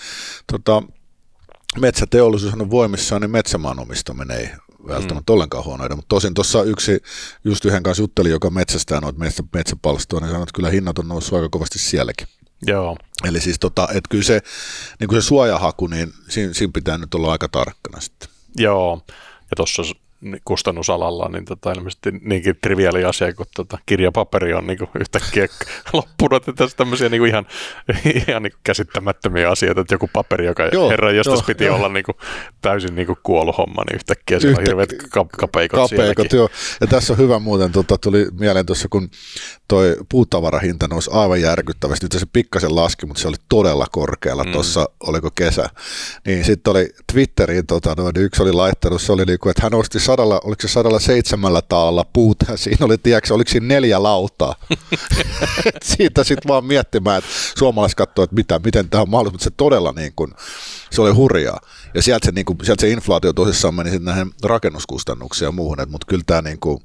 tota, 0.53 0.83
metsäteollisuus 1.81 2.55
on 2.55 2.71
voimissaan, 2.71 3.23
niin 3.23 3.31
metsämaan 3.31 3.79
omistaminen 3.79 4.39
ei 4.39 4.51
välttämättä 4.89 5.33
mm. 5.33 5.35
ollenkaan 5.35 5.65
huonoida, 5.65 5.97
mutta 5.97 6.09
tosin 6.09 6.35
tuossa 6.35 6.63
yksi, 6.63 7.03
just 7.45 7.65
yhden 7.65 7.83
kanssa 7.83 8.03
jutteli, 8.03 8.31
joka 8.31 8.51
metsästää 8.51 9.01
noita 9.01 9.19
metsä, 9.19 9.43
metsäpalstoa, 9.55 10.21
niin 10.21 10.29
sanoi, 10.31 10.43
että 10.43 10.55
kyllä 10.55 10.71
hinnat 10.71 10.99
on 10.99 11.09
noussut 11.09 11.37
aika 11.37 11.49
kovasti 11.49 11.79
sielläkin. 11.79 12.27
Joo. 12.67 12.97
Eli 13.25 13.41
siis 13.41 13.59
tota, 13.59 13.89
että 13.89 14.09
kyllä 14.11 14.25
se, 14.25 14.41
niin 15.01 15.09
kuin 15.09 15.23
se 15.23 15.27
suojahaku, 15.27 15.87
niin 15.87 16.13
siinä, 16.29 16.55
siinä 16.55 16.71
pitää 16.75 16.99
nyt 16.99 17.15
olla 17.15 17.33
aika 17.33 17.49
tarkkana 17.49 18.01
sitten. 18.01 18.29
Joo, 18.57 19.03
ja 19.41 19.55
tuossa 19.57 19.83
kustannusalalla, 20.45 21.29
niin 21.29 21.45
tota, 21.45 21.73
ilmeisesti 21.73 22.11
niinkin 22.23 22.57
triviaali 22.63 23.05
asia, 23.05 23.33
kun 23.33 23.47
tota, 23.57 23.79
kirjapaperi 23.87 24.55
on 24.55 24.67
niin 24.67 24.79
kuin 24.79 24.91
yhtäkkiä 25.01 25.47
loppunut, 25.93 26.49
että 26.49 26.53
tässä 26.53 26.77
tämmöisiä 26.77 27.09
niin 27.09 27.21
kuin 27.21 27.29
ihan, 27.29 27.47
ihan 28.29 28.43
niin 28.43 28.53
kuin 28.53 28.61
käsittämättömiä 28.65 29.51
asioita, 29.51 29.81
että 29.81 29.95
joku 29.95 30.11
paperi, 30.13 30.47
joka 30.47 30.69
joo, 30.73 30.91
herra 30.91 31.13
jostain 31.13 31.45
piti 31.47 31.65
joo. 31.65 31.77
olla 31.77 31.89
niin 31.89 32.05
kuin, 32.05 32.17
täysin 32.63 32.95
niin 32.95 33.07
kuin 33.07 33.19
kuollut 33.23 33.59
homma, 33.59 33.83
niin 33.91 33.97
yhtäkkiä 33.97 34.37
Yhtä, 34.37 34.61
on 34.61 34.67
hirveät 34.67 34.91
kapeikot, 35.39 35.91
kapeikot 35.91 36.33
joo. 36.33 36.49
Ja 36.81 36.87
tässä 36.87 37.13
on 37.13 37.19
hyvä 37.19 37.39
muuten, 37.39 37.73
tota, 37.73 37.99
tuli 37.99 38.27
mieleen 38.39 38.67
tuossa, 38.67 38.89
kun 38.89 39.11
toi 39.69 39.97
puutavarahinta 40.09 40.89
nousi 40.89 41.11
aivan 41.13 41.41
järkyttävästi, 41.41 42.07
nyt 42.07 42.13
se 42.13 42.27
pikkasen 42.33 42.77
laski, 42.77 43.07
mutta 43.07 43.23
se 43.23 43.29
oli 43.29 43.37
todella 43.49 43.87
korkealla 43.93 44.45
mm. 44.45 44.53
tuossa, 44.53 44.89
oliko 45.01 45.31
kesä, 45.35 45.69
niin 46.27 46.45
sitten 46.45 46.71
oli 46.71 46.91
Twitteriin, 47.13 47.67
tota, 47.67 47.95
noin, 47.97 48.17
yksi 48.17 48.43
oli 48.43 48.53
laittanut, 48.53 49.03
se 49.03 49.13
oli 49.13 49.25
niin 49.25 49.39
kuin, 49.39 49.51
että 49.51 49.63
hän 49.63 49.75
osti 49.75 50.01
sadalla, 50.11 50.41
oliko 50.45 50.63
se 50.63 50.69
sadalla 50.69 51.01
seitsemällä 51.01 51.63
taalalla 51.63 52.05
puuta, 52.13 52.47
ja 52.49 52.57
siinä 52.65 52.87
oli, 52.87 52.99
tiedätkö, 52.99 53.35
oliko 53.35 53.51
siinä 53.51 53.67
neljä 53.67 54.03
lautaa. 54.03 54.55
Siitä 55.97 56.25
sitten 56.25 56.49
vaan 56.49 56.65
miettimään, 56.65 57.19
että 57.19 57.31
suomalaiset 57.59 57.97
katsoo, 57.97 58.25
että 58.25 58.37
mitä, 58.37 58.61
miten 58.65 58.89
tämä 58.89 59.03
on 59.03 59.11
mahdollista, 59.11 59.35
mutta 59.35 59.45
se 59.45 59.51
todella 59.57 59.93
niin 59.97 60.13
kuin, 60.17 60.33
se 60.91 61.03
oli 61.03 61.11
hurjaa. 61.11 61.61
Ja 61.95 62.03
sieltä 62.03 62.27
se, 62.27 62.33
niin 62.33 62.45
kuin, 62.45 62.59
sieltä 62.63 62.81
se 62.81 62.91
inflaatio 62.91 63.33
tosissaan 63.33 63.75
meni 63.75 63.91
sitten 63.91 64.05
näihin 64.05 64.33
rakennuskustannuksiin 64.43 65.47
ja 65.47 65.53
muuhun, 65.53 65.77
mutta 65.89 66.07
kyllä 66.07 66.25
tämä 66.27 66.43
niin 66.43 66.61
kuin, 66.61 66.83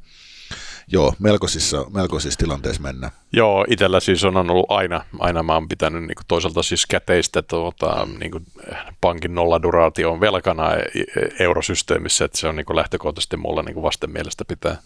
joo, 0.87 1.13
melkoisissa, 1.19 1.85
melkoisissa 1.93 2.37
tilanteissa 2.37 2.81
mennään. 2.81 3.11
Joo, 3.33 3.65
itsellä 3.69 3.99
siis 3.99 4.23
on 4.23 4.37
ollut 4.37 4.65
aina, 4.69 5.05
aina 5.19 5.43
mä 5.43 5.53
oon 5.53 5.67
pitänyt 5.67 6.01
niin 6.01 6.15
kuin 6.15 6.25
toisaalta 6.27 6.63
siis 6.63 6.85
käteistä 6.85 7.41
tuota, 7.41 8.07
niin 8.19 8.31
kuin 8.31 8.45
pankin 9.01 9.35
nolladuraation 9.35 10.19
velkana 10.19 10.73
e, 10.73 10.79
e, 10.79 11.03
eurosysteemissä, 11.39 12.25
että 12.25 12.37
se 12.37 12.47
on 12.47 12.55
niin 12.55 12.65
kuin 12.65 12.75
lähtökohtaisesti 12.75 13.37
mulla 13.37 13.63
niin 13.63 13.73
kuin 13.73 13.83
vasten 13.83 14.09
mielestä 14.09 14.45
pitää 14.45 14.77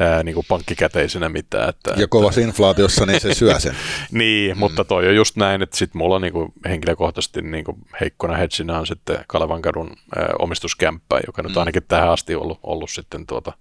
ää, 0.00 0.22
niin 0.22 0.34
kuin 0.34 0.46
pankkikäteisenä 0.48 1.28
mitään. 1.28 1.68
Että, 1.68 1.94
ja 1.96 2.08
kovassa 2.08 2.40
inflaatiossa 2.40 3.06
niin 3.06 3.20
se 3.20 3.34
syö 3.34 3.60
sen. 3.60 3.76
niin, 4.10 4.56
mm. 4.56 4.58
mutta 4.58 4.84
toi 4.84 5.08
on 5.08 5.16
just 5.16 5.36
näin, 5.36 5.62
että 5.62 5.76
sitten 5.76 5.98
mulla 5.98 6.18
niin 6.18 6.32
kuin 6.32 6.52
henkilökohtaisesti 6.68 7.42
niin 7.42 7.64
kuin 7.64 7.76
heikkona 8.00 8.36
hedginä 8.36 8.78
on 8.78 8.86
sitten 8.86 9.24
Kalevankadun 9.26 9.96
ää, 10.16 10.28
omistuskämppä, 10.38 11.20
joka 11.26 11.42
nyt 11.42 11.52
mm. 11.52 11.58
ainakin 11.58 11.82
tähän 11.88 12.10
asti 12.10 12.34
on 12.34 12.42
ollut, 12.42 12.60
ollut 12.62 12.90
sitten 12.90 13.26
tuota, 13.26 13.52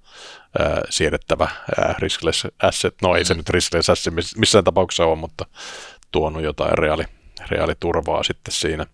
ää, 0.59 0.81
siedettävä 0.89 1.49
riskless 1.99 2.47
asset. 2.63 2.95
No 3.01 3.15
ei 3.15 3.25
se 3.25 3.33
mm. 3.33 3.37
nyt 3.37 3.49
riskless 3.49 3.89
asset 3.89 4.13
missään 4.37 4.63
tapauksessa 4.63 5.05
ole, 5.05 5.15
mutta 5.15 5.45
tuonut 6.11 6.43
jotain 6.43 6.77
reaali, 6.77 7.03
reaaliturvaa 7.49 8.23
sitten 8.23 8.53
siinä. 8.53 8.85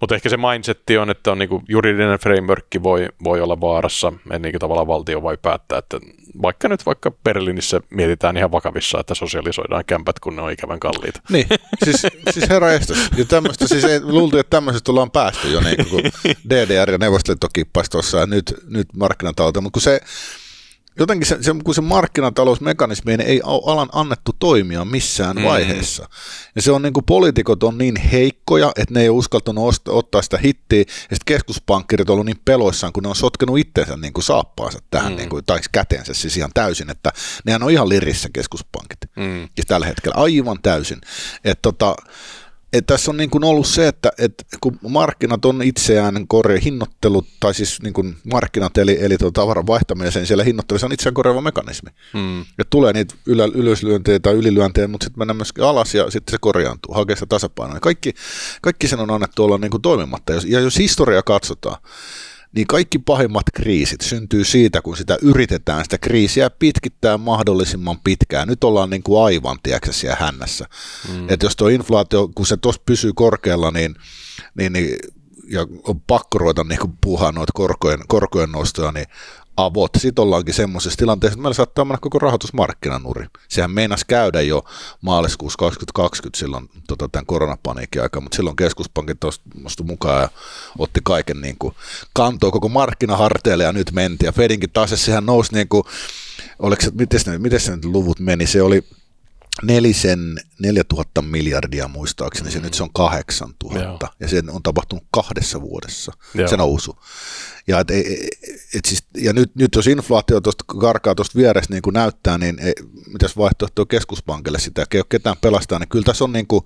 Mutta 0.00 0.14
ehkä 0.14 0.28
se 0.28 0.36
mindsetti 0.36 0.98
on, 0.98 1.10
että 1.10 1.32
on 1.32 1.38
niinku 1.38 1.62
juridinen 1.68 2.18
framework 2.18 2.66
voi, 2.82 3.08
voi 3.24 3.40
olla 3.40 3.60
vaarassa, 3.60 4.12
en 4.30 4.42
niinku 4.42 4.58
tavallaan 4.58 4.86
valtio 4.86 5.22
voi 5.22 5.38
päättää, 5.42 5.78
että 5.78 5.98
vaikka 6.42 6.68
nyt 6.68 6.86
vaikka 6.86 7.10
Berliinissä 7.10 7.80
mietitään 7.90 8.36
ihan 8.36 8.52
vakavissa, 8.52 9.00
että 9.00 9.14
sosialisoidaan 9.14 9.84
kämpät, 9.84 10.18
kun 10.20 10.36
ne 10.36 10.42
on 10.42 10.52
ikävän 10.52 10.80
kalliita. 10.80 11.20
Niin, 11.30 11.46
siis, 11.84 12.06
siis 12.30 12.48
herra 12.48 12.72
estos. 12.72 12.98
Ja 13.16 13.24
tämmöistä, 13.24 13.68
siis 13.68 13.84
ei, 13.84 14.00
luultiin, 14.00 14.40
että 14.40 14.56
tämmöisestä 14.56 14.92
ollaan 14.92 15.10
päästy 15.10 15.50
jo, 15.50 15.60
niin 15.60 15.88
kuin 15.90 16.02
DDR 16.50 16.90
ja 16.90 16.98
Neuvostoliitto 16.98 17.48
kippasi 17.52 17.90
tuossa 17.90 18.18
ja 18.18 18.26
nyt, 18.26 18.54
nyt 18.66 18.88
markkinatalouteen, 18.96 19.62
mutta 19.62 19.76
kun 19.76 19.82
se, 19.82 20.00
jotenkin 20.98 21.26
se, 21.26 21.38
se, 21.40 21.52
kun 21.64 21.74
se 21.74 21.80
markkinatalousmekanismi 21.80 23.12
ei 23.24 23.40
alan 23.44 23.88
annettu 23.92 24.32
toimia 24.38 24.84
missään 24.84 25.36
mm. 25.36 25.42
vaiheessa. 25.42 26.08
Ja 26.56 26.62
se 26.62 26.72
on 26.72 26.82
niin 26.82 26.92
kuin 26.92 27.04
poliitikot 27.04 27.62
on 27.62 27.78
niin 27.78 27.96
heikkoja, 27.96 28.72
että 28.76 28.94
ne 28.94 29.00
ei 29.00 29.08
ole 29.08 29.18
uskaltanut 29.18 29.88
ottaa 29.88 30.22
sitä 30.22 30.38
hittiä, 30.38 30.78
ja 30.78 30.84
sitten 30.86 31.24
keskuspankkirit 31.24 32.10
on 32.10 32.14
ollut 32.14 32.26
niin 32.26 32.40
peloissaan, 32.44 32.92
kun 32.92 33.02
ne 33.02 33.08
on 33.08 33.16
sotkenut 33.16 33.58
itseensä 33.58 33.96
niin 33.96 34.12
kuin 34.12 34.24
saappaansa 34.24 34.78
tähän, 34.90 35.12
mm. 35.12 35.16
niin 35.16 35.28
kuin, 35.28 35.44
tai 35.44 35.60
käteensä 35.72 36.14
siis 36.14 36.36
ihan 36.36 36.50
täysin, 36.54 36.90
että 36.90 37.12
nehän 37.44 37.62
on 37.62 37.70
ihan 37.70 37.88
lirissä 37.88 38.28
keskuspankit. 38.32 38.98
Mm. 39.16 39.42
Ja 39.42 39.64
tällä 39.66 39.86
hetkellä 39.86 40.14
aivan 40.16 40.58
täysin. 40.62 41.00
Että 41.44 41.62
tota, 41.62 41.96
että 42.74 42.94
tässä 42.94 43.10
on 43.10 43.16
niin 43.16 43.30
kuin 43.30 43.44
ollut 43.44 43.66
se, 43.66 43.88
että, 43.88 44.10
että 44.18 44.44
kun 44.60 44.78
markkinat 44.88 45.44
on 45.44 45.62
itseään 45.62 46.28
korja, 46.28 46.60
hinnoittelut, 46.60 47.26
tai 47.40 47.54
siis 47.54 47.82
niin 47.82 47.92
kuin 47.92 48.16
markkinat, 48.32 48.78
eli, 48.78 48.98
eli 49.00 49.18
tuota 49.18 49.40
tavaran 49.40 49.66
vaihtaminen, 49.66 50.12
niin 50.14 50.26
siellä 50.26 50.44
hinnoittelussa 50.44 50.86
on 50.86 50.92
itseään 50.92 51.14
korjaava 51.14 51.40
mekanismi. 51.40 51.90
Hmm. 52.12 52.44
Ja 52.58 52.64
tulee 52.70 52.92
niitä 52.92 53.14
ylä, 53.26 53.44
ylöslyöntejä 53.54 54.20
tai 54.20 54.34
ylilyöntejä, 54.34 54.88
mutta 54.88 55.04
sitten 55.04 55.20
mennään 55.20 55.36
myöskin 55.36 55.64
alas 55.64 55.94
ja 55.94 56.10
sitten 56.10 56.32
se 56.32 56.38
korjaantuu, 56.40 56.94
hakee 56.94 57.16
sitä 57.16 57.26
tasapainoa. 57.26 57.80
Kaikki, 57.80 58.14
kaikki 58.62 58.88
sen 58.88 59.00
on 59.00 59.10
annettu 59.10 59.44
olla 59.44 59.58
niin 59.58 59.70
kuin 59.70 59.82
toimimatta. 59.82 60.32
Ja 60.32 60.60
jos 60.60 60.78
historia 60.78 61.22
katsotaan, 61.22 61.76
niin 62.54 62.66
kaikki 62.66 62.98
pahimmat 62.98 63.46
kriisit 63.54 64.00
syntyy 64.00 64.44
siitä, 64.44 64.82
kun 64.82 64.96
sitä 64.96 65.18
yritetään 65.22 65.84
sitä 65.84 65.98
kriisiä 65.98 66.50
pitkittää 66.50 67.18
mahdollisimman 67.18 68.00
pitkään. 68.04 68.48
Nyt 68.48 68.64
ollaan 68.64 68.90
niin 68.90 69.02
kuin 69.02 69.24
aivan, 69.24 69.58
tiedätkö, 69.62 69.92
siellä 69.92 70.16
hännässä. 70.20 70.66
Mm. 71.12 71.28
Että 71.28 71.46
jos 71.46 71.56
tuo 71.56 71.68
inflaatio, 71.68 72.28
kun 72.34 72.46
se 72.46 72.56
tuossa 72.56 72.82
pysyy 72.86 73.12
korkealla, 73.12 73.70
niin, 73.70 73.94
niin, 74.54 74.72
niin 74.72 74.96
ja 75.48 75.66
on 75.82 76.00
pakko 76.00 76.38
ruveta 76.38 76.64
niin 76.64 76.78
puhaa 77.00 77.32
noita 77.32 77.52
korkojen, 77.54 78.00
korkojen 78.08 78.52
nostoja, 78.52 78.92
niin 78.92 79.06
avot. 79.56 79.90
Sitten 79.98 80.22
ollaankin 80.22 80.54
semmoisessa 80.54 80.98
tilanteessa, 80.98 81.32
että 81.34 81.42
meillä 81.42 81.54
saattaa 81.54 81.84
mennä 81.84 81.98
koko 82.00 82.18
rahoitusmarkkinanuri. 82.18 83.26
Sehän 83.48 83.70
meinas 83.70 84.04
käydä 84.04 84.40
jo 84.40 84.64
maaliskuussa 85.00 85.56
2020 85.56 86.38
silloin 86.38 86.70
tota, 86.88 87.08
tämän 87.08 87.26
koronapaniikin 87.26 88.02
aikaa, 88.02 88.20
mutta 88.22 88.36
silloin 88.36 88.56
keskuspankit 88.56 89.20
tuosta 89.20 89.84
mukaan 89.84 90.22
ja 90.22 90.28
otti 90.78 91.00
kaiken 91.04 91.40
niin 91.40 91.56
kuin, 91.58 91.74
kantoi 92.12 92.50
koko 92.50 92.68
markkinaharteille 92.68 93.64
ja 93.64 93.72
nyt 93.72 93.92
menti. 93.92 94.26
Ja 94.26 94.32
Fedinkin 94.32 94.70
taas 94.70 94.90
sehän 94.94 95.26
nousi 95.26 95.54
niin 95.54 95.68
kuin, 95.68 95.84
oliko 96.58 96.82
se, 96.82 96.90
miten, 96.94 97.20
se, 97.20 97.38
miten 97.38 97.60
se 97.60 97.76
nyt 97.76 97.84
luvut 97.84 98.20
meni, 98.20 98.46
se 98.46 98.62
oli 98.62 98.84
nelisen, 99.62 100.40
4000 100.58 101.22
miljardia 101.22 101.88
muistaakseni, 101.88 102.50
se 102.50 102.58
mm. 102.58 102.64
nyt 102.64 102.74
se 102.74 102.82
on 102.82 102.92
8000 102.92 103.80
Joo. 103.80 103.98
ja 104.20 104.28
se 104.28 104.42
on 104.48 104.62
tapahtunut 104.62 105.04
kahdessa 105.10 105.60
vuodessa, 105.60 106.12
Joo. 106.34 106.48
se 106.48 106.56
nousu. 106.56 106.98
Ja, 107.66 107.80
et, 107.80 107.90
et, 107.90 108.06
et 108.74 108.84
siis, 108.84 109.04
ja 109.16 109.32
nyt, 109.32 109.54
nyt 109.54 109.74
jos 109.74 109.86
inflaatio 109.86 110.40
tuosta 110.40 110.64
karkaa 110.80 111.14
tuosta 111.14 111.38
vierestä 111.38 111.74
niin 111.74 111.82
kuin 111.82 111.94
näyttää, 111.94 112.38
niin 112.38 112.58
ei, 112.58 112.72
mitäs 113.06 113.36
vaihtoehtoa 113.36 113.86
keskuspankille 113.86 114.58
sitä, 114.58 114.86
ei 114.94 115.00
ole 115.00 115.06
ketään 115.08 115.36
pelastaa, 115.40 115.78
niin 115.78 115.88
kyllä 115.88 116.04
tässä 116.04 116.24
on 116.24 116.32
niin 116.32 116.46
kuin, 116.46 116.64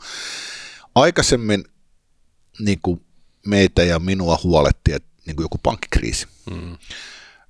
aikaisemmin 0.95 1.65
niin 2.59 2.79
kuin 2.83 3.01
meitä 3.47 3.83
ja 3.83 3.99
minua 3.99 4.39
huoletti, 4.45 4.93
että 4.93 5.09
niin 5.27 5.37
kuin 5.37 5.45
joku 5.45 5.59
pankkikriisi. 5.63 6.27
Mm 6.51 6.77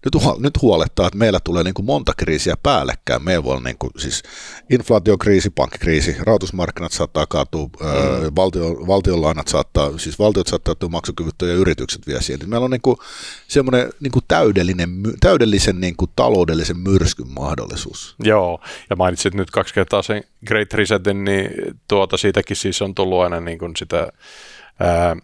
nyt, 0.04 0.22
nyt 0.38 0.62
huolettaa, 0.62 1.06
että 1.06 1.18
meillä 1.18 1.40
tulee 1.44 1.64
niin 1.64 1.74
kuin 1.74 1.86
monta 1.86 2.12
kriisiä 2.16 2.54
päällekkäin. 2.62 3.24
Meillä 3.24 3.44
voi 3.44 3.52
olla 3.52 3.62
niin 3.64 3.78
kuin, 3.78 3.90
siis 3.96 4.22
inflaatiokriisi, 4.70 5.50
pankkikriisi, 5.50 6.16
rahoitusmarkkinat 6.20 6.92
saattaa 6.92 7.26
kaatua, 7.26 7.66
mm. 7.66 7.86
ö, 7.86 8.30
valtio, 8.36 8.86
valtionlainat 8.86 9.48
saattaa, 9.48 9.98
siis 9.98 10.18
valtiot 10.18 10.46
saattaa 10.46 10.74
tulla 10.74 10.90
maksukyvyttöjä 10.90 11.54
yritykset 11.54 12.06
vielä 12.06 12.20
siellä. 12.20 12.46
Meillä 12.46 12.64
on 12.64 12.70
niin 12.70 12.82
kuin 12.82 12.96
semmoinen 13.48 13.92
niin 14.00 14.12
kuin 14.12 14.24
täydellinen, 14.28 14.90
täydellisen 15.20 15.80
niin 15.80 15.96
kuin 15.96 16.10
taloudellisen 16.16 16.78
myrskyn 16.78 17.28
mahdollisuus. 17.28 18.14
Joo, 18.24 18.60
ja 18.90 18.96
mainitsit 18.96 19.34
nyt 19.34 19.50
kaksi 19.50 19.74
kertaa 19.74 20.02
sen 20.02 20.24
Great 20.46 20.74
Resetin, 20.74 21.24
niin 21.24 21.50
tuota 21.88 22.16
siitäkin 22.16 22.56
siis 22.56 22.82
on 22.82 22.94
tullut 22.94 23.20
aina 23.20 23.40
niin 23.40 23.58
kuin 23.58 23.76
sitä 23.76 24.12
ää, 24.80 25.16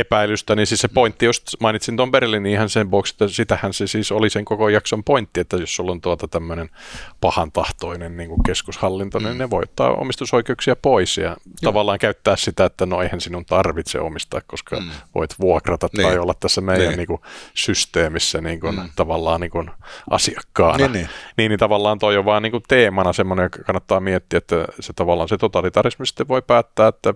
epäilystä, 0.00 0.56
niin 0.56 0.66
siis 0.66 0.80
se 0.80 0.88
pointti, 0.88 1.26
jos 1.26 1.42
mainitsin 1.60 1.96
Tom 1.96 2.10
Berlin, 2.10 2.42
niin 2.42 2.52
ihan 2.52 2.68
sen 2.68 2.90
vuoksi, 2.90 3.14
että 3.14 3.28
sitähän 3.28 3.72
se 3.72 3.86
siis 3.86 4.12
oli 4.12 4.30
sen 4.30 4.44
koko 4.44 4.68
jakson 4.68 5.04
pointti, 5.04 5.40
että 5.40 5.56
jos 5.56 5.76
sulla 5.76 5.92
on 5.92 6.00
tuota 6.00 6.28
tämmöinen 6.28 6.70
pahan 7.20 7.52
tahtoinen 7.52 8.16
niin 8.16 8.28
kuin 8.28 8.42
keskushallinto, 8.42 9.18
niin 9.18 9.26
mm. 9.26 9.30
niin 9.30 9.38
ne 9.38 9.50
voi 9.50 9.62
ottaa 9.62 9.90
omistusoikeuksia 9.90 10.76
pois 10.76 11.18
ja 11.18 11.24
Joo. 11.24 11.36
tavallaan 11.62 11.98
käyttää 11.98 12.36
sitä, 12.36 12.64
että 12.64 12.86
no 12.86 13.02
eihän 13.02 13.20
sinun 13.20 13.44
tarvitse 13.44 14.00
omistaa, 14.00 14.40
koska 14.46 14.80
mm. 14.80 14.90
voit 15.14 15.34
vuokrata 15.40 15.88
niin. 15.96 16.08
tai 16.08 16.18
olla 16.18 16.34
tässä 16.40 16.60
meidän 16.60 16.88
niin. 16.88 16.96
Niin 16.96 17.06
kuin, 17.06 17.20
systeemissä 17.54 18.40
niin 18.40 18.60
kuin, 18.60 18.74
mm. 18.74 18.88
tavallaan 18.96 19.40
niin 19.40 19.50
kuin, 19.50 19.70
asiakkaana. 20.10 20.76
Niin, 20.76 20.92
niin. 20.92 21.08
Niin, 21.36 21.48
niin 21.48 21.58
tavallaan 21.58 21.98
toi 21.98 22.16
on 22.16 22.24
vaan 22.24 22.42
niin 22.42 22.50
kuin 22.50 22.62
teemana 22.68 23.12
semmoinen, 23.12 23.44
joka 23.44 23.58
kannattaa 23.62 24.00
miettiä, 24.00 24.38
että 24.38 24.64
se 24.80 24.92
tavallaan 24.92 25.28
se 25.28 25.36
totalitarismi 25.36 26.06
sitten 26.06 26.28
voi 26.28 26.42
päättää, 26.42 26.88
että 26.88 27.14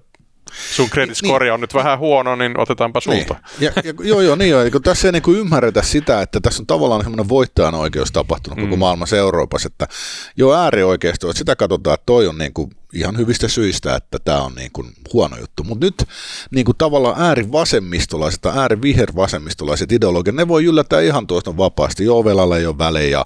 sun 0.72 0.90
credit 0.90 1.16
score 1.16 1.44
niin, 1.44 1.52
on 1.52 1.60
nyt 1.60 1.74
vähän 1.74 1.98
huono, 1.98 2.36
niin 2.36 2.60
otetaanpa 2.60 3.00
niin. 3.06 3.18
sulta. 3.18 3.34
Niin. 3.34 3.72
Ja, 3.76 3.82
ja, 3.84 3.94
joo, 4.04 4.20
joo, 4.20 4.36
niin 4.36 4.50
joo. 4.50 4.70
Kun 4.72 4.82
tässä 4.82 5.08
ei 5.08 5.12
niin 5.12 5.22
kuin 5.22 5.38
ymmärretä 5.38 5.82
sitä, 5.82 6.22
että 6.22 6.40
tässä 6.40 6.62
on 6.62 6.66
tavallaan 6.66 7.02
semmoinen 7.02 7.28
voittajan 7.28 7.74
oikeus 7.74 8.12
tapahtunut 8.12 8.58
mm. 8.58 8.64
koko 8.64 8.76
maailmassa 8.76 9.16
Euroopassa, 9.16 9.66
että 9.66 9.88
joo 10.36 10.54
äärioikeisto, 10.54 11.30
että 11.30 11.38
sitä 11.38 11.56
katsotaan, 11.56 11.94
että 11.94 12.06
toi 12.06 12.26
on 12.26 12.38
niin 12.38 12.52
kuin 12.52 12.70
ihan 12.94 13.18
hyvistä 13.18 13.48
syistä, 13.48 13.96
että 13.96 14.18
tämä 14.24 14.42
on 14.42 14.54
niin 14.54 14.70
kuin 14.72 14.92
huono 15.12 15.36
juttu. 15.36 15.64
Mutta 15.64 15.86
nyt 15.86 16.08
niin 16.50 16.64
kuin 16.64 16.76
tavallaan 16.78 17.22
äärivasemmistolaiset 17.22 18.40
tai 18.40 18.58
äärivihervasemmistolaiset 18.58 19.92
ideologiat, 19.92 20.36
ne 20.36 20.48
voi 20.48 20.64
yllättää 20.64 21.00
ihan 21.00 21.26
tuosta 21.26 21.56
vapaasti. 21.56 22.04
Joo, 22.04 22.24
velalla 22.24 22.56
ei 22.56 22.66
ole 22.66 22.78
välejä. 22.78 23.24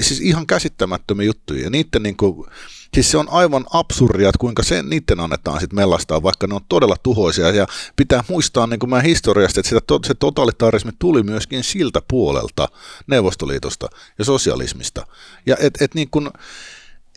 Siis 0.00 0.20
ihan 0.20 0.46
käsittämättömiä 0.46 1.26
juttuja. 1.26 1.62
Ja 1.62 1.70
niiden 1.70 2.02
niin 2.02 2.16
kuin, 2.16 2.46
Siis 2.94 3.10
se 3.10 3.18
on 3.18 3.28
aivan 3.30 3.64
absurdia, 3.72 4.28
että 4.28 4.38
kuinka 4.38 4.62
sen, 4.62 4.90
niiden 4.90 5.20
annetaan 5.20 5.60
sitten 5.60 5.76
mellastaa, 5.76 6.22
vaikka 6.22 6.46
ne 6.46 6.54
on 6.54 6.60
todella 6.68 6.96
tuhoisia. 7.02 7.50
Ja 7.50 7.66
pitää 7.96 8.24
muistaa 8.28 8.66
niin 8.66 8.80
kuin 8.80 8.90
mä 8.90 9.00
historiasta, 9.00 9.60
että 9.60 9.68
sitä, 9.68 9.80
se 10.06 10.14
totalitarismi 10.14 10.92
tuli 10.98 11.22
myöskin 11.22 11.64
siltä 11.64 12.02
puolelta 12.08 12.68
Neuvostoliitosta 13.06 13.88
ja 14.18 14.24
sosialismista. 14.24 15.06
Ja 15.46 15.56
et, 15.60 15.82
et 15.82 15.94
niin 15.94 16.10
kuin, 16.10 16.30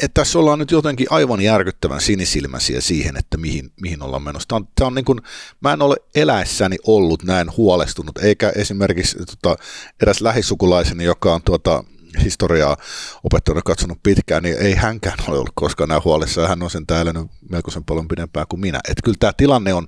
että 0.03 0.21
tässä 0.21 0.39
ollaan 0.39 0.59
nyt 0.59 0.71
jotenkin 0.71 1.07
aivan 1.09 1.41
järkyttävän 1.41 2.01
sinisilmäisiä 2.01 2.81
siihen, 2.81 3.17
että 3.17 3.37
mihin, 3.37 3.71
mihin 3.81 4.01
ollaan 4.01 4.23
menossa. 4.23 4.47
Tämä 4.47 4.57
on, 4.57 4.67
tämä 4.75 4.87
on 4.87 4.95
niin 4.95 5.05
kuin, 5.05 5.19
mä 5.61 5.73
en 5.73 5.81
ole 5.81 5.95
eläessäni 6.15 6.77
ollut 6.87 7.23
näin 7.23 7.47
huolestunut, 7.57 8.17
eikä 8.17 8.49
esimerkiksi 8.55 9.17
tota, 9.17 9.63
eräs 10.01 10.21
lähisukulaiseni, 10.21 11.03
joka 11.03 11.35
on 11.35 11.41
tuota, 11.45 11.83
historiaa 12.23 12.77
opettanut 13.23 13.63
katsonut 13.63 14.03
pitkään, 14.03 14.43
niin 14.43 14.57
ei 14.57 14.75
hänkään 14.75 15.17
ole 15.27 15.37
ollut 15.37 15.51
koskaan 15.55 15.89
näin 15.89 16.03
huolissa, 16.05 16.47
hän 16.47 16.63
on 16.63 16.69
sen 16.69 16.87
täällä 16.87 17.13
nyt 17.13 17.27
melkoisen 17.49 17.83
paljon 17.83 18.07
pidempään 18.07 18.47
kuin 18.49 18.59
minä. 18.59 18.79
Että 18.89 19.01
kyllä 19.03 19.17
tämä 19.19 19.33
tilanne 19.37 19.73
on 19.73 19.87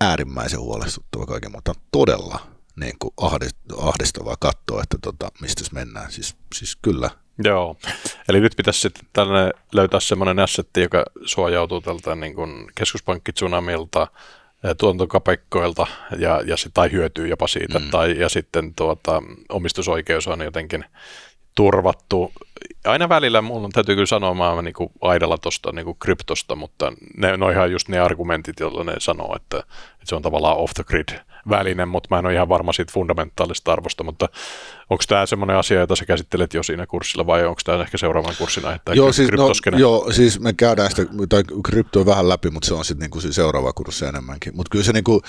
äärimmäisen 0.00 0.60
huolestuttava 0.60 1.26
kaiken, 1.26 1.52
mutta 1.52 1.72
todella 1.92 2.38
niin 2.76 2.94
kuin 2.98 3.14
ahdistavaa 3.76 4.36
katsoa, 4.40 4.82
että 4.82 4.98
tota, 5.02 5.28
mistä 5.40 5.64
mennään. 5.72 6.12
Siis, 6.12 6.36
siis 6.54 6.76
kyllä. 6.82 7.10
Joo, 7.44 7.76
eli 8.28 8.40
nyt 8.40 8.54
pitäisi 8.56 8.80
sitten 8.80 9.08
tällainen 9.12 9.52
löytää 9.72 10.00
semmoinen 10.00 10.38
assetti, 10.38 10.80
joka 10.80 11.04
suojautuu 11.24 11.80
tältä 11.80 12.14
niin 12.14 12.34
keskuspankkitsunamilta, 12.74 14.06
tuotantokapekkoilta 14.78 15.86
ja, 16.18 16.40
ja 16.46 16.56
se, 16.56 16.70
tai 16.74 16.92
hyötyy 16.92 17.28
jopa 17.28 17.46
siitä, 17.46 17.78
mm. 17.78 17.90
tai, 17.90 18.18
ja 18.18 18.28
sitten 18.28 18.74
tuota, 18.74 19.22
omistusoikeus 19.48 20.28
on 20.28 20.40
jotenkin 20.40 20.84
turvattu. 21.54 22.32
Aina 22.84 23.08
välillä 23.08 23.42
mun 23.42 23.70
täytyy 23.72 23.94
kyllä 23.94 24.06
sanoa, 24.06 24.34
mä 24.34 24.62
niin 24.62 24.90
aidalla 25.00 25.38
tuosta 25.38 25.72
niin 25.72 25.96
kryptosta, 25.98 26.54
mutta 26.54 26.92
ne, 27.16 27.36
ne 27.36 27.44
on 27.44 27.52
ihan 27.52 27.72
just 27.72 27.88
ne 27.88 27.98
argumentit, 27.98 28.60
joilla 28.60 28.84
ne 28.84 28.94
sanoo, 28.98 29.36
että, 29.36 29.58
että 29.58 30.04
se 30.04 30.14
on 30.14 30.22
tavallaan 30.22 30.56
off 30.56 30.74
the 30.74 30.84
grid 30.84 31.08
väline, 31.48 31.86
mutta 31.86 32.06
mä 32.10 32.18
en 32.18 32.26
ole 32.26 32.34
ihan 32.34 32.48
varma 32.48 32.72
siitä 32.72 32.92
fundamentaalista 32.92 33.72
arvosta, 33.72 34.04
mutta 34.04 34.28
onko 34.90 35.04
tämä 35.08 35.26
semmoinen 35.26 35.56
asia, 35.56 35.80
jota 35.80 35.96
sä 35.96 36.04
käsittelet 36.04 36.54
jo 36.54 36.62
siinä 36.62 36.86
kurssilla 36.86 37.26
vai 37.26 37.46
onko 37.46 37.60
tämä 37.64 37.82
ehkä 37.82 37.98
seuraavan 37.98 38.34
kurssin 38.38 38.64
aihe? 38.66 38.78
Joo, 38.94 39.12
siis, 39.12 39.30
no, 39.32 39.78
joo, 39.78 40.12
siis 40.12 40.40
me 40.40 40.52
käydään 40.52 40.90
sitä, 40.90 41.02
tai 41.28 41.42
kryptoa 41.64 42.06
vähän 42.06 42.28
läpi, 42.28 42.50
mutta 42.50 42.68
se 42.68 42.74
on 42.74 42.84
sitten 42.84 43.02
niinku 43.02 43.20
seuraava 43.20 43.72
kurssi 43.72 44.04
enemmänkin. 44.04 44.56
Mutta 44.56 44.70
kyllä 44.70 44.84
se 44.84 44.92
niinku, 44.92 45.22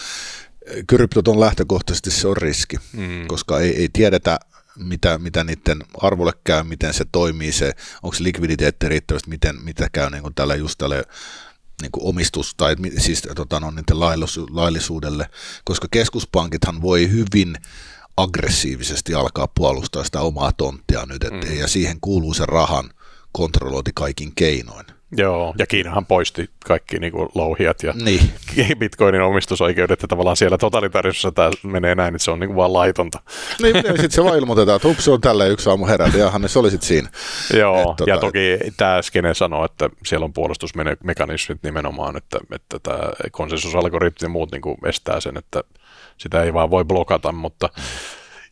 kryptot 0.87 1.27
on 1.27 1.39
lähtökohtaisesti 1.39 2.11
se 2.11 2.27
on 2.27 2.37
riski, 2.37 2.77
mm. 2.93 3.27
koska 3.27 3.59
ei, 3.59 3.77
ei 3.77 3.89
tiedetä, 3.93 4.39
mitä, 4.75 5.17
mitä 5.17 5.43
niiden 5.43 5.83
arvolle 6.01 6.31
käy, 6.43 6.63
miten 6.63 6.93
se 6.93 7.05
toimii, 7.11 7.51
se, 7.51 7.71
onko 8.03 8.15
se 8.15 8.23
likviditeetti 8.23 8.89
riittävästi, 8.89 9.29
miten, 9.29 9.55
mitä 9.63 9.87
käy 9.91 10.09
niin 10.09 10.21
kuin 10.21 10.33
tällä 10.33 10.55
just 10.55 10.77
tälle 10.77 11.03
niin 11.83 11.91
kuin 11.91 12.05
omistus 12.05 12.55
tai 12.55 12.75
siis 12.97 13.21
tota, 13.35 13.59
no, 13.59 13.71
niiden 13.71 13.99
laillisuudelle, 14.49 15.29
koska 15.65 15.87
keskuspankithan 15.91 16.81
voi 16.81 17.09
hyvin 17.11 17.57
aggressiivisesti 18.17 19.13
alkaa 19.13 19.47
puolustaa 19.47 20.03
sitä 20.03 20.21
omaa 20.21 20.51
tonttia 20.51 21.05
nyt, 21.05 21.23
et, 21.23 21.33
mm. 21.33 21.59
ja 21.59 21.67
siihen 21.67 21.97
kuuluu 22.01 22.33
se 22.33 22.45
rahan 22.45 22.89
kontrollointi 23.31 23.91
kaikin 23.95 24.35
keinoin. 24.35 24.85
Joo, 25.17 25.53
ja 25.57 25.67
Kiinahan 25.67 26.05
poisti 26.05 26.49
kaikki 26.65 26.99
niin 26.99 27.11
kuin 27.11 27.29
louhijat 27.35 27.83
ja 27.83 27.93
niin. 28.03 28.31
bitcoinin 28.79 29.21
omistusoikeudet, 29.21 30.01
ja 30.01 30.07
tavallaan 30.07 30.37
siellä 30.37 30.57
totalitaarisuudessa 30.57 31.31
tämä 31.31 31.49
menee 31.63 31.95
näin, 31.95 32.15
että 32.15 32.25
se 32.25 32.31
on 32.31 32.39
niin 32.39 32.47
kuin 32.47 32.57
vaan 32.57 32.73
laitonta. 32.73 33.19
Niin, 33.61 33.75
ja 33.75 33.83
sitten 33.83 34.11
se 34.11 34.23
vaan 34.23 34.37
ilmoitetaan, 34.37 34.75
että 34.75 34.87
hups, 34.87 35.07
on 35.07 35.21
tälleen 35.21 35.51
yksi 35.51 35.69
aamu 35.69 35.85
herätä, 35.85 36.17
ja 36.17 36.31
se 36.47 36.59
oli 36.59 36.71
sitten 36.71 36.87
siinä. 36.87 37.09
Joo, 37.53 37.79
et, 37.79 37.83
tota, 37.83 38.09
ja 38.09 38.17
toki 38.17 38.59
tämä 38.77 39.01
skene 39.01 39.33
sanoo, 39.33 39.65
että 39.65 39.89
siellä 40.05 40.23
on 40.23 40.33
puolustusmekanismit 40.33 41.63
nimenomaan, 41.63 42.17
että, 42.17 42.39
että 42.51 42.79
tämä 42.79 42.99
konsensusalgoritmi 43.31 44.25
ja 44.25 44.29
muut 44.29 44.51
niin 44.51 44.61
kuin 44.61 44.77
estää 44.85 45.19
sen, 45.19 45.37
että 45.37 45.63
sitä 46.17 46.43
ei 46.43 46.53
vaan 46.53 46.71
voi 46.71 46.85
blokata, 46.85 47.31
mutta 47.31 47.69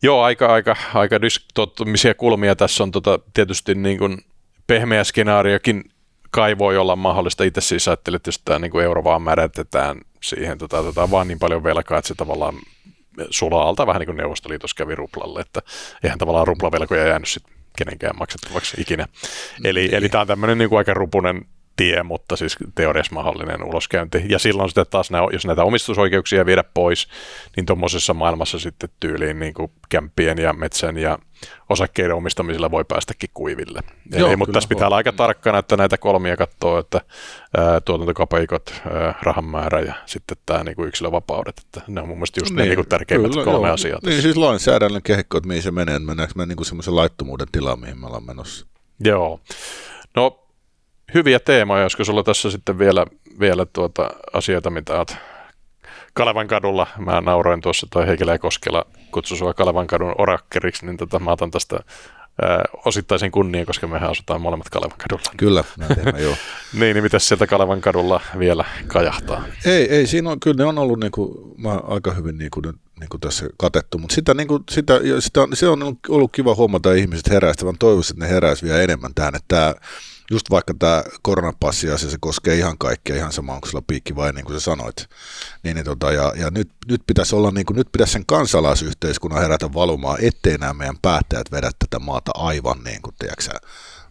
Joo, 0.03 0.21
aika, 0.21 0.47
aika, 0.53 0.75
aika 0.93 1.21
dyskottomisia 1.21 2.13
kulmia 2.13 2.55
tässä 2.55 2.83
on 2.83 2.91
tota, 2.91 3.19
tietysti 3.33 3.75
niin 3.75 3.97
kuin 3.97 4.17
pehmeä 4.67 5.03
skenaariokin 5.03 5.83
kai 6.31 6.57
voi 6.57 6.77
olla 6.77 6.95
mahdollista. 6.95 7.43
Itse 7.43 7.61
siis 7.61 7.87
ajattelin, 7.87 8.15
että 8.15 8.27
jos 8.27 8.41
tämä 8.45 8.59
niin 8.59 8.71
kuin 8.71 8.85
euro 8.85 9.03
vaan 9.03 9.21
märätetään 9.21 10.01
siihen, 10.23 10.57
tota, 10.57 10.79
otetaan 10.79 11.11
vaan 11.11 11.27
niin 11.27 11.39
paljon 11.39 11.63
velkaa, 11.63 11.97
että 11.97 12.07
se 12.07 12.15
tavallaan 12.15 12.55
sulaa 13.29 13.69
alta 13.69 13.87
vähän 13.87 13.99
niin 13.99 14.07
kuin 14.07 14.17
Neuvostoliitossa 14.17 14.75
kävi 14.75 14.95
ruplalle, 14.95 15.41
että 15.41 15.61
eihän 16.03 16.19
tavallaan 16.19 16.47
ruplavelkoja 16.47 17.07
jäänyt 17.07 17.27
sitten 17.27 17.53
kenenkään 17.77 18.17
maksettavaksi 18.17 18.81
ikinä. 18.81 19.07
Eli, 19.63 19.89
eli 19.91 20.09
tämä 20.09 20.21
on 20.21 20.27
tämmöinen 20.27 20.57
niin 20.57 20.69
kuin 20.69 20.77
aika 20.77 20.93
rupunen 20.93 21.45
tie, 21.81 22.03
mutta 22.03 22.35
siis 22.35 22.57
teoriassa 22.75 23.15
mahdollinen 23.15 23.63
uloskäynti. 23.63 24.23
Ja 24.29 24.39
silloin 24.39 24.69
sitten 24.69 24.85
taas, 24.89 25.11
nämä, 25.11 25.27
jos 25.33 25.45
näitä 25.45 25.63
omistusoikeuksia 25.63 26.45
viedä 26.45 26.63
pois, 26.73 27.07
niin 27.55 27.65
tuommoisessa 27.65 28.13
maailmassa 28.13 28.59
sitten 28.59 28.89
tyyliin 28.99 29.39
niin 29.39 29.53
kuin 29.53 29.71
kämppien 29.89 30.37
ja 30.37 30.53
metsän 30.53 30.97
ja 30.97 31.19
osakkeiden 31.69 32.15
omistamisella 32.15 32.71
voi 32.71 32.85
päästäkin 32.87 33.29
kuiville. 33.33 33.79
Joo, 34.11 34.29
Ei, 34.29 34.35
mutta 34.35 34.53
tässä 34.53 34.67
pitää 34.67 34.87
olla 34.87 34.95
aika 34.95 35.11
tarkkana, 35.11 35.57
että 35.57 35.77
näitä 35.77 35.97
kolmia 35.97 36.37
katsoo, 36.37 36.79
että 36.79 37.01
ää, 37.57 37.81
tuotantokapeikot, 37.81 38.73
ää, 38.91 39.19
rahan 39.21 39.45
määrä 39.45 39.79
ja 39.79 39.93
sitten 40.05 40.37
tämä 40.45 40.63
niin 40.63 40.75
kuin 40.75 40.87
yksilövapaudet. 40.87 41.55
Että 41.65 41.81
ne 41.87 42.01
on 42.01 42.07
mun 42.07 42.17
mielestä 42.17 42.39
just 42.39 42.51
niin, 42.51 42.57
ne 42.57 42.63
niin 42.63 42.75
kuin 42.75 42.89
tärkeimmät 42.89 43.31
kyllä, 43.31 43.45
kolme 43.45 43.67
joo. 43.67 43.73
asiaa. 43.73 43.99
Niin 44.05 44.21
siis 44.21 44.37
lainsäädännön 44.37 45.01
kehikko, 45.01 45.37
että 45.37 45.47
mihin 45.47 45.63
se 45.63 45.71
menee, 45.71 45.95
että 45.95 46.05
mennäänkö 46.05 46.33
me 46.37 46.45
niin 46.45 46.65
semmoisen 46.65 46.95
laittomuuden 46.95 47.47
tilaan, 47.51 47.79
mihin 47.79 47.97
me 47.97 48.07
ollaan 48.07 48.25
menossa. 48.25 48.65
Joo. 48.99 49.39
No 50.15 50.41
hyviä 51.13 51.39
teemoja, 51.39 51.83
josko 51.83 52.03
sulla 52.03 52.23
tässä 52.23 52.51
sitten 52.51 52.79
vielä, 52.79 53.05
vielä 53.39 53.65
tuota 53.65 54.09
asioita, 54.33 54.69
mitä 54.69 54.97
olet 54.97 55.17
Kalevan 56.13 56.47
kadulla, 56.47 56.87
mä 56.97 57.21
nauroin 57.21 57.61
tuossa, 57.61 57.87
toi 57.89 58.07
Heikelä 58.07 58.31
ja 58.31 58.39
Koskela 58.39 58.85
kutsui 59.11 59.37
sua 59.37 59.53
Kalevan 59.53 59.87
kadun 59.87 60.15
orakkeriksi, 60.17 60.85
niin 60.85 60.97
tota, 60.97 61.19
mä 61.19 61.31
otan 61.31 61.51
tästä 61.51 61.79
osittaisen 62.85 63.31
kunnian, 63.31 63.65
koska 63.65 63.87
mehän 63.87 64.09
asutaan 64.09 64.41
molemmat 64.41 64.69
Kalevan 64.69 64.97
kadulla. 64.97 65.31
Kyllä, 65.37 65.63
teemme, 65.95 66.21
joo. 66.21 66.35
niin, 66.79 66.93
niin 66.93 67.03
mitäs 67.03 67.27
sieltä 67.27 67.47
Kalevan 67.47 67.81
kadulla 67.81 68.21
vielä 68.39 68.65
kajahtaa? 68.87 69.43
Ei, 69.65 69.89
ei 69.95 70.07
siinä 70.07 70.29
on, 70.29 70.39
kyllä 70.39 70.57
ne 70.57 70.65
on 70.65 70.77
ollut 70.77 70.99
niin 70.99 71.11
kuin, 71.11 71.37
mä 71.57 71.79
aika 71.87 72.13
hyvin 72.13 72.37
niin 72.37 72.51
kuin, 72.51 72.63
niin 72.99 73.09
kuin 73.09 73.21
tässä 73.21 73.45
katettu, 73.57 73.97
mutta 73.97 74.15
sitä, 74.15 74.33
niin 74.33 74.47
kuin, 74.47 74.63
sitä, 74.71 74.93
sitä, 75.19 75.47
se 75.53 75.67
on 75.67 75.97
ollut 76.09 76.31
kiva 76.31 76.55
huomata, 76.55 76.89
että 76.89 77.01
ihmiset 77.01 77.29
heräisivät, 77.29 77.65
vaan 77.65 77.77
toivoisin, 77.79 78.13
että 78.15 78.25
ne 78.25 78.33
heräisivät 78.33 78.69
vielä 78.69 78.83
enemmän 78.83 79.13
tähän, 79.15 79.35
että 79.35 79.47
tämä 79.47 79.73
just 80.31 80.49
vaikka 80.49 80.73
tämä 80.79 81.03
koronapassi 81.21 81.91
asia, 81.91 82.09
se 82.09 82.17
koskee 82.19 82.55
ihan 82.55 82.77
kaikkea, 82.77 83.15
ihan 83.15 83.33
sama 83.33 83.53
onko 83.53 83.67
sillä 83.67 83.81
piikki 83.87 84.15
vai 84.15 84.33
niin 84.33 84.45
kuin 84.45 84.59
sä 84.59 84.63
sanoit. 84.63 85.09
Niin, 85.63 85.75
niin 85.75 85.85
tota, 85.85 86.11
ja, 86.11 86.33
ja 86.35 86.51
nyt, 86.51 86.71
nyt, 86.87 87.01
pitäisi 87.07 87.35
olla, 87.35 87.51
niin 87.51 87.65
kuin, 87.65 87.77
nyt 87.77 87.87
pitäisi 87.91 88.13
sen 88.13 88.25
kansalaisyhteiskunnan 88.25 89.41
herätä 89.41 89.73
valumaan, 89.73 90.17
ettei 90.21 90.57
nämä 90.57 90.73
meidän 90.73 90.97
päättäjät 91.01 91.51
vedä 91.51 91.71
tätä 91.79 91.99
maata 91.99 92.31
aivan 92.35 92.83
niin 92.83 93.01
kuin, 93.01 93.15
tiedätkö, 93.19 93.67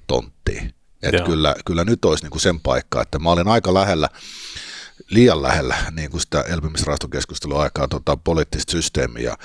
tonttiin. 0.06 0.74
Että 1.02 1.22
kyllä, 1.22 1.54
kyllä 1.66 1.84
nyt 1.84 2.04
olisi 2.04 2.24
niin 2.24 2.30
kuin 2.30 2.40
sen 2.40 2.60
paikka, 2.60 3.02
että 3.02 3.18
mä 3.18 3.30
olen 3.30 3.48
aika 3.48 3.74
lähellä, 3.74 4.08
liian 5.10 5.42
lähellä 5.42 5.76
niin 5.90 6.10
kuin 6.10 6.20
sitä 6.20 6.42
elpymisrahastokeskustelua 6.42 7.62
aikaa 7.62 7.88
tota, 7.88 8.16
poliittista 8.16 8.70
systeemiä, 8.70 9.36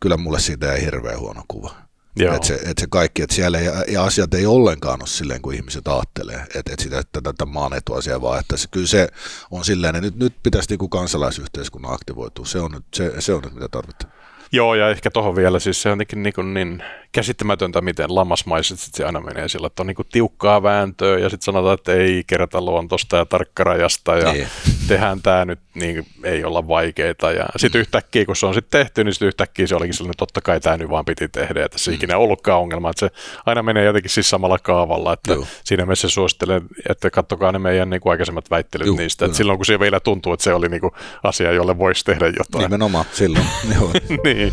kyllä 0.00 0.16
mulle 0.16 0.40
siitä 0.40 0.72
ei 0.72 0.84
hirveän 0.84 1.20
huono 1.20 1.42
kuva. 1.48 1.83
Että 2.20 2.46
se, 2.46 2.54
et 2.54 2.78
se 2.78 2.86
kaikki, 2.90 3.22
että 3.22 3.34
siellä 3.34 3.58
ei, 3.58 3.68
ja 3.88 4.04
asiat 4.04 4.34
ei 4.34 4.46
ollenkaan 4.46 5.02
ole 5.02 5.08
silleen 5.08 5.42
kuin 5.42 5.56
ihmiset 5.56 5.88
ajattelee, 5.88 6.46
että 6.54 6.72
et 6.72 6.78
sitä 6.78 6.98
että 6.98 7.20
tätä 7.20 7.46
maan 7.46 7.72
etuasiaa, 7.72 8.22
vaan 8.22 8.40
että 8.40 8.56
se, 8.56 8.68
kyllä 8.70 8.86
se 8.86 9.08
on 9.50 9.64
silleen, 9.64 9.96
että 9.96 10.06
nyt, 10.06 10.16
nyt 10.16 10.34
pitäisi 10.42 10.70
niin 10.70 10.78
kuin 10.78 10.90
kansalaisyhteiskunnan 10.90 11.94
aktivoitua, 11.94 12.44
se 12.44 12.60
on 12.60 12.72
nyt, 12.72 12.84
se, 12.94 13.12
se 13.18 13.34
on 13.34 13.42
nyt 13.42 13.54
mitä 13.54 13.68
tarvitaan. 13.68 14.12
Joo, 14.52 14.74
ja 14.74 14.90
ehkä 14.90 15.10
tuohon 15.10 15.36
vielä, 15.36 15.58
siis 15.58 15.82
se 15.82 15.88
on 15.88 15.92
jotenkin 15.92 16.22
niin, 16.22 16.32
kuin 16.32 16.54
niin 16.54 16.82
käsittämätöntä, 17.12 17.80
miten 17.80 18.14
lammasmaisesti 18.14 18.90
se 18.94 19.04
aina 19.04 19.20
menee 19.20 19.48
sillä, 19.48 19.66
että 19.66 19.82
on 19.82 19.86
niin 19.86 19.94
kuin 19.94 20.08
tiukkaa 20.12 20.62
vääntöä 20.62 21.18
ja 21.18 21.28
sitten 21.28 21.44
sanotaan, 21.44 21.74
että 21.74 21.92
ei 21.92 22.24
kerätä 22.26 22.60
luontosta 22.60 23.16
ja 23.16 23.26
tarkkarajasta 23.26 24.16
ja 24.16 24.32
niin. 24.32 24.48
Tehdään 24.88 25.22
tämä 25.22 25.44
nyt, 25.44 25.60
niin 25.74 26.06
ei 26.24 26.44
olla 26.44 26.68
vaikeita. 26.68 27.32
Ja 27.32 27.46
sitten 27.56 27.80
yhtäkkiä, 27.80 28.24
kun 28.24 28.36
se 28.36 28.46
on 28.46 28.54
sitten 28.54 28.80
tehty, 28.80 29.04
niin 29.04 29.12
sitten 29.12 29.28
yhtäkkiä 29.28 29.66
se 29.66 29.76
olikin 29.76 29.94
sellainen, 29.94 30.10
että 30.10 30.18
totta 30.18 30.40
kai 30.40 30.60
tämä 30.60 30.76
nyt 30.76 30.90
vaan 30.90 31.04
piti 31.04 31.28
tehdä, 31.28 31.64
että 31.64 31.78
se 31.78 31.90
mm. 31.90 31.94
ikinä 31.94 32.18
ollutkaan 32.18 32.60
ongelma, 32.60 32.90
että 32.90 33.00
se 33.00 33.10
aina 33.46 33.62
menee 33.62 33.84
jotenkin 33.84 34.10
siis 34.10 34.30
samalla 34.30 34.58
kaavalla, 34.58 35.12
että 35.12 35.32
Joo. 35.32 35.46
siinä 35.64 35.86
mielessä 35.86 36.08
suosittelen, 36.08 36.62
että 36.88 37.10
katsokaa 37.10 37.52
ne 37.52 37.58
meidän 37.58 37.90
niin 37.90 38.00
kuin 38.00 38.10
aikaisemmat 38.10 38.50
väittelyt 38.50 38.86
Juh, 38.86 38.98
niistä, 38.98 39.24
että 39.24 39.36
silloin 39.36 39.58
kun 39.58 39.66
se 39.66 39.80
vielä 39.80 40.00
tuntuu, 40.00 40.32
että 40.32 40.44
se 40.44 40.54
oli 40.54 40.68
niin 40.68 40.80
kuin 40.80 40.92
asia, 41.22 41.52
jolle 41.52 41.78
voisi 41.78 42.04
tehdä 42.04 42.26
jotain. 42.26 42.62
Nimenomaan 42.62 43.04
silloin. 43.12 43.46
niin. 44.24 44.52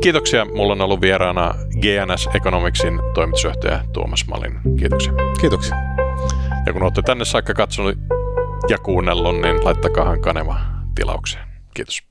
Kiitoksia. 0.00 0.44
Mulla 0.44 0.72
on 0.72 0.80
ollut 0.80 1.00
vieraana 1.00 1.54
GNS 1.80 2.28
Economicsin 2.34 3.00
toimitusjohtaja 3.14 3.80
Tuomas 3.92 4.26
Malin. 4.26 4.58
Kiitoksia. 4.78 5.12
Kiitoksia. 5.40 5.76
Ja 6.66 6.72
kun 6.72 6.82
olette 6.82 7.02
tänne 7.02 7.24
saakka 7.24 7.54
katsonut 7.54 7.98
ja 8.68 8.78
kuunnellut, 8.78 9.40
niin 9.40 9.64
laittakahan 9.64 10.20
kanava 10.20 10.60
tilaukseen. 10.94 11.48
Kiitos. 11.74 12.04